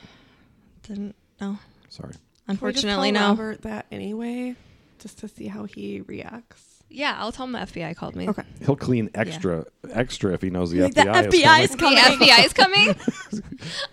didn't 0.85 1.15
no. 1.41 1.59
sorry. 1.89 2.13
Can 2.13 2.19
we 2.63 2.73
just 2.73 2.85
Unfortunately, 2.85 3.13
tell 3.13 3.35
no. 3.35 3.43
Robert 3.43 3.63
that 3.63 3.87
anyway, 3.93 4.57
just 4.99 5.19
to 5.19 5.29
see 5.29 5.49
how 5.49 5.65
he 5.65 6.01
reacts. 6.01 6.79
Yeah, 6.91 7.17
I'll 7.19 7.33
tell 7.33 7.45
him 7.45 7.53
the 7.53 7.59
FBI 7.59 7.95
called 7.97 8.17
me. 8.17 8.29
Okay. 8.31 8.43
He'll 8.65 8.75
clean 8.77 9.11
extra 9.15 9.67
extra 9.93 10.33
if 10.33 10.41
he 10.41 10.49
knows 10.49 10.71
the 10.71 10.81
Like, 10.81 10.95
the 10.95 11.03
FBI, 11.03 11.29
FBI 11.29 11.65
is 11.65 11.71
is 11.71 11.77
coming. 11.77 11.97
The. 11.97 12.25
FBI 12.25 12.45
is 12.47 12.53
coming. 12.55 12.95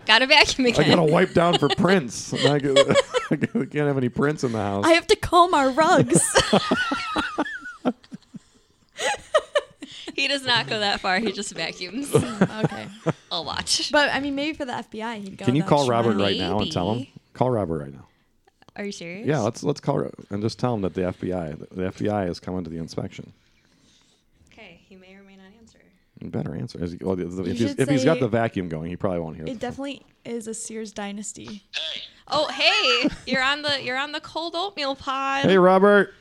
Gotta 0.05 0.27
vacuum 0.27 0.67
again. 0.67 0.85
I 0.85 0.87
gotta 0.87 1.11
wipe 1.11 1.33
down 1.33 1.57
for 1.57 1.67
prints. 1.77 2.33
I 2.45 2.59
gotta- 2.59 3.03
I 3.31 3.35
can't 3.35 3.73
have 3.73 3.97
any 3.97 4.09
prints 4.09 4.43
in 4.45 4.53
the 4.53 4.59
house. 4.59 4.85
I 4.85 4.93
have 4.93 5.07
to 5.07 5.15
comb 5.17 5.53
our 5.53 5.71
rugs. 5.71 6.21
he 10.15 10.27
does 10.29 10.45
not 10.45 10.67
go 10.67 10.79
that 10.79 11.01
far. 11.01 11.19
He 11.19 11.31
just 11.33 11.53
vacuums 11.53 12.13
okay. 12.15 12.87
a 13.31 13.41
lot. 13.41 13.89
But 13.91 14.13
I 14.13 14.19
mean, 14.21 14.35
maybe 14.35 14.55
for 14.55 14.63
the 14.63 14.71
FBI, 14.73 15.23
he'd 15.23 15.37
go. 15.37 15.45
Can 15.45 15.55
you 15.55 15.63
call 15.63 15.87
Robert 15.87 16.15
mile. 16.15 16.27
right 16.27 16.37
now 16.37 16.59
and 16.59 16.71
tell 16.71 16.93
him? 16.93 17.07
Maybe. 17.35 17.39
Call 17.39 17.51
Robert 17.51 17.79
right 17.79 17.93
now. 17.93 18.07
Are 18.77 18.85
you 18.85 18.91
serious? 18.91 19.25
Yeah, 19.27 19.39
let's 19.39 19.63
let's 19.63 19.79
call 19.79 19.99
Ro- 19.99 20.11
and 20.29 20.41
just 20.41 20.59
tell 20.59 20.73
him 20.73 20.81
that 20.81 20.93
the 20.93 21.01
FBI 21.01 21.59
the 21.71 21.91
FBI 21.91 22.29
is 22.29 22.39
coming 22.39 22.63
to 22.63 22.69
the 22.69 22.77
inspection. 22.77 23.31
Okay, 24.51 24.81
he 24.87 24.95
may 24.95 25.13
or 25.13 25.23
may 25.23 25.35
not 25.37 25.45
answer. 25.59 25.79
You 26.19 26.29
better 26.29 26.55
answer. 26.55 26.83
Is 26.83 26.91
he- 26.93 26.97
well, 27.01 27.17
if, 27.19 27.45
he's, 27.57 27.75
if 27.79 27.87
he's 27.89 28.03
got 28.03 28.19
the 28.19 28.27
vacuum 28.27 28.67
going, 28.69 28.89
he 28.89 28.97
probably 28.97 29.19
won't 29.19 29.35
hear. 29.37 29.45
It 29.45 29.53
the- 29.53 29.59
definitely 29.59 30.01
is 30.25 30.47
a 30.47 30.53
Sears 30.53 30.91
dynasty. 30.91 31.63
Oh, 32.27 32.47
hey, 32.47 33.09
you're 33.27 33.43
on 33.43 33.61
the 33.61 33.81
you're 33.83 33.97
on 33.97 34.11
the 34.11 34.19
cold 34.21 34.55
oatmeal 34.55 34.95
pod. 34.95 35.45
hey, 35.45 35.57
Robert. 35.57 36.13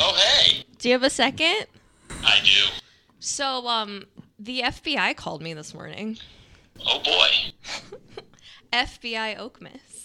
Oh, 0.00 0.14
hey. 0.14 0.64
Do 0.78 0.88
you 0.88 0.94
have 0.94 1.02
a 1.04 1.10
second? 1.10 1.66
I 2.10 2.40
do. 2.44 2.72
So, 3.20 3.66
um, 3.68 4.04
the 4.38 4.60
FBI 4.62 5.16
called 5.16 5.40
me 5.42 5.54
this 5.54 5.72
morning. 5.72 6.18
Oh, 6.84 6.98
boy. 7.02 8.22
FBI 8.72 9.38
Okemos. 9.38 9.95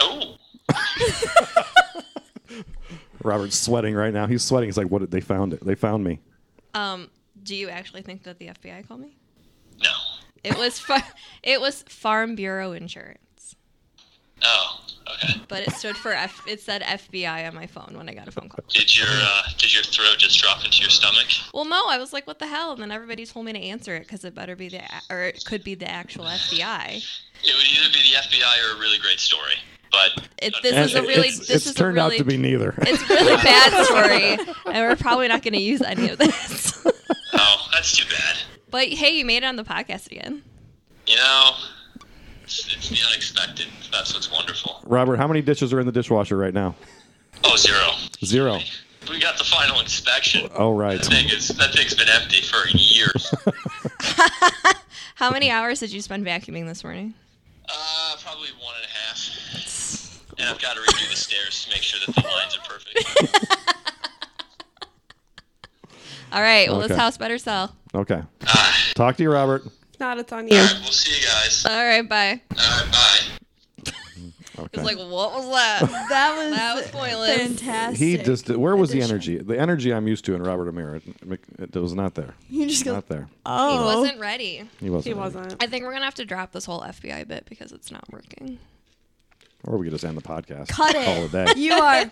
Oh. 0.00 0.36
Robert's 3.22 3.56
sweating 3.58 3.94
right 3.94 4.12
now. 4.14 4.26
He's 4.26 4.42
sweating. 4.42 4.68
He's 4.68 4.76
like, 4.78 4.88
"What? 4.90 5.00
Did 5.00 5.10
they 5.10 5.20
found 5.20 5.52
it? 5.52 5.64
They 5.64 5.74
found 5.74 6.04
me." 6.04 6.20
Um, 6.74 7.10
do 7.42 7.54
you 7.54 7.68
actually 7.68 8.02
think 8.02 8.22
that 8.24 8.38
the 8.38 8.46
FBI 8.48 8.86
called 8.88 9.00
me? 9.00 9.16
No. 9.82 9.90
It 10.42 10.56
was 10.56 10.78
fa- 10.78 11.06
it 11.42 11.60
was 11.60 11.82
Farm 11.82 12.34
Bureau 12.34 12.72
Insurance, 12.72 13.56
Oh, 14.42 14.80
okay. 15.14 15.34
but 15.48 15.66
it 15.66 15.72
stood 15.72 15.96
for 15.98 16.12
F. 16.12 16.40
It 16.46 16.62
said 16.62 16.80
FBI 16.82 17.46
on 17.46 17.54
my 17.54 17.66
phone 17.66 17.92
when 17.94 18.08
I 18.08 18.14
got 18.14 18.26
a 18.26 18.30
phone 18.30 18.48
call. 18.48 18.64
Did 18.70 18.96
your 18.96 19.08
uh, 19.10 19.42
did 19.58 19.74
your 19.74 19.82
throat 19.82 20.16
just 20.16 20.40
drop 20.40 20.64
into 20.64 20.80
your 20.80 20.88
stomach? 20.88 21.26
Well, 21.52 21.66
no, 21.66 21.82
I 21.88 21.98
was 21.98 22.14
like, 22.14 22.26
what 22.26 22.38
the 22.38 22.46
hell? 22.46 22.72
And 22.72 22.80
then 22.80 22.90
everybody 22.90 23.26
told 23.26 23.44
me 23.44 23.52
to 23.52 23.58
answer 23.60 23.94
it 23.96 24.00
because 24.00 24.24
it 24.24 24.34
better 24.34 24.56
be 24.56 24.70
the 24.70 24.78
a- 24.78 25.02
or 25.14 25.22
it 25.24 25.44
could 25.44 25.62
be 25.62 25.74
the 25.74 25.90
actual 25.90 26.24
FBI. 26.24 26.96
It 27.42 27.54
would 27.54 27.66
either 27.66 27.92
be 27.92 28.00
the 28.00 28.16
FBI 28.16 28.72
or 28.72 28.76
a 28.78 28.80
really 28.80 28.98
great 28.98 29.20
story. 29.20 29.54
But 29.90 30.28
It, 30.40 30.54
this 30.62 30.72
And 30.72 30.84
is 30.84 30.94
a 30.94 31.02
really 31.02 31.28
it's, 31.28 31.38
this 31.40 31.50
it's 31.50 31.66
is 31.66 31.74
turned 31.74 31.96
really, 31.96 32.14
out 32.16 32.18
to 32.18 32.24
be 32.24 32.36
neither. 32.36 32.74
It's 32.78 33.08
really 33.10 33.36
bad 33.42 33.84
story, 33.86 34.54
and 34.66 34.76
we're 34.88 34.96
probably 34.96 35.26
not 35.28 35.42
going 35.42 35.54
to 35.54 35.60
use 35.60 35.82
any 35.82 36.08
of 36.10 36.18
this. 36.18 36.86
oh, 37.34 37.68
that's 37.72 37.96
too 37.96 38.08
bad. 38.08 38.36
but 38.70 38.88
hey, 38.88 39.16
you 39.16 39.24
made 39.24 39.38
it 39.42 39.46
on 39.46 39.56
the 39.56 39.64
podcast 39.64 40.06
again. 40.06 40.42
You 41.06 41.16
know, 41.16 41.50
it's, 42.44 42.72
it's 42.72 42.88
the 42.88 42.98
unexpected. 43.08 43.66
That's 43.90 44.14
what's 44.14 44.30
wonderful. 44.30 44.80
Robert, 44.84 45.16
how 45.16 45.26
many 45.26 45.42
dishes 45.42 45.72
are 45.72 45.80
in 45.80 45.86
the 45.86 45.92
dishwasher 45.92 46.36
right 46.36 46.54
now? 46.54 46.76
Oh, 47.42 47.56
zero. 47.56 47.90
Zero. 48.24 48.58
We 49.10 49.18
got 49.18 49.38
the 49.38 49.44
final 49.44 49.80
inspection. 49.80 50.48
Oh, 50.54 50.76
right. 50.76 51.02
That 51.02 51.06
thing 51.10 51.28
is 51.30 51.48
that 51.48 51.72
thing's 51.74 51.94
been 51.94 52.08
empty 52.08 52.42
for 52.42 52.68
years. 52.76 53.34
How 55.14 55.30
many 55.30 55.50
hours 55.50 55.80
did 55.80 55.90
you 55.92 56.00
spend 56.00 56.24
vacuuming 56.24 56.66
this 56.66 56.84
morning? 56.84 57.14
uh, 57.68 58.16
probably 58.22 58.48
one 58.62 58.74
and 58.76 58.84
a 58.84 58.88
half. 58.88 58.89
And 60.40 60.48
I've 60.48 60.60
got 60.60 60.74
to 60.74 60.80
redo 60.80 61.10
the 61.10 61.16
stairs 61.16 61.64
to 61.64 61.70
make 61.70 61.82
sure 61.82 62.00
that 62.06 62.14
the 62.14 62.22
lines 62.28 62.56
are 62.56 62.62
perfect. 62.66 63.56
All 66.32 66.40
right, 66.40 66.68
well, 66.70 66.78
this 66.80 66.92
Okay. 66.92 67.00
house 67.00 67.18
better 67.18 67.38
sell. 67.38 67.74
Okay. 67.94 68.22
Talk 68.94 69.16
to 69.16 69.22
you, 69.22 69.32
Robert. 69.32 69.64
Not, 69.98 70.18
it's 70.18 70.32
on 70.32 70.48
you. 70.48 70.56
All 70.56 70.62
right, 70.64 70.76
we'll 70.82 70.92
see 70.92 71.20
you 71.20 71.26
guys. 71.26 71.66
All 71.66 71.84
right, 71.84 72.08
bye. 72.08 72.40
All 72.52 72.56
right, 72.84 72.92
bye. 72.92 73.18
It's 74.74 74.84
like, 74.84 74.98
what 74.98 75.32
was 75.32 75.48
that? 75.50 75.80
That 76.10 76.36
was, 76.36 76.50
That 76.50 76.74
was 76.76 76.86
pointless. 76.90 77.36
fantastic. 77.36 77.98
He 77.98 78.18
just 78.18 78.50
where 78.50 78.76
was 78.76 78.90
the 78.90 78.98
addition. 78.98 79.14
energy? 79.14 79.38
The 79.38 79.58
energy 79.58 79.92
I'm 79.92 80.06
used 80.06 80.24
to 80.26 80.34
in 80.34 80.42
Robert 80.42 80.68
Amir, 80.68 80.96
it, 81.30 81.40
it 81.58 81.74
was 81.76 81.94
not 81.94 82.14
there. 82.14 82.34
He 82.46 82.66
just 82.66 82.84
go, 82.84 82.92
Not 82.92 83.08
there. 83.08 83.26
Oh, 83.46 83.78
He 83.78 83.84
wasn't 83.84 84.20
ready. 84.20 84.68
He 84.78 84.90
wasn't. 84.90 85.14
He 85.14 85.18
wasn't. 85.18 85.56
I 85.62 85.66
think 85.66 85.84
we're 85.84 85.92
gonna 85.92 86.04
have 86.04 86.14
to 86.16 86.26
drop 86.26 86.52
this 86.52 86.66
whole 86.66 86.82
FBI 86.82 87.26
bit 87.26 87.46
because 87.48 87.72
it's 87.72 87.90
not 87.90 88.04
working. 88.12 88.58
Or 89.64 89.76
we 89.78 89.86
could 89.86 89.92
just 89.92 90.04
end 90.04 90.16
the 90.16 90.22
podcast. 90.22 90.68
Cut 90.68 90.94
Call 90.94 91.24
it 91.24 91.34
a 91.34 91.44
day. 91.46 91.60
You 91.60 91.74
are 91.74 92.10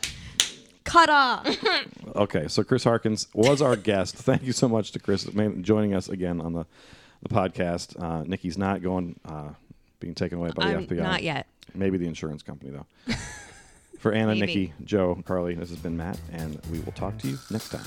cut 0.85 1.09
off. 1.11 1.47
Okay, 2.17 2.49
so 2.49 2.65
Chris 2.65 2.85
Harkins 2.85 3.29
was 3.35 3.61
our 3.63 3.77
guest. 3.77 4.17
Thank 4.17 4.43
you 4.43 4.53
so 4.53 4.67
much 4.67 4.93
to 4.93 4.99
Chris 4.99 5.25
joining 5.61 5.95
us 5.95 6.09
again 6.09 6.41
on 6.41 6.55
the, 6.55 6.65
the 7.23 7.29
podcast. 7.29 8.01
Uh, 8.03 8.25
Nikki's 8.25 8.57
not 8.59 8.83
going, 8.83 9.21
uh, 9.27 9.51
being 10.01 10.15
taken 10.15 10.39
away 10.39 10.51
by 10.57 10.65
I'm 10.73 10.87
the 10.87 10.97
FBI. 10.97 11.03
not 11.03 11.23
yet. 11.23 11.47
Maybe 11.75 11.99
the 11.99 12.07
insurance 12.07 12.43
company, 12.43 12.71
though. 12.71 12.87
For 13.99 14.13
Anna, 14.13 14.35
Maybe. 14.35 14.41
Nikki, 14.47 14.73
Joe, 14.85 15.23
Carly, 15.25 15.55
this 15.55 15.69
has 15.69 15.79
been 15.79 15.97
Matt, 15.97 16.19
and 16.33 16.59
we 16.73 16.81
will 16.81 16.93
talk 16.93 17.19
to 17.19 17.29
you 17.29 17.39
next 17.51 17.69
time. 17.69 17.85